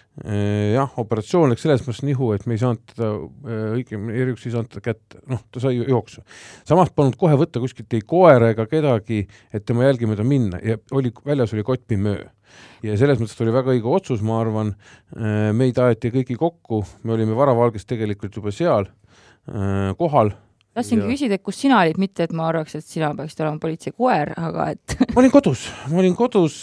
jah, 0.73 0.97
operatsioon 1.01 1.53
läks 1.53 1.65
selles 1.65 1.85
mõttes 1.85 2.03
nihu, 2.07 2.33
et 2.35 2.45
me 2.49 2.57
ei 2.57 2.61
saanud 2.61 2.83
teda 2.93 3.09
eh,, 3.13 3.65
õigemini 3.79 4.23
eriüks 4.25 4.47
ei 4.47 4.55
saanud 4.55 4.71
teda 4.73 4.85
kätte, 4.89 5.21
noh, 5.31 5.41
ta 5.53 5.63
sai 5.63 5.77
jooksu. 5.77 6.23
samas 6.69 6.93
polnud 6.95 7.17
kohe 7.21 7.37
võtta 7.39 7.61
kuskilt 7.63 7.93
ei 7.93 8.01
koera 8.01 8.49
ega 8.53 8.65
kedagi, 8.69 9.23
et 9.53 9.65
tema 9.65 9.85
jälgi 9.87 10.09
mööda 10.09 10.25
minna 10.27 10.61
ja 10.63 10.79
oli, 10.95 11.13
väljas 11.25 11.53
oli 11.53 11.65
kottpimöö. 11.67 12.23
Ja 12.85 12.95
selles 12.99 13.21
mõttes 13.21 13.39
oli 13.43 13.53
väga 13.55 13.73
õige 13.75 13.89
otsus, 13.89 14.23
ma 14.25 14.39
arvan, 14.41 14.73
meid 15.57 15.79
aeti 15.81 16.11
kõiki 16.13 16.37
kokku, 16.39 16.83
me 17.03 17.15
olime 17.17 17.37
varavalges 17.37 17.87
tegelikult 17.89 18.39
juba 18.39 18.53
seal 18.55 18.89
eh, 18.89 19.93
kohal. 19.99 20.33
Tahtsingi 20.73 21.05
küsida, 21.05 21.37
kus 21.37 21.59
sina 21.61 21.83
olid, 21.83 21.99
mitte 22.01 22.25
et 22.25 22.31
ma 22.33 22.47
arvaks, 22.49 22.73
et 22.79 22.85
sina 22.85 23.11
peaksid 23.13 23.43
olema 23.43 23.61
politsei 23.61 23.93
koer, 23.93 24.31
aga 24.33 24.71
et 24.73 24.95
ma 25.13 25.21
olin 25.21 25.33
kodus, 25.33 25.67
ma 25.91 25.99
olin 26.01 26.15
kodus, 26.17 26.55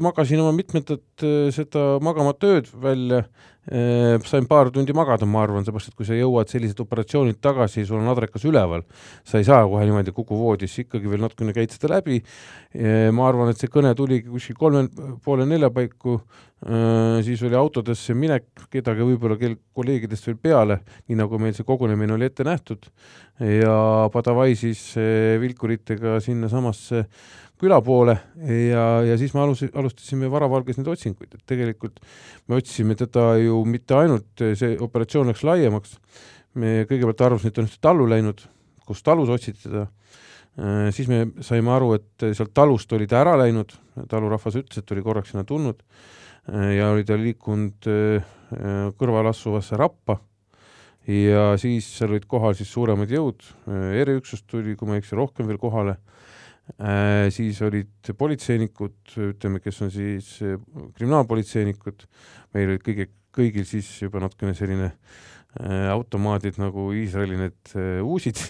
magasin 0.00 0.40
oma 0.40 0.54
mitmendat 0.56 1.26
seda 1.52 1.82
magamata 2.04 2.54
ööd 2.54 2.70
välja, 2.80 3.26
sain 3.64 4.46
paar 4.48 4.68
tundi 4.70 4.92
magada, 4.96 5.24
ma 5.26 5.42
arvan, 5.44 5.64
seepärast 5.64 5.92
et 5.92 5.96
kui 5.96 6.04
sa 6.04 6.16
jõuad 6.16 6.50
selliselt 6.52 6.82
operatsioonilt 6.84 7.40
tagasi, 7.40 7.86
sul 7.88 8.02
on 8.02 8.10
adrekas 8.12 8.44
üleval, 8.44 8.84
sa 9.24 9.40
ei 9.40 9.46
saa 9.48 9.62
kohe 9.64 9.86
niimoodi 9.88 10.12
Kuku 10.12 10.36
voodisse, 10.36 10.84
ikkagi 10.84 11.08
veel 11.08 11.24
natukene 11.24 11.54
käid 11.56 11.72
seda 11.72 11.94
läbi. 11.94 12.20
ma 13.14 13.28
arvan, 13.28 13.52
et 13.52 13.60
see 13.60 13.70
kõne 13.72 13.94
tuligi 13.96 14.28
kuskil 14.28 14.58
kolme 14.58 14.88
poole 15.24 15.46
nelja 15.48 15.70
paiku, 15.72 16.18
siis 17.24 17.42
oli 17.44 17.56
autodesse 17.56 18.14
minek, 18.16 18.46
kedagi 18.72 19.04
võib-olla 19.04 19.38
kel- 19.40 19.58
kolleegidest 19.76 20.26
veel 20.28 20.36
peale, 20.40 20.80
nii 21.08 21.18
nagu 21.20 21.38
meil 21.38 21.54
see 21.56 21.64
kogunemine 21.64 22.16
oli 22.16 22.28
ette 22.28 22.44
nähtud 22.44 22.88
ja 23.40 24.08
Padavai 24.12 24.54
siis 24.56 24.92
vilkuritega 25.40 26.20
sinnasamasse 26.24 27.04
küla 27.64 27.80
poole 27.84 28.14
ja, 28.70 28.84
ja 29.06 29.16
siis 29.20 29.34
me 29.34 29.42
alus-, 29.44 29.66
alustasime 29.72 30.28
varavalges 30.32 30.78
neid 30.78 30.90
otsinguid, 30.92 31.34
et 31.34 31.44
tegelikult 31.48 32.00
me 32.50 32.58
otsisime 32.60 32.96
teda 32.98 33.34
ju 33.40 33.62
mitte 33.68 33.96
ainult, 33.98 34.44
see 34.58 34.76
operatsioon 34.84 35.32
läks 35.32 35.44
laiemaks, 35.46 35.96
me 36.60 36.82
kõigepealt 36.90 37.24
arvasime, 37.26 37.50
et 37.50 37.56
ta 37.56 37.64
on 37.64 37.70
ühte 37.70 37.82
tallu 37.88 38.08
läinud, 38.10 38.44
kus 38.84 39.02
talus 39.04 39.32
otsiti 39.32 39.64
teda, 39.64 39.86
siis 40.94 41.08
me 41.10 41.24
saime 41.42 41.72
aru, 41.74 41.94
et 41.98 42.28
sealt 42.36 42.52
talust 42.54 42.92
oli 42.94 43.08
ta 43.10 43.22
ära 43.24 43.34
läinud, 43.40 43.72
talurahvas 44.10 44.60
ütles, 44.60 44.82
et 44.82 44.94
oli 44.94 45.02
korraks 45.02 45.32
sinna 45.32 45.46
tulnud 45.48 45.82
ja 46.76 46.90
oli 46.92 47.06
ta 47.08 47.16
liikunud 47.16 47.88
eh, 47.88 48.32
kõrval 49.00 49.30
asuvasse 49.30 49.78
Rappa. 49.80 50.18
Ja 51.08 51.50
siis 51.60 51.84
seal 51.98 52.14
olid 52.14 52.24
kohal 52.28 52.54
siis 52.56 52.70
suuremad 52.72 53.10
jõud, 53.12 53.42
eriüksus 54.00 54.40
tuli, 54.48 54.72
kui 54.72 54.88
ma 54.88 54.96
ei 54.96 55.02
eksi, 55.02 55.16
rohkem 55.18 55.50
veel 55.50 55.58
kohale. 55.60 55.98
Äh, 55.98 56.33
siis 57.34 57.60
olid 57.64 58.08
politseinikud, 58.18 58.96
ütleme, 59.30 59.60
kes 59.60 59.82
on 59.84 59.92
siis 59.92 60.30
äh, 60.42 60.56
kriminaalpolitseinikud, 60.96 62.06
meil 62.56 62.72
olid 62.72 62.84
kõige, 62.86 63.08
kõigil 63.36 63.66
siis 63.68 63.90
juba 64.00 64.22
natukene 64.24 64.54
selline 64.56 64.88
äh, 64.88 65.90
automaadid 65.92 66.56
nagu 66.62 66.88
Iisraeli 66.96 67.38
need 67.42 67.74
äh, 67.76 68.00
uusid 68.00 68.40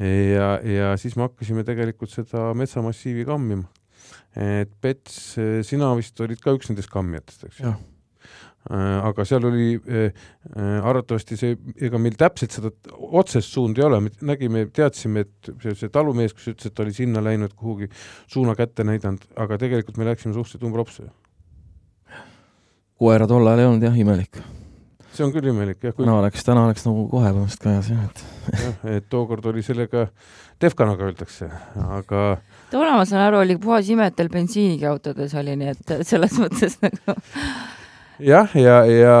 ja, 0.00 0.48
ja 0.64 0.92
siis 0.98 1.18
me 1.18 1.28
hakkasime 1.28 1.66
tegelikult 1.68 2.14
seda 2.14 2.48
metsamassiivi 2.56 3.26
kammima. 3.28 3.68
et 4.34 4.72
Pets, 4.80 5.36
sina 5.68 5.92
vist 5.94 6.18
olid 6.24 6.40
ka 6.42 6.56
üks 6.56 6.72
nendest 6.72 6.90
kammijatest, 6.90 7.44
eks 7.50 7.60
ju? 7.60 7.76
Aga 8.70 9.24
seal 9.28 9.44
oli 9.44 9.74
äh, 9.76 10.06
äh, 10.56 10.86
arvatavasti 10.86 11.36
see, 11.36 11.56
ega 11.84 11.98
meil 12.00 12.16
täpselt 12.16 12.54
seda 12.56 12.70
otsest 12.96 13.52
suunda 13.52 13.82
ei 13.82 13.86
ole, 13.90 14.00
me 14.06 14.12
nägime, 14.24 14.64
teadsime, 14.72 15.26
et 15.26 15.50
see, 15.60 15.74
see 15.82 15.92
talumees, 15.92 16.32
kes 16.32 16.54
ütles, 16.54 16.70
et 16.70 16.76
ta 16.76 16.86
oli 16.86 16.96
sinna 16.96 17.20
läinud 17.24 17.52
kuhugi 17.58 17.90
suuna 18.30 18.56
kätte 18.56 18.86
näidanud, 18.88 19.26
aga 19.36 19.60
tegelikult 19.60 20.00
me 20.00 20.08
läksime 20.08 20.32
suhteliselt 20.32 20.64
umbropsu. 20.70 21.10
koera 22.96 23.28
tol 23.28 23.46
ajal 23.46 23.60
ei 23.60 23.68
olnud 23.68 23.84
jah, 23.84 24.00
imelik. 24.00 24.40
see 25.12 25.26
on 25.26 25.36
küll 25.36 25.52
imelik 25.52 25.84
jah, 25.84 25.92
kui 25.92 26.06
täna 26.06 26.16
oleks, 26.22 26.48
täna 26.48 26.64
oleks 26.64 26.88
nagu 26.88 27.04
kohe 27.12 27.34
põhimõtteliselt 27.36 27.68
käes 27.68 27.92
jah, 27.92 28.08
et 28.08 28.64
jah, 28.64 28.80
et 28.96 29.12
tookord 29.12 29.52
oli 29.52 29.62
sellega 29.66 30.08
Defcanaga 30.62 31.10
öeldakse, 31.10 31.52
aga 32.00 32.26
toona 32.72 32.96
ma 32.96 33.04
saan 33.04 33.28
aru, 33.28 33.44
oli 33.44 33.60
puhas 33.60 33.92
ime, 33.92 34.08
et 34.08 34.16
teil 34.16 34.32
bensiiniga 34.32 34.88
autodes 34.94 35.36
oli, 35.36 35.60
nii 35.60 35.74
et 35.76 35.96
selles 36.08 36.40
mõttes 36.40 36.80
nagu 36.80 37.20
jah, 38.22 38.56
ja, 38.58 38.80
ja 38.88 39.16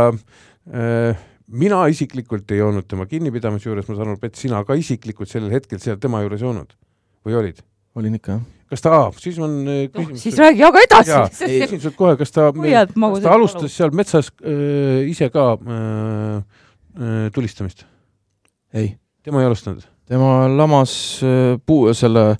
äh, 0.70 1.22
mina 1.48 1.84
isiklikult 1.90 2.50
ei 2.54 2.62
olnud 2.64 2.86
tema 2.88 3.06
kinnipidamise 3.10 3.68
juures, 3.68 3.86
ma 3.88 3.98
saan 3.98 4.12
aru, 4.12 4.20
Pets, 4.22 4.42
sina 4.46 4.62
ka 4.66 4.76
isiklikult 4.78 5.30
sellel 5.30 5.54
hetkel 5.54 5.80
seal 5.82 6.00
tema 6.02 6.22
juures 6.24 6.42
ei 6.42 6.50
olnud 6.50 6.74
või 7.24 7.38
olid? 7.40 7.62
olin 7.94 8.18
ikka 8.18 8.32
jah. 8.34 8.44
kas 8.72 8.82
ta, 8.82 8.98
siis 9.22 9.38
on 9.38 9.56
äh, 9.62 9.84
noh, 9.86 9.90
küsimus 9.94 10.22
siis 10.24 10.38
räägi 10.40 10.64
aga 10.66 10.82
edasi. 10.82 11.18
küsin 11.38 11.82
sult 11.82 11.96
kohe, 11.98 12.16
kas 12.18 12.34
ta, 12.34 12.48
kas 12.50 13.24
ta 13.24 13.34
alustas 13.34 13.76
seal 13.76 13.94
metsas 13.94 14.32
äh, 14.42 15.04
ise 15.10 15.30
ka 15.34 15.52
äh, 15.54 16.38
äh, 16.98 17.26
tulistamist? 17.34 17.86
ei, 18.74 18.96
tema 19.22 19.42
ei 19.42 19.50
alustanud? 19.50 19.84
tema 20.10 20.48
lamas 20.50 20.96
äh, 21.22 21.54
puu, 21.66 21.92
selle 21.94 22.34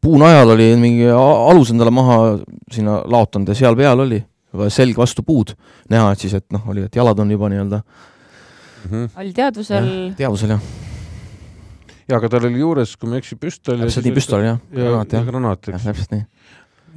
puu 0.00 0.20
najal 0.20 0.54
oli 0.56 0.68
mingi 0.80 1.08
alus 1.12 1.72
endale 1.72 1.92
maha 1.94 2.18
sinna 2.72 3.00
laotanud 3.08 3.50
ja 3.50 3.56
seal 3.62 3.78
peal 3.78 4.04
oli 4.06 4.20
selg 4.72 4.98
vastu 4.98 5.22
puud. 5.26 5.54
Näha, 5.90 6.12
et 6.14 6.24
siis, 6.24 6.34
et 6.38 6.46
noh, 6.54 6.64
oli, 6.70 6.86
et 6.88 6.96
jalad 6.96 7.18
on 7.22 7.30
juba 7.30 7.50
nii-öelda 7.52 7.84
oli 9.20 9.32
teadvusel, 9.36 9.88
teadvusel 10.18 10.54
jah, 10.54 10.62
jaa, 12.08 12.18
aga 12.18 12.30
tal 12.32 12.48
oli 12.48 12.62
juures, 12.62 12.94
kui 12.96 13.10
ma 13.10 13.18
ei 13.18 13.24
eksi, 13.24 13.38
püstol. 13.40 13.80
täpselt 13.82 14.08
nii 14.08 14.16
püstol 14.16 14.46
jah, 14.46 14.60
ja 14.74 15.24
granaat 15.26 15.70
jah, 15.70 15.82
täpselt 15.84 16.14
nii. 16.14 16.24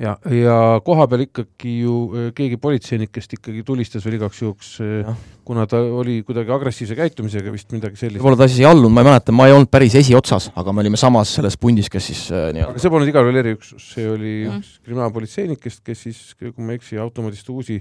ja, 0.01 0.15
ja 0.33 0.57
koha 0.85 1.05
peal 1.11 1.25
ikkagi 1.27 1.73
ju 1.83 1.95
äh, 2.13 2.27
keegi 2.35 2.57
politseinikest 2.61 3.35
ikkagi 3.37 3.63
tulistas 3.67 4.05
veel 4.07 4.17
igaks 4.17 4.41
juhuks, 4.41 4.71
Jah. 4.81 5.17
kuna 5.45 5.65
ta 5.69 5.81
oli 5.83 6.21
kuidagi 6.25 6.53
agressiivse 6.55 6.95
käitumisega 6.97 7.51
vist 7.53 7.71
midagi 7.75 7.99
sellist. 7.99 8.21
võib-olla 8.21 8.39
ta 8.43 8.47
siis 8.49 8.63
ei 8.63 8.69
allunud, 8.69 8.93
ma 8.95 9.03
ei 9.03 9.09
mäleta, 9.09 9.35
ma 9.35 9.47
ei 9.49 9.55
olnud 9.55 9.71
päris 9.73 9.95
esiotsas, 9.99 10.49
aga 10.59 10.73
me 10.73 10.83
olime 10.85 10.99
samas 10.99 11.33
selles 11.37 11.57
pundis, 11.61 11.89
kes 11.93 12.09
siis 12.11 12.23
äh, 12.31 12.47
aga 12.47 12.57
nii-öelda 12.57 12.83
see 12.83 12.93
polnud 12.93 13.11
igal 13.13 13.27
juhul 13.27 13.41
eriüksus, 13.43 13.89
see 13.95 14.07
oli 14.09 14.33
Mm. 14.43 14.59
üks 14.59 14.79
kriminaalpolitseinikest, 14.83 15.81
kes 15.85 16.05
siis, 16.07 16.21
kui 16.39 16.51
ma 16.57 16.73
ei 16.73 16.79
eksi, 16.81 16.97
automaadist 17.01 17.49
uusi 17.53 17.79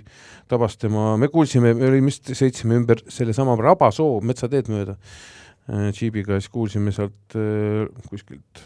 tabas 0.51 0.77
tema, 0.81 1.17
me 1.21 1.29
kuulsime, 1.33 1.73
me 1.75 1.89
olime 1.89 2.11
vist, 2.13 2.31
sõitsime 2.39 2.77
ümber 2.81 3.03
sellesama 3.11 3.57
Rabasoo 3.59 4.21
metsateed 4.25 4.71
mööda 4.73 4.97
džiibiga, 5.95 6.41
siis 6.41 6.51
kuulsime 6.51 6.93
sealt 6.95 7.37
kuskilt 8.11 8.63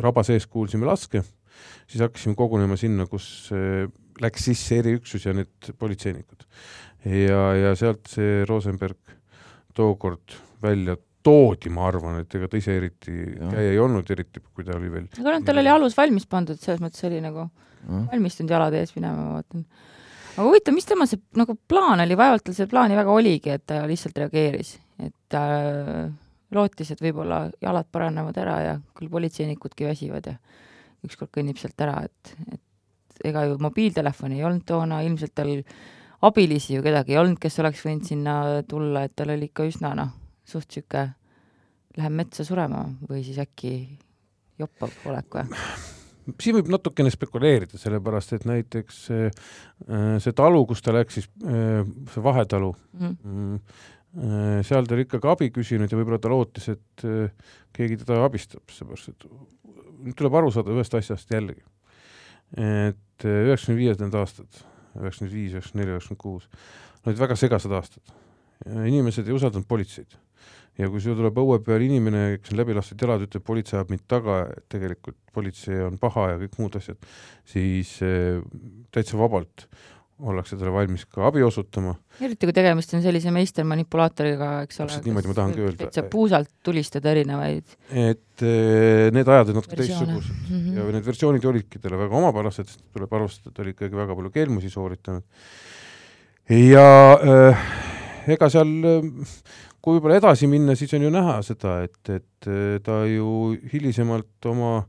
raba 0.00 0.24
sees 0.24 0.46
kuulsime 0.48 0.88
laske, 0.88 1.22
siis 1.86 2.02
hakkasime 2.04 2.36
kogunema 2.38 2.78
sinna, 2.80 3.06
kus 3.10 3.50
äh, 3.54 3.86
läks 4.20 4.48
sisse 4.50 4.80
eriüksus 4.82 5.26
ja 5.26 5.34
need 5.36 5.72
politseinikud. 5.78 6.44
ja, 7.04 7.44
ja 7.56 7.76
sealt 7.78 8.10
see 8.12 8.44
Rosenberg 8.48 9.16
tookord 9.76 10.36
välja 10.62 10.96
toodi, 11.24 11.70
ma 11.72 11.86
arvan, 11.88 12.20
et 12.22 12.34
ega 12.36 12.48
ta 12.48 12.58
ise 12.60 12.74
eriti 12.78 13.12
käia 13.12 13.72
ei 13.74 13.78
olnud, 13.80 14.08
eriti 14.12 14.40
kui 14.40 14.64
ta 14.64 14.76
oli 14.78 14.90
veel 14.92 15.08
aga 15.20 15.34
noh, 15.34 15.44
tal 15.44 15.60
oli 15.60 15.72
alus 15.72 15.96
valmis 15.96 16.26
pandud, 16.30 16.60
selles 16.60 16.80
mõttes 16.80 17.04
oli 17.08 17.20
nagu 17.24 17.44
jah. 17.44 18.06
valmistunud 18.12 18.52
jalad 18.54 18.76
ees 18.78 18.94
minema, 18.96 19.26
ma 19.26 19.40
vaatan. 19.40 19.66
aga 20.36 20.46
huvitav, 20.46 20.76
mis 20.76 20.88
tema 20.88 21.08
see 21.08 21.20
nagu 21.36 21.56
plaan 21.68 22.04
oli, 22.06 22.16
vaevalt 22.16 22.46
tal 22.46 22.56
seda 22.56 22.72
plaani 22.72 22.96
väga 22.98 23.12
oligi, 23.12 23.52
et 23.56 23.66
ta 23.68 23.82
lihtsalt 23.88 24.20
reageeris, 24.22 24.74
et 25.04 25.16
ta 25.32 25.44
äh, 25.58 26.08
lootis, 26.56 26.94
et 26.94 27.04
võib-olla 27.04 27.44
jalad 27.62 27.88
paranevad 27.92 28.40
ära 28.40 28.56
ja 28.64 28.74
küll 28.96 29.12
politseinikudki 29.12 29.90
väsivad 29.90 30.32
ja 30.32 30.38
ükskord 31.06 31.30
kõnnib 31.34 31.58
sealt 31.60 31.80
ära, 31.80 32.02
et, 32.04 32.34
et 32.52 33.24
ega 33.30 33.46
ju 33.48 33.58
mobiiltelefoni 33.60 34.38
ei 34.38 34.44
olnud 34.48 34.66
toona, 34.68 35.02
ilmselt 35.06 35.34
tal 35.36 35.52
abilisi 36.26 36.74
ju 36.76 36.82
kedagi 36.84 37.14
ei 37.14 37.20
olnud, 37.22 37.38
kes 37.40 37.58
oleks 37.62 37.84
võinud 37.86 38.08
sinna 38.08 38.34
tulla, 38.68 39.04
et 39.08 39.14
tal 39.16 39.32
oli 39.32 39.48
ikka 39.48 39.68
üsna 39.68 39.94
noh, 39.96 40.12
suht 40.44 40.70
sihuke 40.72 41.06
läheb 41.96 42.12
metsa 42.16 42.44
surema 42.46 42.84
või 43.08 43.24
siis 43.26 43.40
äkki 43.42 43.72
joppav 44.60 44.92
olek 45.10 45.40
või? 45.40 45.62
siin 46.38 46.54
võib 46.54 46.68
natukene 46.70 47.10
spekuleerida, 47.10 47.78
sellepärast 47.80 48.36
et 48.36 48.44
näiteks 48.46 48.98
see, 49.08 49.30
see 50.22 50.34
talu, 50.36 50.60
kus 50.68 50.82
ta 50.84 50.92
läks, 50.94 51.16
siis 51.16 51.30
äh, 51.42 51.80
see 52.12 52.22
Vahetalu, 52.22 52.74
Mhm. 53.00 53.56
seal 54.66 54.86
ta 54.86 54.96
oli 54.96 55.04
ikkagi 55.06 55.28
abi 55.30 55.46
küsinud 55.54 55.90
ja 55.92 55.98
võib-olla 55.98 56.18
ta 56.18 56.30
lootis, 56.32 56.64
et 56.72 57.04
äh, 57.06 57.30
keegi 57.72 58.00
teda 58.00 58.24
abistab, 58.26 58.64
seepärast 58.74 59.12
et 59.12 59.26
nüüd 60.04 60.16
tuleb 60.18 60.38
aru 60.40 60.52
saada 60.54 60.72
ühest 60.74 60.94
asjast 60.98 61.30
jällegi. 61.32 61.62
et 62.56 63.26
äh, 63.26 63.44
üheksakümne 63.46 63.78
viiendad 63.78 64.16
aastad, 64.22 64.48
üheksakümmend 64.98 65.34
viis, 65.34 65.52
üheksakümmend 65.54 65.84
neli, 65.84 65.94
üheksakümmend 65.96 66.22
kuus, 66.24 66.48
olid 67.06 67.20
väga 67.20 67.36
segased 67.36 67.76
aastad. 67.78 68.16
inimesed 68.66 69.28
ei 69.28 69.36
usaldanud 69.36 69.68
politseid 69.68 70.18
ja 70.80 70.88
kui 70.90 71.02
sul 71.02 71.16
tuleb 71.18 71.38
õue 71.40 71.60
peal 71.64 71.84
inimene, 71.84 72.38
kes 72.40 72.54
on 72.54 72.60
läbi 72.60 72.74
lastud 72.76 73.02
jalad, 73.02 73.24
ütleb 73.26 73.44
politsei 73.46 73.78
ajab 73.78 73.92
mind 73.92 74.04
taga, 74.10 74.40
tegelikult 74.72 75.18
politsei 75.34 75.80
on 75.84 75.98
paha 76.00 76.30
ja 76.32 76.42
kõik 76.42 76.58
muud 76.60 76.78
asjad, 76.80 77.00
siis 77.48 77.96
äh, 78.06 78.40
täitsa 78.94 79.18
vabalt 79.20 79.66
ollakse 80.20 80.56
talle 80.58 80.72
valmis 80.74 81.04
ka 81.08 81.24
abi 81.28 81.42
osutama. 81.44 81.94
eriti 82.20 82.48
kui 82.48 82.54
tegemist 82.56 82.94
on 82.96 83.02
sellise 83.04 83.32
meistermanipulaatoriga, 83.34 84.50
eks 84.66 84.80
ole. 84.80 84.90
Täpselt 84.90 85.08
niimoodi 85.08 85.30
ma 85.30 85.36
tahangi 85.38 85.64
öelda. 85.64 85.78
täitsa 85.84 86.04
puusalt 86.12 86.50
tulistada 86.66 87.12
erinevaid 87.14 87.76
et 87.90 88.44
äh, 88.44 89.08
need 89.14 89.28
ajad 89.28 89.50
olid 89.50 89.60
natuke 89.60 89.78
teistsugused 89.80 90.32
mm. 90.32 90.56
-hmm. 90.56 90.76
ja 90.78 90.96
need 90.96 91.06
versioonid 91.06 91.44
olidki 91.44 91.78
talle 91.78 91.98
väga 91.98 92.16
omapärased, 92.16 92.68
sest 92.68 92.84
tuleb 92.92 93.12
arvestada, 93.12 93.50
et 93.50 93.56
ta 93.56 93.62
oli 93.62 93.74
ikkagi 93.76 93.96
väga 93.96 94.16
palju 94.16 94.30
kelmusi 94.30 94.70
sooritanud. 94.70 95.22
ja 96.48 96.88
äh, 97.14 97.64
ega 98.28 98.48
seal, 98.48 98.72
kui 99.80 99.96
võib-olla 99.96 100.18
edasi 100.20 100.46
minna, 100.46 100.74
siis 100.74 100.92
on 100.94 101.02
ju 101.02 101.10
näha 101.10 101.40
seda, 101.42 101.80
et, 101.84 102.00
et 102.08 102.50
ta 102.84 103.04
ju 103.08 103.56
hilisemalt 103.72 104.46
oma 104.46 104.84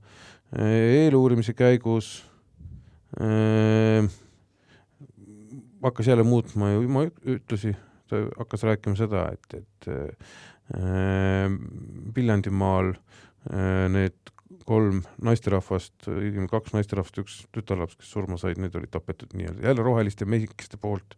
eeluurimise 0.51 1.53
käigus 1.53 2.25
äh, 3.21 4.09
hakkas 5.83 6.07
jälle 6.07 6.23
muutma 6.27 6.71
ju 6.71 6.83
oma 6.85 7.05
ütlusi, 7.35 7.75
ta 8.09 8.21
hakkas 8.37 8.65
rääkima 8.67 8.97
seda, 8.99 9.29
et, 9.33 9.61
et 9.61 9.89
äh, 9.91 11.55
Viljandimaal 12.15 12.93
äh, 12.93 13.87
need 13.91 14.31
kolm 14.67 15.01
naisterahvast, 15.23 16.05
õigemini 16.11 16.49
kaks 16.51 16.75
naisterahvast, 16.75 17.17
üks 17.23 17.37
tütarlaps, 17.55 17.97
kes 17.99 18.11
surma 18.13 18.37
said, 18.39 18.59
need 18.61 18.75
olid 18.77 18.91
tapetud 18.93 19.33
nii-öelda 19.35 19.65
jälle 19.65 19.85
roheliste 19.85 20.27
mesikeste 20.29 20.77
poolt, 20.81 21.15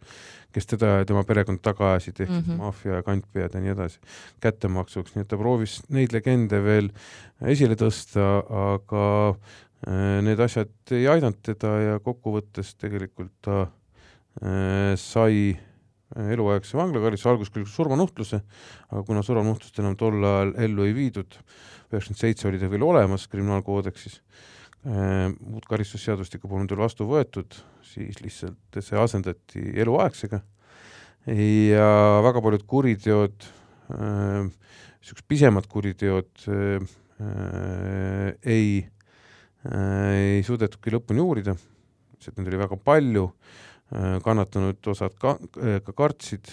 kes 0.56 0.70
teda 0.70 0.92
ja 1.00 1.10
tema 1.10 1.26
perekond 1.28 1.62
taga 1.66 1.94
ajasid, 1.94 2.22
ehk 2.24 2.32
siis 2.32 2.40
mm. 2.40 2.54
-hmm. 2.54 2.62
maffia 2.64 3.00
ja 3.00 3.04
kantpead 3.04 3.58
ja 3.58 3.62
nii 3.62 3.74
edasi, 3.76 4.00
kättemaksuks, 4.44 5.16
nii 5.16 5.26
et 5.26 5.32
ta 5.34 5.40
proovis 5.42 5.82
neid 5.90 6.16
legende 6.16 6.64
veel 6.64 6.90
esile 7.54 7.78
tõsta, 7.80 8.32
aga 8.78 9.06
äh, 9.34 10.20
need 10.30 10.40
asjad 10.40 10.74
ei 10.92 11.08
aidanud 11.08 11.42
teda 11.42 11.78
ja 11.82 12.00
kokkuvõttes 12.00 12.76
tegelikult 12.80 13.34
ta 13.42 13.62
äh, 13.62 13.72
sai 14.42 15.54
eluaegse 16.14 16.78
vanglakaristuse, 16.78 17.30
alguses 17.32 17.54
küll 17.54 17.68
surmanuhtluse, 17.70 18.40
aga 18.92 19.04
kuna 19.08 19.24
surmanuhtlust 19.26 19.80
enam 19.82 19.96
tol 19.98 20.20
ajal 20.22 20.54
ellu 20.66 20.88
ei 20.88 20.96
viidud, 20.98 21.38
üheksakümmend 21.90 22.22
seitse 22.22 22.50
oli 22.50 22.62
ta 22.62 22.70
veel 22.72 22.86
olemas 22.86 23.26
kriminaalkoodeksis, 23.32 24.20
uut 24.84 25.68
karistusseadustikku 25.70 26.50
polnud 26.52 26.74
veel 26.74 26.84
vastu 26.84 27.08
võetud, 27.10 27.56
siis 27.88 28.20
lihtsalt 28.22 28.82
see 28.84 29.00
asendati 29.00 29.64
eluaegsega. 29.80 30.42
Ja 31.32 31.90
väga 32.26 32.42
paljud 32.44 32.66
kuriteod, 32.68 33.46
niisugused 33.94 35.28
pisemad 35.28 35.70
kuriteod 35.72 36.48
äh, 36.52 36.84
äh, 37.24 38.34
ei 38.44 38.66
äh,, 39.64 40.36
ei 40.36 40.44
suudetudki 40.44 40.92
lõpuni 40.92 41.24
uurida, 41.24 41.56
sest 42.20 42.36
neid 42.38 42.52
oli 42.52 42.60
väga 42.60 42.80
palju. 42.80 43.30
äh,, 43.30 43.73
kannatanud 44.24 44.88
osad 44.88 45.16
ka, 45.20 45.38
äh, 45.62 45.80
ka 45.86 45.94
kartsid. 45.94 46.52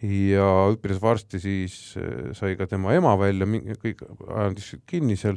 Ja 0.00 0.70
üpris 0.72 1.00
varsti 1.02 1.40
siis 1.42 1.74
äh, 2.00 2.30
sai 2.36 2.54
ka 2.56 2.66
tema 2.66 2.94
ema 2.96 3.12
välja, 3.20 3.46
kõik 3.82 4.00
andis 4.32 4.72
kinni 4.88 5.16
seal. 5.20 5.36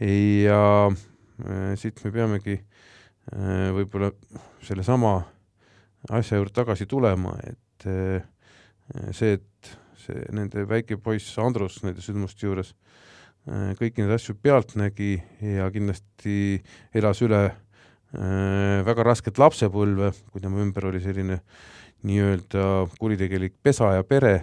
Ja 0.00 0.88
äh, 0.90 1.72
siit 1.78 2.02
me 2.04 2.12
peamegi 2.12 2.56
äh, 2.58 3.70
võib-olla 3.76 4.10
sellesama 4.66 5.20
asja 6.10 6.40
juurde 6.40 6.54
tagasi 6.56 6.86
tulema, 6.90 7.36
et 7.46 7.86
äh, 7.86 8.26
see, 9.14 9.38
et 9.38 9.70
see 10.02 10.26
nende 10.34 10.66
väike 10.68 10.98
poiss 11.02 11.38
Andrus 11.42 11.80
nende 11.86 12.02
sündmuste 12.04 12.46
juures 12.46 12.74
äh, 13.46 13.72
kõiki 13.78 14.02
neid 14.02 14.16
asju 14.18 14.36
pealt 14.42 14.76
nägi 14.78 15.16
ja 15.40 15.70
kindlasti 15.74 16.58
elas 16.94 17.22
üle 17.26 17.44
äh, 17.46 17.62
väga 18.16 19.04
rasket 19.04 19.38
lapsepõlve, 19.38 20.12
kui 20.32 20.40
tema 20.40 20.62
ümber 20.62 20.86
oli 20.88 21.02
selline 21.04 21.40
nii-öelda 22.06 22.86
kuritegelik 23.00 23.56
pesa 23.62 23.90
ja 23.96 24.04
pere, 24.06 24.36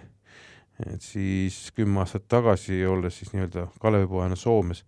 et 0.85 1.01
siis 1.01 1.71
kümme 1.75 2.03
aastat 2.03 2.27
tagasi, 2.29 2.83
olles 2.85 3.17
siis 3.17 3.31
nii-öelda 3.33 3.67
Kalevipoena 3.81 4.37
Soomes, 4.37 4.83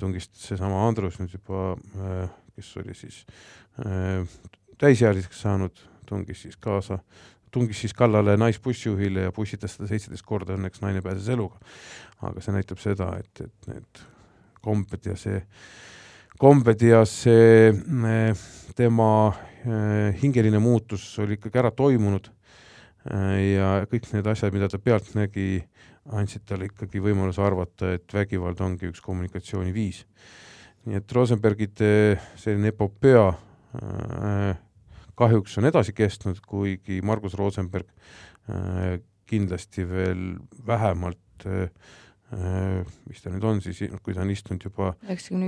tungis 0.00 0.30
seesama 0.34 0.86
Andrus 0.88 1.20
nüüd 1.20 1.34
juba, 1.36 1.74
kes 2.56 2.76
oli 2.80 2.94
siis 2.96 3.22
äh, 3.84 4.24
täisealiseks 4.78 5.40
saanud, 5.44 5.80
tungis 6.08 6.42
siis 6.46 6.56
kaasa, 6.56 6.98
tungis 7.52 7.80
siis 7.80 7.94
kallale 7.94 8.36
naisbussijuhile 8.36 9.26
ja 9.28 9.32
pussitas 9.32 9.76
teda 9.76 9.88
seitseteist 9.90 10.26
korda, 10.26 10.56
õnneks 10.56 10.82
naine 10.84 11.02
pääses 11.04 11.28
eluga. 11.32 11.60
aga 12.22 12.40
see 12.40 12.54
näitab 12.56 12.80
seda, 12.80 13.10
et, 13.20 13.40
et 13.44 13.68
need 13.68 14.00
kombed 14.64 15.04
ja 15.04 15.16
see, 15.20 15.36
kombed 15.36 16.05
ja 16.82 17.04
see 17.04 17.70
äh, 17.70 18.36
tema 18.76 19.32
äh, 19.64 20.14
hingeline 20.20 20.58
muutus 20.58 21.18
oli 21.18 21.38
ikkagi 21.38 21.58
ära 21.58 21.70
toimunud 21.70 22.28
äh, 23.10 23.54
ja 23.54 23.86
kõik 23.88 24.10
need 24.12 24.26
asjad, 24.26 24.52
mida 24.52 24.68
ta 24.68 24.78
pealt 24.78 25.14
nägi, 25.14 25.64
andsid 26.12 26.44
talle 26.46 26.68
ikkagi 26.68 27.00
võimaluse 27.00 27.42
arvata, 27.42 27.94
et 27.96 28.12
vägivald 28.12 28.60
ongi 28.60 28.90
üks 28.90 29.00
kommunikatsiooniviis. 29.00 30.04
nii 30.86 31.00
et 31.00 31.12
Rosenbergide 31.12 32.20
selline 32.36 32.68
epopöa 32.68 33.32
kahjuks 35.16 35.58
on 35.58 35.66
edasi 35.66 35.92
kestnud, 35.92 36.38
kuigi 36.46 37.00
Margus 37.02 37.34
Rosenberg 37.34 37.88
kindlasti 39.26 39.84
veel 39.88 40.36
vähemalt 40.66 41.46
äh, 41.46 41.62
äh, 41.62 41.70
mis 42.30 43.22
ta 43.22 43.30
nüüd 43.30 43.44
on 43.46 43.60
siis, 43.62 43.84
kui 44.02 44.14
ta 44.14 44.24
on 44.24 44.32
istunud 44.34 44.64
juba 44.66 44.94
üheksakümne 45.06 45.46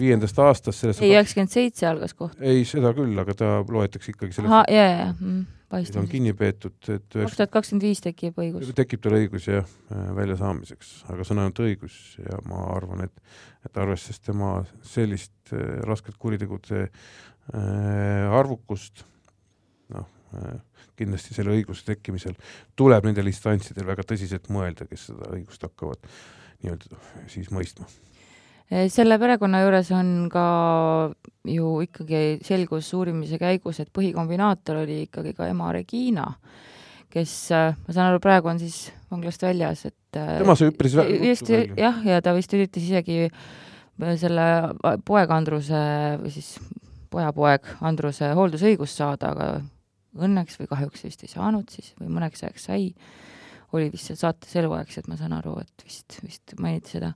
viiendast. 0.00 0.40
aastast 0.42 0.88
ei, 0.88 1.12
üheksakümmend 1.12 1.52
seitse 1.52 1.86
algas 1.86 2.16
koht. 2.18 2.40
ei, 2.42 2.64
seda 2.66 2.90
küll, 2.96 3.14
aga 3.22 3.36
ta 3.38 3.52
loetakse 3.62 4.10
ikkagi 4.10 4.34
ahah, 4.42 4.64
selleks, 4.66 4.74
ja, 4.74 4.88
ja, 4.88 4.98
ja, 4.98 5.12
et 5.12 5.20
ta 5.20 5.28
on 5.28 5.46
paistab. 5.68 6.08
kinni 6.10 6.32
peetud, 6.34 6.76
et 6.88 7.06
kaks 7.12 7.36
tuhat 7.38 7.52
kakskümmend 7.52 7.86
viis 7.86 8.02
tekib 8.02 8.38
õigus. 8.40 8.72
tekib 8.76 9.02
tal 9.04 9.18
õigus 9.18 9.48
jah, 9.50 9.68
väljasaamiseks, 10.16 10.92
aga 11.12 11.26
see 11.26 11.36
on 11.36 11.42
ainult 11.44 11.62
õigus 11.64 11.98
ja 12.22 12.40
ma 12.48 12.64
arvan, 12.74 13.04
et, 13.06 13.34
et 13.68 13.80
arvestades 13.82 14.22
tema 14.24 14.52
sellist 14.86 15.52
äh, 15.52 15.78
rasket 15.86 16.18
kuritegude 16.18 16.86
äh, 16.88 18.38
arvukust, 18.40 19.04
noh 19.94 20.08
äh,, 20.34 20.56
kindlasti 20.98 21.36
selle 21.36 21.54
õiguse 21.56 21.86
tekkimisel 21.86 22.36
tuleb 22.78 23.08
nendel 23.08 23.30
instantsidel 23.30 23.86
väga 23.88 24.04
tõsiselt 24.08 24.50
mõelda, 24.52 24.88
kes 24.90 25.08
seda 25.10 25.30
õigust 25.36 25.64
hakkavad 25.66 26.02
nii-öelda 26.62 26.98
siis 27.30 27.50
mõistma. 27.54 27.86
selle 28.90 29.18
perekonna 29.18 29.62
juures 29.62 29.90
on 29.96 30.08
ka 30.32 30.46
ju 31.48 31.78
ikkagi 31.86 32.40
selgus 32.44 32.90
uurimise 32.94 33.38
käigus, 33.40 33.80
et 33.80 33.92
põhikombinaator 33.94 34.82
oli 34.82 35.04
ikkagi 35.06 35.32
ka 35.38 35.48
ema 35.48 35.70
Regina, 35.72 36.26
kes, 37.12 37.36
ma 37.52 37.94
saan 37.94 38.10
aru, 38.10 38.20
praegu 38.20 38.50
on 38.50 38.60
siis 38.60 38.90
vanglast 39.10 39.46
väljas, 39.46 39.86
et 39.88 40.18
tema 40.18 40.58
sai 40.58 40.72
üpris 40.72 40.98
välja. 40.98 41.64
jah, 41.78 42.02
ja 42.04 42.20
ta 42.24 42.34
vist 42.36 42.52
üritas 42.52 42.84
isegi 42.84 43.30
selle 44.20 44.44
poeg 45.06 45.32
Andruse 45.34 45.80
või 46.20 46.34
siis 46.34 46.52
pojapoeg 47.10 47.66
Andruse 47.80 48.30
hooldusõigust 48.36 49.00
saada, 49.00 49.32
aga 49.32 49.48
õnneks 50.16 50.58
või 50.60 50.70
kahjuks 50.70 51.04
vist 51.04 51.24
ei 51.24 51.32
saanud 51.32 51.68
siis 51.72 51.92
või 52.00 52.12
mõneks 52.16 52.44
ajaks 52.44 52.68
sai 52.70 52.92
oli 53.76 53.90
vist 53.92 54.08
seal 54.08 54.16
saates 54.16 54.54
eluaegselt, 54.56 55.10
ma 55.10 55.18
saan 55.18 55.34
aru, 55.36 55.58
et 55.60 55.84
vist, 55.84 56.16
vist 56.24 56.54
mainiti 56.60 56.96
seda. 56.96 57.12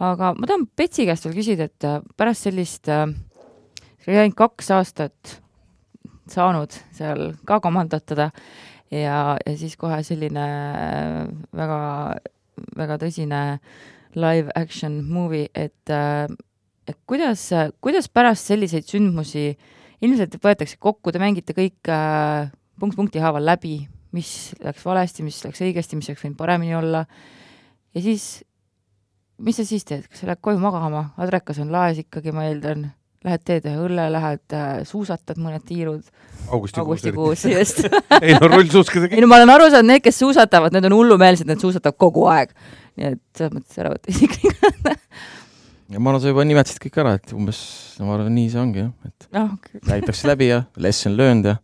aga 0.00 0.32
ma 0.38 0.48
tahan 0.48 0.64
Betsi 0.76 1.04
käest 1.08 1.26
veel 1.28 1.36
küsida, 1.36 1.68
et 1.68 1.86
äh, 1.86 2.00
pärast 2.16 2.48
sellist 2.48 2.88
äh,, 2.88 3.06
see 4.00 4.12
oli 4.14 4.22
ainult 4.22 4.38
kaks 4.40 4.70
aastat 4.78 5.36
saanud 6.30 6.76
seal 6.96 7.34
ka 7.44 7.60
komandotada 7.60 8.30
ja, 8.88 9.36
ja 9.36 9.56
siis 9.60 9.76
kohe 9.80 10.00
selline 10.06 10.46
äh, 10.46 11.24
väga, 11.56 11.80
väga 12.80 13.00
tõsine 13.02 13.42
live 14.16 14.50
action 14.56 15.02
movie, 15.04 15.50
et 15.54 15.92
äh, 15.92 16.30
et 16.88 16.96
kuidas, 17.06 17.44
kuidas 17.84 18.08
pärast 18.10 18.48
selliseid 18.50 18.88
sündmusi 18.88 19.52
ilmselt 20.00 20.36
võetakse 20.42 20.78
kokku, 20.80 21.12
te 21.12 21.22
mängite 21.22 21.56
kõik 21.56 21.90
äh, 21.92 22.50
punkt 22.80 22.96
punkti 22.98 23.22
haaval 23.22 23.44
läbi, 23.52 23.82
mis 24.16 24.52
läks 24.64 24.84
valesti, 24.86 25.24
mis 25.26 25.42
läks 25.44 25.60
õigesti, 25.62 25.98
mis 25.98 26.08
oleks 26.10 26.24
võinud 26.24 26.38
paremini 26.40 26.74
olla, 26.78 27.04
ja 27.94 28.04
siis 28.04 28.40
mis 29.40 29.56
sa 29.56 29.66
siis 29.66 29.84
teed, 29.88 30.06
kas 30.08 30.22
sa 30.22 30.30
lähed 30.30 30.40
koju 30.44 30.60
magama, 30.62 31.10
adrekas 31.20 31.60
on 31.62 31.70
laes 31.72 32.00
ikkagi, 32.02 32.32
ma 32.34 32.46
eeldan, 32.48 32.88
lähed 33.24 33.44
teed 33.46 33.66
ühe 33.68 33.84
õlle, 33.86 34.06
lähed 34.12 34.56
äh, 34.56 34.68
suusatad 34.88 35.40
mõned 35.40 35.64
tiirud. 35.68 36.04
Augustikuus. 36.50 37.44
just 37.44 37.82
ei 38.24 38.34
no 38.36 38.48
rullsuuskadega 38.48 39.16
ei 39.16 39.24
no 39.24 39.28
ma 39.30 39.40
olen 39.40 39.54
aru 39.56 39.68
saanud, 39.72 39.92
need, 39.92 40.04
kes 40.04 40.20
suusatavad, 40.22 40.74
need 40.76 40.88
on 40.88 40.96
hullumeelsed, 40.96 41.48
need 41.48 41.60
suusatavad 41.62 41.98
kogu 42.00 42.26
aeg. 42.32 42.54
nii 42.96 43.12
et 43.14 43.22
selles 43.36 43.52
mõttes 43.54 43.80
ära 43.80 43.92
võtta 43.92 44.12
isiklikult 44.12 44.90
ja 45.90 45.98
ma 45.98 46.12
arvan, 46.12 46.22
sa 46.22 46.30
juba 46.30 46.44
nimetasid 46.46 46.82
kõik 46.84 46.98
ära, 47.02 47.16
et 47.18 47.32
umbes, 47.34 47.60
ma 48.02 48.14
arvan, 48.14 48.34
nii 48.34 48.50
see 48.52 48.60
ongi 48.62 48.84
jah, 48.84 48.92
et 49.08 49.26
noh, 49.34 49.56
räägitakse 49.88 50.30
läbi 50.30 50.50
ja 50.52 50.62
lesson 50.78 51.16
learned 51.18 51.50
ja 51.50 51.56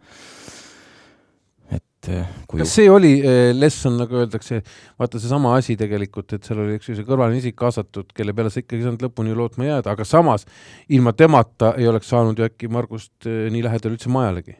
et 1.76 2.10
eh, 2.12 2.34
kui 2.50 2.60
kas 2.62 2.74
see 2.78 2.90
oli 2.90 3.12
äh, 3.20 3.52
lesson, 3.56 3.96
nagu 4.00 4.20
öeldakse, 4.22 4.60
vaata 4.98 5.20
seesama 5.22 5.54
asi 5.58 5.76
tegelikult, 5.78 6.36
et 6.36 6.46
seal 6.46 6.62
oli 6.64 6.76
üks 6.78 6.90
see 6.90 7.06
kõrvaline 7.06 7.40
isik 7.40 7.56
kaasatud, 7.58 8.10
kelle 8.16 8.34
peale 8.36 8.52
sa 8.52 8.62
ikkagi 8.62 8.82
ei 8.82 8.88
saanud 8.88 9.06
lõpuni 9.06 9.34
lootma 9.38 9.70
jääda, 9.70 9.94
aga 9.94 10.06
samas 10.06 10.46
ilma 10.92 11.14
temata 11.16 11.74
ei 11.78 11.88
oleks 11.90 12.10
saanud 12.12 12.38
ju 12.38 12.46
äkki 12.46 12.70
Margust 12.72 13.26
äh, 13.30 13.46
nii 13.54 13.64
lähedal 13.66 13.94
üldse 13.94 14.12
majalegi. 14.12 14.58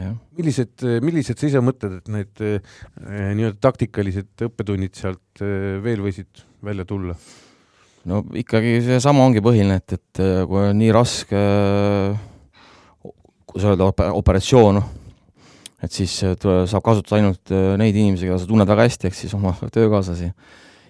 jah, 0.00 0.16
millised, 0.36 0.84
millised 1.04 1.38
sa 1.40 1.48
ise 1.48 1.60
mõtled, 1.62 2.00
et 2.00 2.08
need 2.10 2.40
nii-öelda 2.40 3.60
taktikalised 3.62 4.48
õppetunnid 4.48 4.96
sealt 4.98 5.44
veel 5.84 6.02
võisid 6.02 6.46
välja 6.64 6.88
tulla? 6.88 7.14
No 8.10 8.20
ikkagi 8.36 8.78
seesama 8.84 9.24
ongi 9.24 9.42
põhiline, 9.44 9.78
et, 9.80 9.96
et 9.96 10.22
eh, 10.22 10.42
kui 10.48 10.60
on 10.60 10.76
nii 10.78 10.92
raske, 10.94 11.40
kuidas 13.48 13.70
öelda, 13.70 13.88
operatsioon, 14.12 14.82
et 15.84 15.92
siis 15.94 16.16
tule, 16.40 16.64
saab 16.70 16.84
kasutada 16.84 17.20
ainult 17.20 17.54
neid 17.80 17.96
inimesi, 17.96 18.28
keda 18.28 18.40
sa 18.40 18.48
tunned 18.48 18.68
väga 18.68 18.86
hästi, 18.88 19.10
ehk 19.10 19.18
siis 19.18 19.34
oma 19.36 19.54
töökaaslasi. 19.72 20.30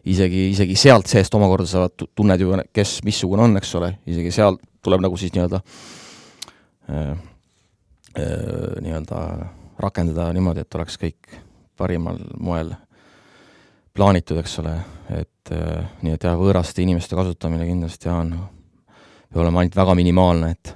isegi, 0.05 0.51
isegi 0.53 0.77
sealt 0.77 1.09
seest 1.09 1.35
omakorda 1.35 1.67
sa 1.67 1.89
tunned 1.89 2.41
ju, 2.41 2.55
kes 2.73 3.01
missugune 3.05 3.43
on, 3.43 3.57
eks 3.57 3.75
ole, 3.81 3.95
isegi 4.07 4.31
seal 4.35 4.59
tuleb 4.85 5.05
nagu 5.05 5.17
siis 5.17 5.33
nii-öelda 5.35 5.61
äh, 6.91 7.11
äh, 8.19 8.81
nii-öelda 8.85 9.21
rakendada 9.81 10.31
niimoodi, 10.37 10.65
et 10.65 10.79
oleks 10.79 10.99
kõik 11.01 11.39
parimal 11.77 12.21
moel 12.39 12.75
plaanitud, 13.95 14.39
eks 14.43 14.59
ole, 14.63 14.75
et 15.15 15.53
äh, 15.55 15.85
nii 16.03 16.17
et 16.17 16.27
jah, 16.27 16.39
võõraste 16.39 16.83
inimeste 16.83 17.17
kasutamine 17.19 17.67
kindlasti 17.69 18.11
on, 18.11 18.33
peab 19.29 19.45
olema 19.45 19.63
ainult 19.63 19.79
väga 19.79 19.95
minimaalne, 19.99 20.51
et 20.51 20.75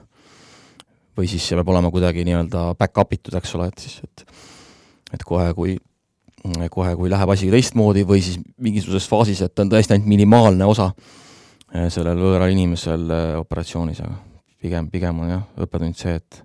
või 1.18 1.30
siis 1.30 1.44
see 1.48 1.58
peab 1.58 1.72
olema 1.72 1.90
kuidagi 1.90 2.22
nii-öelda 2.28 2.72
back-up 2.78 3.12
itud, 3.16 3.34
eks 3.40 3.54
ole, 3.58 3.68
et 3.72 3.86
siis, 3.86 4.00
et 4.06 4.26
et 5.16 5.22
kohe, 5.24 5.46
kui 5.56 5.78
kohe, 6.70 6.92
kui 6.96 7.10
läheb 7.10 7.30
asi 7.32 7.48
teistmoodi 7.50 8.04
või 8.06 8.20
siis 8.22 8.38
mingisuguses 8.62 9.08
faasis, 9.10 9.40
et 9.42 9.62
on 9.62 9.70
tõesti 9.72 9.96
ainult 9.96 10.08
minimaalne 10.10 10.68
osa 10.68 10.90
äh, 10.92 11.88
sellel 11.92 12.20
võõral 12.22 12.52
inimesel 12.54 13.08
äh, 13.10 13.30
operatsioonis, 13.40 14.02
aga 14.04 14.18
pigem, 14.60 14.90
pigem 14.92 15.24
on 15.24 15.32
jah, 15.32 15.42
õppetund 15.58 15.98
see, 15.98 16.14
et 16.20 16.42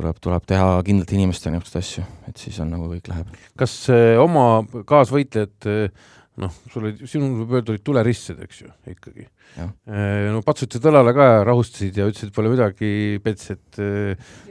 tuleb, 0.00 0.20
tuleb 0.22 0.46
teha 0.48 0.70
kindlate 0.86 1.16
inimestega 1.16 1.54
niisuguseid 1.54 1.84
asju, 1.84 2.06
et 2.30 2.40
siis 2.40 2.56
on 2.62 2.72
nagu 2.72 2.88
kõik 2.90 3.10
läheb. 3.12 3.36
kas 3.60 3.74
äh, 3.92 4.16
oma 4.20 4.62
kaasvõitlejad 4.88 5.68
äh, 5.70 6.08
noh, 6.40 6.54
sul 6.72 6.86
olid, 6.86 7.02
sinul 7.10 7.42
võib 7.42 7.58
öelda, 7.58 7.74
olid 7.74 7.84
tuleristsed, 7.84 8.40
eks 8.46 8.62
ju, 8.62 8.70
ikkagi. 8.94 9.26
Äh, 9.60 10.30
no 10.32 10.40
patsutasid 10.46 10.88
õlale 10.88 11.14
ka 11.16 11.26
ja 11.28 11.42
rahustasid 11.50 12.00
ja 12.00 12.08
ütlesid, 12.08 12.32
pole 12.36 12.52
midagi, 12.52 12.92
Pets, 13.24 13.52
et 13.56 13.82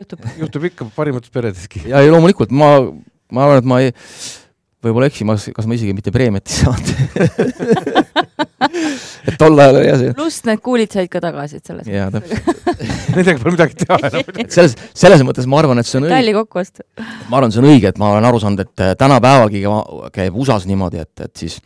juhtub. 0.01 0.27
juhtub 0.43 0.69
ikka 0.69 0.89
parimates 0.95 1.33
peredeski. 1.33 1.87
ja, 1.89 2.03
ja 2.05 2.13
loomulikult 2.13 2.53
ma, 2.53 2.75
ma 3.33 3.47
arvan, 3.47 3.63
et 3.63 3.69
ma 3.73 3.81
ei, 3.85 3.95
võib-olla 4.85 5.09
eksin, 5.09 5.27
ma, 5.29 5.39
kas 5.39 5.67
ma 5.67 5.79
isegi 5.79 5.95
mitte 5.97 6.13
preemiat 6.15 6.51
ei 6.51 6.61
saanud 6.61 8.27
et 8.39 9.37
tol 9.39 9.59
ajal 9.59 9.79
oli 9.79 9.87
jah 9.87 9.99
see, 10.01 10.15
pluss 10.17 10.43
need 10.47 10.61
kuulid 10.63 10.93
said 10.93 11.11
ka 11.11 11.21
tagasi, 11.23 11.59
et 11.59 11.71
selles 11.71 11.89
jaa, 11.89 12.09
täpselt. 12.13 12.49
Nendega 13.15 13.37
pole 13.41 13.55
midagi 13.55 13.79
teha 13.83 13.99
enam. 14.09 14.33
selles, 14.55 14.75
selles 14.97 15.23
mõttes 15.27 15.47
ma 15.49 15.61
arvan, 15.61 15.81
et 15.81 15.89
see 15.89 15.99
on 15.99 16.07
õige, 16.07 16.15
talli 16.15 16.35
kokku 16.37 16.61
osta. 16.61 16.85
ma 17.29 17.39
arvan, 17.39 17.53
see 17.53 17.63
on 17.63 17.69
õige, 17.71 17.91
et 17.91 18.01
ma 18.01 18.13
olen 18.15 18.29
aru 18.29 18.41
saanud, 18.43 18.65
et 18.65 18.85
äh, 18.85 18.93
tänapäevalgi 18.99 19.63
käib- 20.15 20.39
USA-s 20.39 20.67
niimoodi, 20.69 21.03
et, 21.05 21.25
et 21.27 21.43
siis 21.43 21.59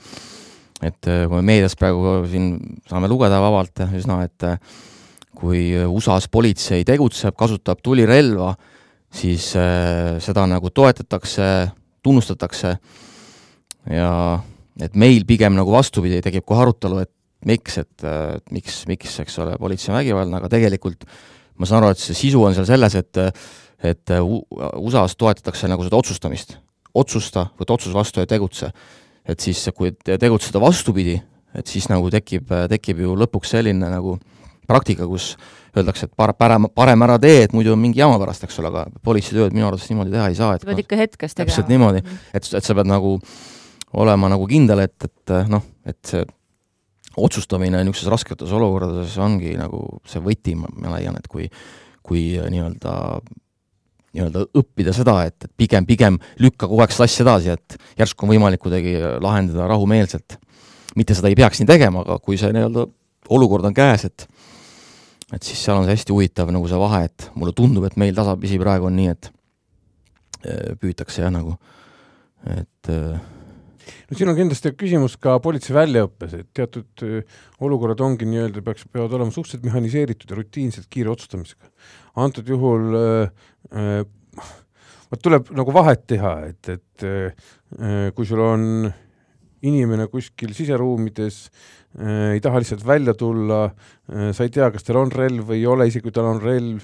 et 0.84 1.09
äh, 1.09 1.26
kui 1.28 1.38
me 1.38 1.43
meedias 1.53 1.78
praegu 1.80 2.24
siin 2.32 2.55
saame 2.89 3.11
lugeda 3.11 3.39
vabalt 3.43 3.86
äh, 3.86 3.97
üsna, 3.99 4.24
et 4.28 4.47
kui 5.38 5.71
USA-s 5.74 6.30
politsei 6.32 6.86
tegutseb, 6.88 7.36
kasutab 7.36 7.82
tulirelva, 7.84 8.53
siis 9.13 9.51
äh, 9.59 10.17
seda 10.24 10.45
nagu 10.49 10.71
toetatakse, 10.74 11.49
tunnustatakse 12.03 12.74
ja 13.93 14.09
et 14.82 14.95
meil 14.95 15.26
pigem 15.30 15.53
nagu 15.57 15.74
vastupidi, 15.74 16.21
tekib 16.26 16.45
kohe 16.49 16.63
arutelu, 16.65 17.03
et 17.03 17.11
miks, 17.45 17.78
et 17.82 18.07
äh, 18.07 18.38
miks, 18.55 18.84
miks, 18.89 19.19
eks 19.19 19.38
ole, 19.43 19.57
politsei 19.59 19.91
on 19.91 19.99
vägivaldne, 19.99 20.39
aga 20.39 20.49
tegelikult 20.49 21.05
ma 21.59 21.67
saan 21.69 21.84
aru, 21.84 21.93
et 21.93 22.01
see 22.01 22.15
sisu 22.17 22.41
on 22.43 22.55
seal 22.57 22.69
selles, 22.69 22.95
et 22.99 23.21
et 23.84 24.11
USA-s 24.15 25.17
toetatakse 25.19 25.67
nagu 25.67 25.84
seda 25.84 25.97
otsustamist. 25.99 26.53
otsusta, 26.95 27.49
võta 27.59 27.74
otsus 27.76 27.93
vastu 27.93 28.21
ja 28.21 28.26
tegutse. 28.26 28.71
et 29.28 29.39
siis, 29.39 29.69
kui 29.76 29.91
te- 29.91 30.17
tegutseda 30.17 30.59
vastupidi, 30.59 31.21
et 31.55 31.67
siis 31.67 31.89
nagu 31.89 32.09
tekib, 32.09 32.47
tekib 32.69 32.99
ju 32.99 33.15
lõpuks 33.15 33.51
selline 33.55 33.89
nagu 33.89 34.17
praktika, 34.67 35.07
kus 35.07 35.38
öeldakse, 35.78 36.05
et 36.05 36.15
par-, 36.15 36.34
parem, 36.34 36.67
parem 36.76 37.01
ära 37.01 37.19
tee, 37.19 37.43
et 37.43 37.53
muidu 37.53 37.74
on 37.74 37.80
mingi 37.80 37.99
jama 37.99 38.17
pärast, 38.19 38.43
eks 38.43 38.59
ole, 38.59 38.71
aga 38.71 38.86
politseitööd 39.03 39.55
minu 39.55 39.67
arvates 39.67 39.89
niimoodi 39.89 40.11
teha 40.11 40.28
ei 40.30 40.36
saa, 40.36 40.55
et 40.55 40.61
sa 40.63 40.69
pead 40.69 40.84
ikka 40.84 40.99
hetkes 40.99 41.36
tegema. 41.36 41.49
täpselt 41.49 41.71
niimoodi. 41.71 42.03
et, 42.34 42.49
et 42.53 42.63
sa 42.63 42.76
pead 42.78 42.88
nagu 42.88 43.17
olema 43.93 44.29
nagu 44.31 44.47
kindel, 44.49 44.85
et, 44.87 45.05
et 45.05 45.33
noh, 45.51 45.63
et 45.85 45.99
see 46.07 46.23
otsustamine 47.21 47.83
niisugustes 47.83 48.09
rasketes 48.09 48.53
olukordades 48.57 49.13
ongi 49.21 49.53
nagu 49.59 49.83
see 50.09 50.21
võti, 50.23 50.55
ma, 50.57 50.71
leian, 50.95 51.17
et 51.19 51.27
kui 51.29 51.49
kui 52.03 52.33
nii-öelda, 52.35 52.93
nii-öelda 54.13 54.45
õppida 54.59 54.93
seda, 54.95 55.17
et, 55.29 55.37
et 55.45 55.51
pigem, 55.57 55.87
pigem 55.87 56.19
lükka 56.43 56.67
kogu 56.67 56.83
aeg 56.83 56.93
seda 56.93 57.07
asja 57.07 57.23
edasi, 57.25 57.53
et 57.55 57.77
järsku 58.01 58.25
on 58.25 58.33
võimalik 58.33 58.61
kuidagi 58.63 58.97
lahendada 59.23 59.69
rahumeelselt. 59.71 60.37
mitte 60.95 61.15
seda 61.17 61.31
ei 61.31 61.37
peaks 61.39 61.61
nii 61.61 61.69
tegema, 61.69 62.03
aga 62.03 62.19
kui 62.21 62.37
see 62.37 62.51
nii-öelda 62.53 62.85
olukord 63.33 63.65
on 63.65 63.73
käes, 63.73 64.05
et 64.05 64.27
et 65.33 65.41
siis 65.41 65.63
seal 65.63 65.79
on 65.79 65.87
see 65.87 65.95
hästi 65.95 66.13
huvitav 66.13 66.51
nagu 66.53 66.67
see 66.69 66.77
vahe, 66.77 67.05
et 67.07 67.29
mulle 67.33 67.55
tundub, 67.57 67.87
et 67.87 67.95
meil 67.97 68.13
tasapisi 68.13 68.59
praegu 68.61 68.85
on 68.85 68.93
nii, 68.99 69.13
et 69.15 69.31
eh, 70.45 70.75
püütakse 70.77 71.23
jah, 71.23 71.31
nagu, 71.33 71.55
et 72.53 72.91
eh, 72.93 73.15
no 74.09 74.17
siin 74.17 74.31
on 74.31 74.38
kindlasti 74.38 74.73
küsimus 74.79 75.17
ka 75.21 75.38
politsei 75.43 75.75
väljaõppes, 75.77 76.36
et 76.39 76.49
teatud 76.55 77.05
öö, 77.05 77.21
olukorrad 77.63 78.03
ongi 78.05 78.27
nii-öelda, 78.29 78.63
peaks, 78.65 78.88
peavad 78.91 79.15
olema 79.19 79.34
suhteliselt 79.34 79.65
mehhaniseeritud 79.67 80.34
ja 80.34 80.39
rutiinselt 80.39 80.89
kiire 80.93 81.13
otsustamisega. 81.13 81.71
antud 82.23 82.49
juhul 82.49 82.99
öö, 82.99 83.23
öö, 83.73 84.03
vot 85.11 85.23
tuleb 85.23 85.53
nagu 85.57 85.75
vahet 85.75 86.07
teha, 86.09 86.36
et, 86.51 86.69
et 86.69 87.07
öö, 87.07 87.31
kui 88.15 88.27
sul 88.29 88.41
on 88.43 88.91
inimene 89.68 90.07
kuskil 90.11 90.53
siseruumides 90.55 91.38
äh, 91.47 92.34
ei 92.36 92.41
taha 92.43 92.61
lihtsalt 92.61 92.84
välja 92.88 93.16
tulla 93.18 93.61
äh,, 93.70 94.32
sa 94.36 94.47
ei 94.47 94.51
tea, 94.53 94.70
kas 94.74 94.86
tal 94.88 94.99
on 95.01 95.14
relv 95.14 95.47
või 95.51 95.61
ei 95.61 95.70
ole, 95.70 95.88
isegi 95.89 96.07
kui 96.07 96.16
tal 96.16 96.28
on 96.32 96.41
relv, 96.43 96.84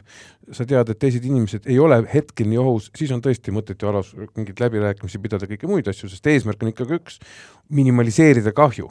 sa 0.55 0.65
tead, 0.69 0.93
et 0.93 1.01
teised 1.01 1.25
inimesed 1.27 1.67
ei 1.69 1.79
ole 1.81 1.99
hetkel 2.13 2.49
nii 2.49 2.61
ohus, 2.61 2.89
siis 2.97 3.11
on 3.15 3.23
tõesti 3.25 3.53
mõtet 3.55 3.81
ju 3.81 3.91
alas 3.91 4.13
mingeid 4.37 4.63
läbirääkimisi 4.63 5.21
pidada, 5.23 5.49
kõiki 5.49 5.69
muid 5.69 5.91
asju, 5.91 6.11
sest 6.11 6.31
eesmärk 6.31 6.63
on 6.63 6.71
ikkagi 6.73 6.97
üks, 7.01 7.19
minimaliseerida 7.75 8.55
kahju. 8.55 8.89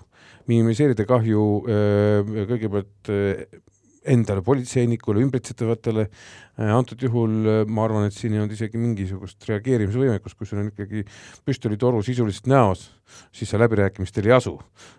minimaliseerida 0.48 1.04
kahju 1.08 1.48
äh, 1.68 2.36
kõigepealt 2.52 3.12
äh, 3.12 3.42
endale, 4.08 4.42
politseinikule, 4.44 5.22
ümbritsetavatele, 5.26 6.06
antud 6.74 7.02
juhul 7.02 7.32
ma 7.70 7.84
arvan, 7.86 8.04
et 8.08 8.16
siin 8.16 8.34
ei 8.34 8.40
olnud 8.42 8.54
isegi 8.56 8.76
mingisugust 8.80 9.44
reageerimisvõimekust, 9.48 10.36
kui 10.38 10.46
sul 10.48 10.62
on 10.62 10.68
ikkagi 10.72 11.00
püstolitoru 11.46 12.02
sisuliselt 12.06 12.46
näos, 12.50 12.80
siis 13.32 13.50
sa 13.50 13.56
läbirääkimistel 13.60 14.26
ei 14.28 14.34
asu, 14.36 14.54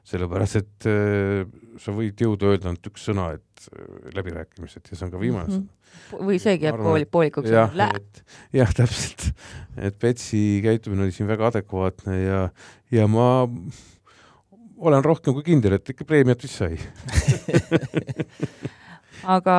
sellepärast 0.07 0.55
et 0.61 0.79
äh, 0.89 1.43
sa 1.81 1.89
võid 1.95 2.17
jõuda 2.23 2.43
öelda 2.53 2.65
ainult 2.71 2.89
üks 2.91 3.01
sõna, 3.09 3.25
et 3.37 3.59
äh, 3.69 3.73
läbirääkimised 4.17 4.83
ja 4.89 4.93
see 4.95 5.05
on 5.07 5.13
ka 5.13 5.19
viimane 5.21 5.49
sõna 5.51 5.65
mm. 5.65 5.67
-hmm. 5.67 6.25
või 6.31 6.37
seegi 6.41 6.63
jääb 6.69 6.81
pooli, 6.81 7.05
poolikuks. 7.05 7.49
jah, 7.53 7.69
jah, 8.55 8.71
täpselt, 8.75 9.21
et 9.77 9.95
Betsi 9.99 10.61
käitumine 10.65 11.01
oli 11.07 11.15
siin 11.15 11.29
väga 11.29 11.43
adekvaatne 11.53 12.13
ja, 12.21 12.41
ja 12.91 13.03
ma 13.07 13.29
olen 14.79 15.03
rohkem 15.03 15.33
kui 15.35 15.43
kindel, 15.43 15.73
et 15.77 15.95
ikka 15.95 16.03
preemiat 16.07 16.43
vist 16.43 16.57
sai 16.61 16.75
aga 19.27 19.55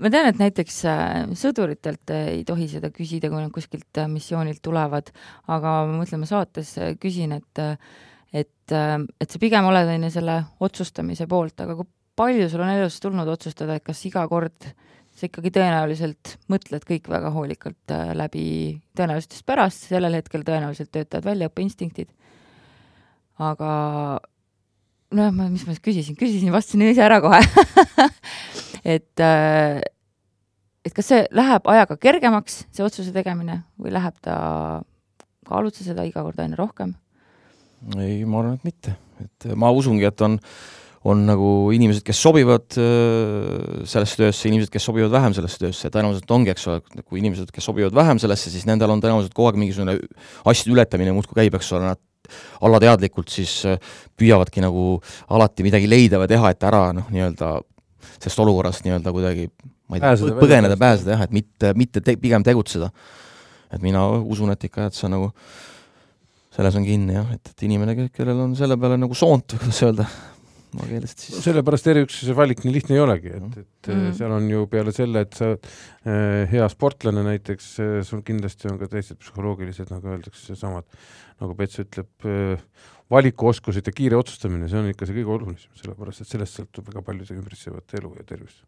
ma 0.00 0.10
tean, 0.10 0.28
et 0.30 0.40
näiteks 0.40 0.78
äh, 0.88 1.20
sõduritelt 1.38 2.12
ei 2.14 2.42
tohi 2.48 2.68
seda 2.70 2.90
küsida, 2.94 3.30
kui 3.30 3.42
nad 3.42 3.52
kuskilt 3.54 4.00
äh, 4.00 4.08
missioonilt 4.10 4.62
tulevad, 4.64 5.12
aga 5.46 5.74
ma 5.88 6.00
mõtlen, 6.00 6.22
ma 6.24 6.30
saates 6.30 6.74
äh, 6.80 6.94
küsin, 7.00 7.36
et 7.38 7.62
et, 8.28 8.72
et 8.74 9.30
sa 9.32 9.38
pigem 9.40 9.64
oled, 9.64 9.88
on 9.88 10.02
ju, 10.04 10.10
selle 10.12 10.34
otsustamise 10.60 11.24
poolt, 11.30 11.62
aga 11.64 11.78
kui 11.78 11.88
palju 12.18 12.48
sul 12.52 12.60
on 12.60 12.74
elus 12.74 12.98
tulnud 13.00 13.30
otsustada, 13.32 13.78
et 13.78 13.86
kas 13.86 14.02
iga 14.04 14.26
kord 14.28 14.66
sa 15.16 15.24
ikkagi 15.24 15.50
tõenäoliselt 15.54 16.34
mõtled 16.52 16.84
kõik 16.86 17.08
väga 17.08 17.30
hoolikalt 17.32 17.94
läbi, 18.18 18.44
tõenäoliselt 18.98 19.38
just 19.38 19.46
pärast, 19.48 19.88
sellel 19.88 20.18
hetkel 20.18 20.44
tõenäoliselt 20.44 20.92
töötavad 20.92 21.30
välja 21.30 21.48
õppeinstinktid, 21.48 22.12
aga 23.48 23.72
nojah, 25.14 25.32
ma, 25.34 25.48
mis 25.52 25.64
ma 25.66 25.74
siis 25.74 25.84
küsisin, 25.84 26.16
küsisin, 26.18 26.52
vastasin 26.54 26.84
ise 26.88 27.04
ära 27.04 27.20
kohe. 27.24 27.40
Et, 28.88 29.20
äh, 29.20 29.80
et 30.86 30.94
kas 30.96 31.08
see 31.10 31.24
läheb 31.34 31.66
ajaga 31.68 31.96
kergemaks, 32.00 32.62
see 32.72 32.84
otsuse 32.86 33.10
tegemine, 33.12 33.58
või 33.76 33.90
läheb 33.92 34.14
ta, 34.24 34.36
kaalud 35.48 35.74
sa 35.74 35.84
seda 35.84 36.06
iga 36.06 36.22
kord 36.24 36.38
aina 36.40 36.56
rohkem? 36.56 36.94
ei, 37.98 38.22
ma 38.24 38.40
arvan, 38.40 38.56
et 38.56 38.64
mitte, 38.66 38.94
et 39.22 39.48
ma 39.58 39.68
usungi, 39.74 40.06
et 40.08 40.22
on, 40.24 40.38
on 41.10 41.20
nagu 41.26 41.50
inimesed, 41.74 42.06
kes 42.06 42.22
sobivad 42.22 42.78
äh, 42.80 43.82
sellesse 43.90 44.22
töösse, 44.22 44.48
inimesed, 44.48 44.72
kes 44.72 44.88
sobivad 44.88 45.12
vähem 45.18 45.36
sellesse 45.36 45.60
töösse, 45.66 45.92
tõenäoliselt 45.92 46.32
ongi, 46.38 46.54
eks 46.54 46.70
ole, 46.70 46.80
kui 47.02 47.20
inimesed, 47.20 47.52
kes 47.54 47.68
sobivad 47.68 47.98
vähem 47.98 48.22
sellesse, 48.22 48.54
siis 48.54 48.66
nendel 48.70 48.94
on 48.94 49.02
tõenäoliselt 49.04 49.36
kogu 49.36 49.50
aeg 49.50 49.60
mingisugune 49.60 49.98
asjade 50.48 50.74
ületamine 50.78 51.18
muudkui 51.18 51.42
käib, 51.42 51.58
eks 51.58 51.74
ole, 51.76 51.92
nad 51.92 52.02
alateadlikult 52.66 53.32
siis 53.32 53.60
äh, 53.68 53.80
püüavadki 54.18 54.62
nagu 54.64 54.98
alati 55.34 55.66
midagi 55.66 55.90
leida 55.90 56.20
või 56.22 56.30
teha, 56.30 56.52
et 56.54 56.68
ära 56.68 56.88
noh, 56.96 57.08
nii-öelda 57.12 57.56
sellest 58.18 58.44
olukorrast 58.44 58.86
nii-öelda 58.86 59.14
kuidagi 59.14 59.48
ma 59.88 59.98
ei 59.98 60.04
tea, 60.04 60.36
põgeneda, 60.38 60.76
pääseda 60.80 61.16
jah, 61.16 61.24
et 61.24 61.34
mitte, 61.34 61.72
mitte 61.78 62.02
te, 62.04 62.16
pigem 62.20 62.44
tegutseda. 62.44 62.90
et 63.72 63.82
mina 63.84 64.06
usun, 64.08 64.50
et 64.52 64.64
ikka, 64.64 64.88
et 64.88 64.96
see 64.96 65.04
on 65.08 65.14
nagu, 65.16 65.28
selles 66.56 66.76
on 66.78 66.86
kinni 66.86 67.16
jah, 67.18 67.28
et, 67.34 67.52
et 67.52 67.64
inimene, 67.68 67.96
kellel 68.14 68.46
on 68.46 68.54
selle 68.56 68.78
peale 68.80 68.96
nagu 69.00 69.16
soont 69.16 69.54
kuidas 69.60 69.82
öelda, 69.84 70.08
maakeelest 70.76 71.24
siis. 71.24 71.38
sellepärast 71.46 71.88
eriüksuse 71.94 72.36
valik 72.36 72.64
nii 72.64 72.74
lihtne 72.74 72.98
ei 72.98 73.02
olegi, 73.04 73.32
et, 73.38 73.58
et 73.62 73.90
mm. 73.94 74.12
seal 74.18 74.34
on 74.36 74.50
ju 74.52 74.66
peale 74.72 74.94
selle, 74.96 75.24
et 75.26 75.38
sa 75.38 75.54
äh, 75.54 76.44
hea 76.52 76.68
sportlane 76.72 77.24
näiteks, 77.26 77.72
sul 78.08 78.22
kindlasti 78.26 78.70
on 78.72 78.78
ka 78.80 78.90
teised 78.92 79.20
psühholoogilised, 79.22 79.92
nagu 79.94 80.14
öeldakse, 80.14 80.56
samad 80.58 80.88
nagu 81.38 81.54
Pets 81.58 81.84
ütleb, 81.84 82.28
valikuoskused 83.10 83.86
ja 83.86 83.94
kiire 83.94 84.18
otsustamine, 84.18 84.68
see 84.68 84.80
on 84.80 84.88
ikka 84.90 85.06
see 85.08 85.16
kõige 85.20 85.36
olulisem, 85.36 85.70
sellepärast 85.80 86.24
et 86.24 86.32
sellest 86.32 86.58
sõltub 86.58 86.90
väga 86.90 87.04
palju 87.06 87.28
see 87.28 87.38
ümbritsevat 87.38 87.94
elu 88.00 88.10
ja 88.18 88.26
tervis. 88.28 88.58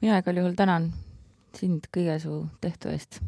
mina 0.00 0.18
igal 0.20 0.40
juhul 0.42 0.58
tänan 0.58 0.90
sind 1.56 1.88
kõige 1.92 2.18
su 2.22 2.42
tehtu 2.60 2.90
eest. 2.92 3.20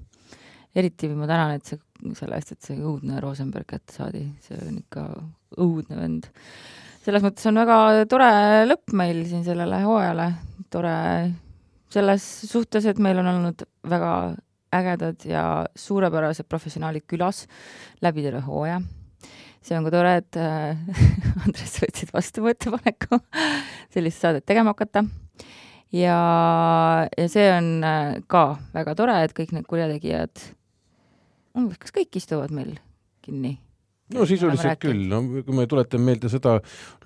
eriti 0.75 1.09
ma 1.13 1.27
tänan, 1.29 1.57
et 1.57 1.69
see, 1.69 1.81
selle 2.19 2.39
eest, 2.39 2.55
et 2.55 2.69
see 2.69 2.79
õudne 2.81 3.21
Rosenberg 3.21 3.69
kätte 3.69 3.97
saadi, 3.97 4.25
see 4.45 4.59
on 4.69 4.79
ikka 4.81 5.07
õudne 5.61 5.99
vend. 5.99 6.29
Selles 7.03 7.25
mõttes 7.25 7.47
on 7.51 7.59
väga 7.59 7.77
tore 8.11 8.31
lõpp 8.69 8.95
meil 8.99 9.25
siin 9.27 9.43
sellele 9.47 9.83
hooajale, 9.83 10.29
tore 10.71 10.97
selles 11.93 12.25
suhtes, 12.49 12.87
et 12.89 13.01
meil 13.03 13.19
on 13.21 13.31
olnud 13.35 13.65
väga 13.89 14.13
ägedad 14.73 15.25
ja 15.29 15.45
suurepärased 15.77 16.49
professionaalid 16.49 17.05
külas 17.11 17.45
läbi 18.05 18.25
terve 18.25 18.41
hooaja. 18.47 18.81
see 19.63 19.77
on 19.79 19.85
ka 19.87 19.93
tore, 19.95 20.15
et 20.19 20.39
äh, 20.41 20.79
Andres, 21.45 21.77
võtsid 21.83 22.15
vastu 22.15 22.43
mu 22.43 22.51
ettepaneku 22.51 23.21
sellist 23.95 24.23
saadet 24.23 24.47
tegema 24.47 24.73
hakata. 24.73 25.05
ja, 25.93 26.17
ja 27.19 27.29
see 27.29 27.51
on 27.53 27.75
äh, 27.85 28.23
ka 28.27 28.47
väga 28.75 28.97
tore, 28.99 29.19
et 29.27 29.37
kõik 29.37 29.53
need 29.53 29.69
kurjategijad, 29.69 30.47
kas 31.83 31.95
kõik 31.99 32.23
istuvad 32.23 32.55
meil 32.55 32.79
kinni 33.23 33.59
no 34.17 34.27
sisuliselt 34.29 34.81
küll, 34.83 35.03
no 35.11 35.21
kui 35.45 35.57
me 35.57 35.67
tuletame 35.71 36.11
meelde 36.11 36.31
seda 36.33 36.57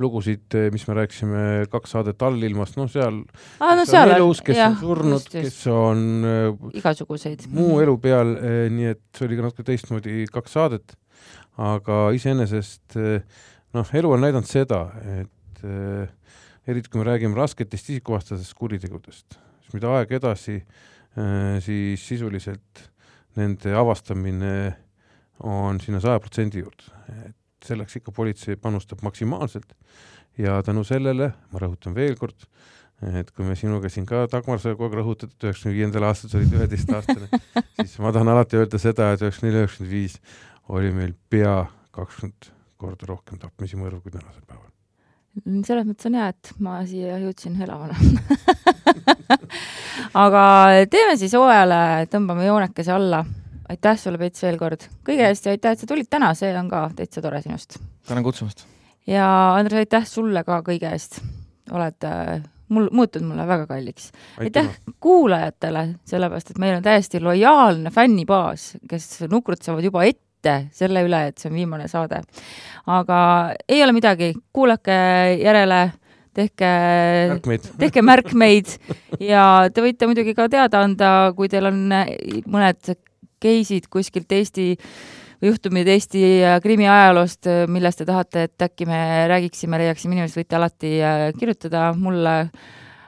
lugusid, 0.03 0.57
mis 0.75 0.87
me 0.89 0.97
rääkisime 1.01 1.43
kaks 1.73 1.97
saadet 1.97 2.23
allilmast, 2.27 2.79
noh 2.81 2.91
seal 2.91 3.21
ah,, 3.61 3.75
no, 3.79 3.85
seal 3.89 4.11
on 4.11 4.17
elus, 4.17 4.43
kes 4.47 4.61
jah, 4.61 4.75
on 4.75 4.81
surnud, 4.83 5.29
kes 5.33 5.59
on 5.73 6.05
äh, 6.29 6.79
igasuguseid. 6.81 7.47
muu 7.57 7.81
elu 7.85 7.97
peal, 8.03 8.35
äh, 8.39 8.59
nii 8.73 8.93
et 8.95 9.03
see 9.17 9.29
oli 9.29 9.39
ka 9.39 9.49
natuke 9.49 9.67
teistmoodi 9.71 10.27
kaks 10.33 10.57
saadet, 10.59 10.97
aga 11.63 12.01
iseenesest 12.17 12.99
äh, 13.01 13.45
noh, 13.77 13.95
elu 14.01 14.17
on 14.17 14.27
näidanud 14.27 14.49
seda, 14.51 14.87
et 15.21 15.65
eriti 16.69 16.91
kui 16.93 17.01
me 17.01 17.07
räägime 17.09 17.39
rasketest 17.39 17.89
isikuvastasest 17.95 18.55
kuritegudest, 18.59 19.39
siis 19.65 19.75
mida 19.75 19.95
aeg 19.97 20.13
edasi, 20.19 20.59
siis 21.65 22.03
sisuliselt 22.05 22.83
nende 23.41 23.73
avastamine 23.77 24.53
on 25.45 25.81
sinna 25.81 26.01
saja 26.01 26.21
protsendi 26.23 26.63
juurde, 26.63 26.89
et 27.27 27.67
selleks 27.67 27.99
ikka 28.01 28.15
politsei 28.15 28.57
panustab 28.61 29.03
maksimaalselt. 29.03 29.75
Ja 30.39 30.59
tänu 30.63 30.83
sellele, 30.85 31.31
ma 31.53 31.61
rõhutan 31.63 31.95
veel 31.97 32.17
kord, 32.21 32.45
et 33.17 33.31
kui 33.33 33.45
me 33.47 33.57
sinuga 33.57 33.89
siin 33.93 34.05
ka, 34.09 34.27
Dagmar, 34.33 34.61
sa 34.61 34.75
kogu 34.75 34.91
aeg 34.91 34.99
rõhutad, 34.99 35.33
et 35.33 35.47
üheksakümne 35.49 35.77
viiendal 35.79 36.09
aastal 36.11 36.33
sa 36.33 36.41
olid 36.41 36.53
üheteistaastane, 36.59 37.41
siis 37.87 37.97
ma 38.05 38.13
tahan 38.13 38.33
alati 38.33 38.61
öelda 38.61 38.81
seda, 38.81 39.11
et 39.15 39.25
üheksakümne 39.25 39.53
neli, 39.53 39.65
üheksakümmend 39.65 39.95
viis 39.95 40.19
oli 40.77 40.93
meil 40.93 41.17
pea 41.33 41.57
kakskümmend 41.97 42.51
korda 42.77 43.09
rohkem 43.09 43.41
tapmisi 43.41 43.81
mõrvu 43.81 44.03
kui 44.05 44.13
tänasel 44.13 44.45
päeval. 44.45 44.69
selles 45.65 45.89
mõttes 45.89 46.11
on 46.11 46.21
hea, 46.21 46.29
et 46.35 46.53
ma 46.61 46.83
siia 46.89 47.17
jõudsin 47.23 47.57
elavana. 47.65 47.97
Aga 50.27 50.45
teeme 50.93 51.17
siis 51.17 51.35
hooajale, 51.37 52.07
tõmbame 52.13 52.47
joonekese 52.49 52.93
alla 52.93 53.25
aitäh 53.69 53.99
sulle, 54.01 54.19
Pets, 54.21 54.43
veel 54.47 54.59
kord 54.61 54.89
kõige 55.07 55.29
eest 55.29 55.47
ja 55.47 55.55
aitäh, 55.55 55.75
et 55.75 55.83
sa 55.83 55.89
tulid 55.91 56.09
täna, 56.11 56.33
see 56.39 56.53
on 56.59 56.69
ka 56.71 56.87
täitsa 56.97 57.23
tore 57.25 57.43
sinust. 57.45 57.79
tänan 58.09 58.25
kutsumast. 58.27 58.67
ja 59.07 59.29
Andres, 59.55 59.87
aitäh 59.87 60.07
sulle 60.09 60.45
ka 60.47 60.61
kõige 60.67 60.93
eest. 60.93 61.21
oled 61.73 62.07
äh, 62.07 62.43
mul, 62.69 62.89
muutunud 62.93 63.31
mulle 63.31 63.47
väga 63.49 63.67
kalliks. 63.67 64.13
aitäh 64.41 64.71
kuulajatele, 65.01 65.89
sellepärast 66.05 66.55
et 66.55 66.63
meil 66.63 66.79
on 66.79 66.87
täiesti 66.87 67.21
lojaalne 67.21 67.91
fännibaas, 67.91 68.75
kes 68.89 69.27
nukrutsevad 69.31 69.85
juba 69.85 70.07
ette 70.07 70.57
selle 70.73 71.03
üle, 71.03 71.27
et 71.29 71.39
see 71.39 71.51
on 71.51 71.59
viimane 71.59 71.89
saade. 71.91 72.23
aga 72.87 73.21
ei 73.69 73.83
ole 73.85 73.97
midagi, 73.97 74.35
kuulake 74.53 74.99
järele 75.43 75.81
tehke 76.37 76.71
tehke 77.83 78.03
märkmeid 78.05 78.77
ja 79.25 79.67
te 79.73 79.83
võite 79.83 80.07
muidugi 80.07 80.37
ka 80.37 80.49
teada 80.53 80.85
anda, 80.85 81.11
kui 81.37 81.49
teil 81.49 81.71
on 81.73 81.83
mõned 81.91 82.97
case'id 83.43 83.91
kuskilt 83.93 84.33
Eesti 84.33 84.73
või 85.41 85.53
juhtumid 85.53 85.91
Eesti 85.91 86.23
äh, 86.45 86.57
krimiajaloost, 86.65 87.51
äh, 87.51 87.67
millest 87.71 88.01
te 88.01 88.09
tahate, 88.09 88.47
et 88.49 88.67
äkki 88.69 88.89
me 88.89 88.99
räägiksime, 89.31 89.81
leiaksime 89.83 90.17
inimesed, 90.17 90.41
võite 90.41 90.59
alati 90.59 90.97
äh, 91.03 91.29
kirjutada 91.39 91.93
mulle 91.99 92.37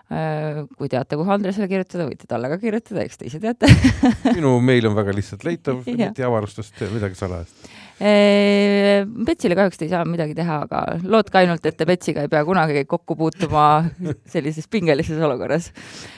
kui 0.09 0.89
teate, 0.89 1.19
kuhu 1.21 1.29
Andresele 1.35 1.67
kirjutada, 1.69 2.07
võite 2.09 2.25
talle 2.25 2.49
ka 2.49 2.57
kirjutada, 2.63 3.03
eks 3.05 3.19
te 3.21 3.27
ise 3.29 3.43
teate 3.43 3.69
minu 4.39 4.55
meil 4.65 4.89
on 4.89 4.95
väga 4.97 5.13
lihtsalt 5.13 5.45
leitav, 5.45 5.83
mitte 5.85 6.25
avarustust, 6.25 6.81
midagi 6.95 7.19
salajast. 7.19 7.69
Petsile 7.99 9.59
kahjuks 9.59 9.77
te 9.77 9.85
ei 9.85 9.93
saa 9.93 10.07
midagi 10.09 10.33
teha, 10.39 10.63
aga 10.65 10.81
lootke 11.05 11.43
ainult, 11.43 11.69
et 11.69 11.77
te 11.77 11.85
Petsiga 11.85 12.25
ei 12.25 12.33
pea 12.33 12.41
kunagi 12.49 12.87
kokku 12.89 13.19
puutuma 13.21 13.67
sellises 14.33 14.73
pingelises 14.73 15.21
olukorras, 15.21 15.69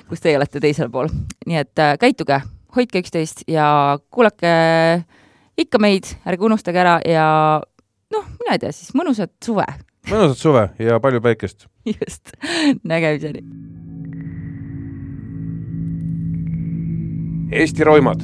kus 0.07 0.23
teie 0.23 0.39
olete 0.39 0.63
teisel 0.63 0.95
pool. 0.95 1.11
nii 1.51 1.59
et 1.65 1.87
käituge 1.99 2.39
hoidke 2.77 3.03
üksteist 3.03 3.45
ja 3.51 3.99
kuulake 4.11 4.53
ikka 5.61 5.81
meid, 5.83 6.09
ärge 6.29 6.47
unustage 6.47 6.81
ära 6.81 6.99
ja 7.07 7.27
noh, 8.15 8.27
mina 8.41 8.57
ei 8.57 8.63
tea, 8.63 8.73
siis 8.75 8.95
mõnusat 8.97 9.33
suve. 9.45 9.67
mõnusat 10.11 10.41
suve 10.41 10.65
ja 10.83 11.01
palju 11.03 11.23
päikest. 11.25 11.69
just, 11.97 12.35
nägemiseni. 12.85 13.45
Eesti 17.51 17.85
roimad. 17.85 18.23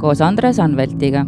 koos 0.00 0.20
Andres 0.24 0.58
Anveltiga 0.60 1.24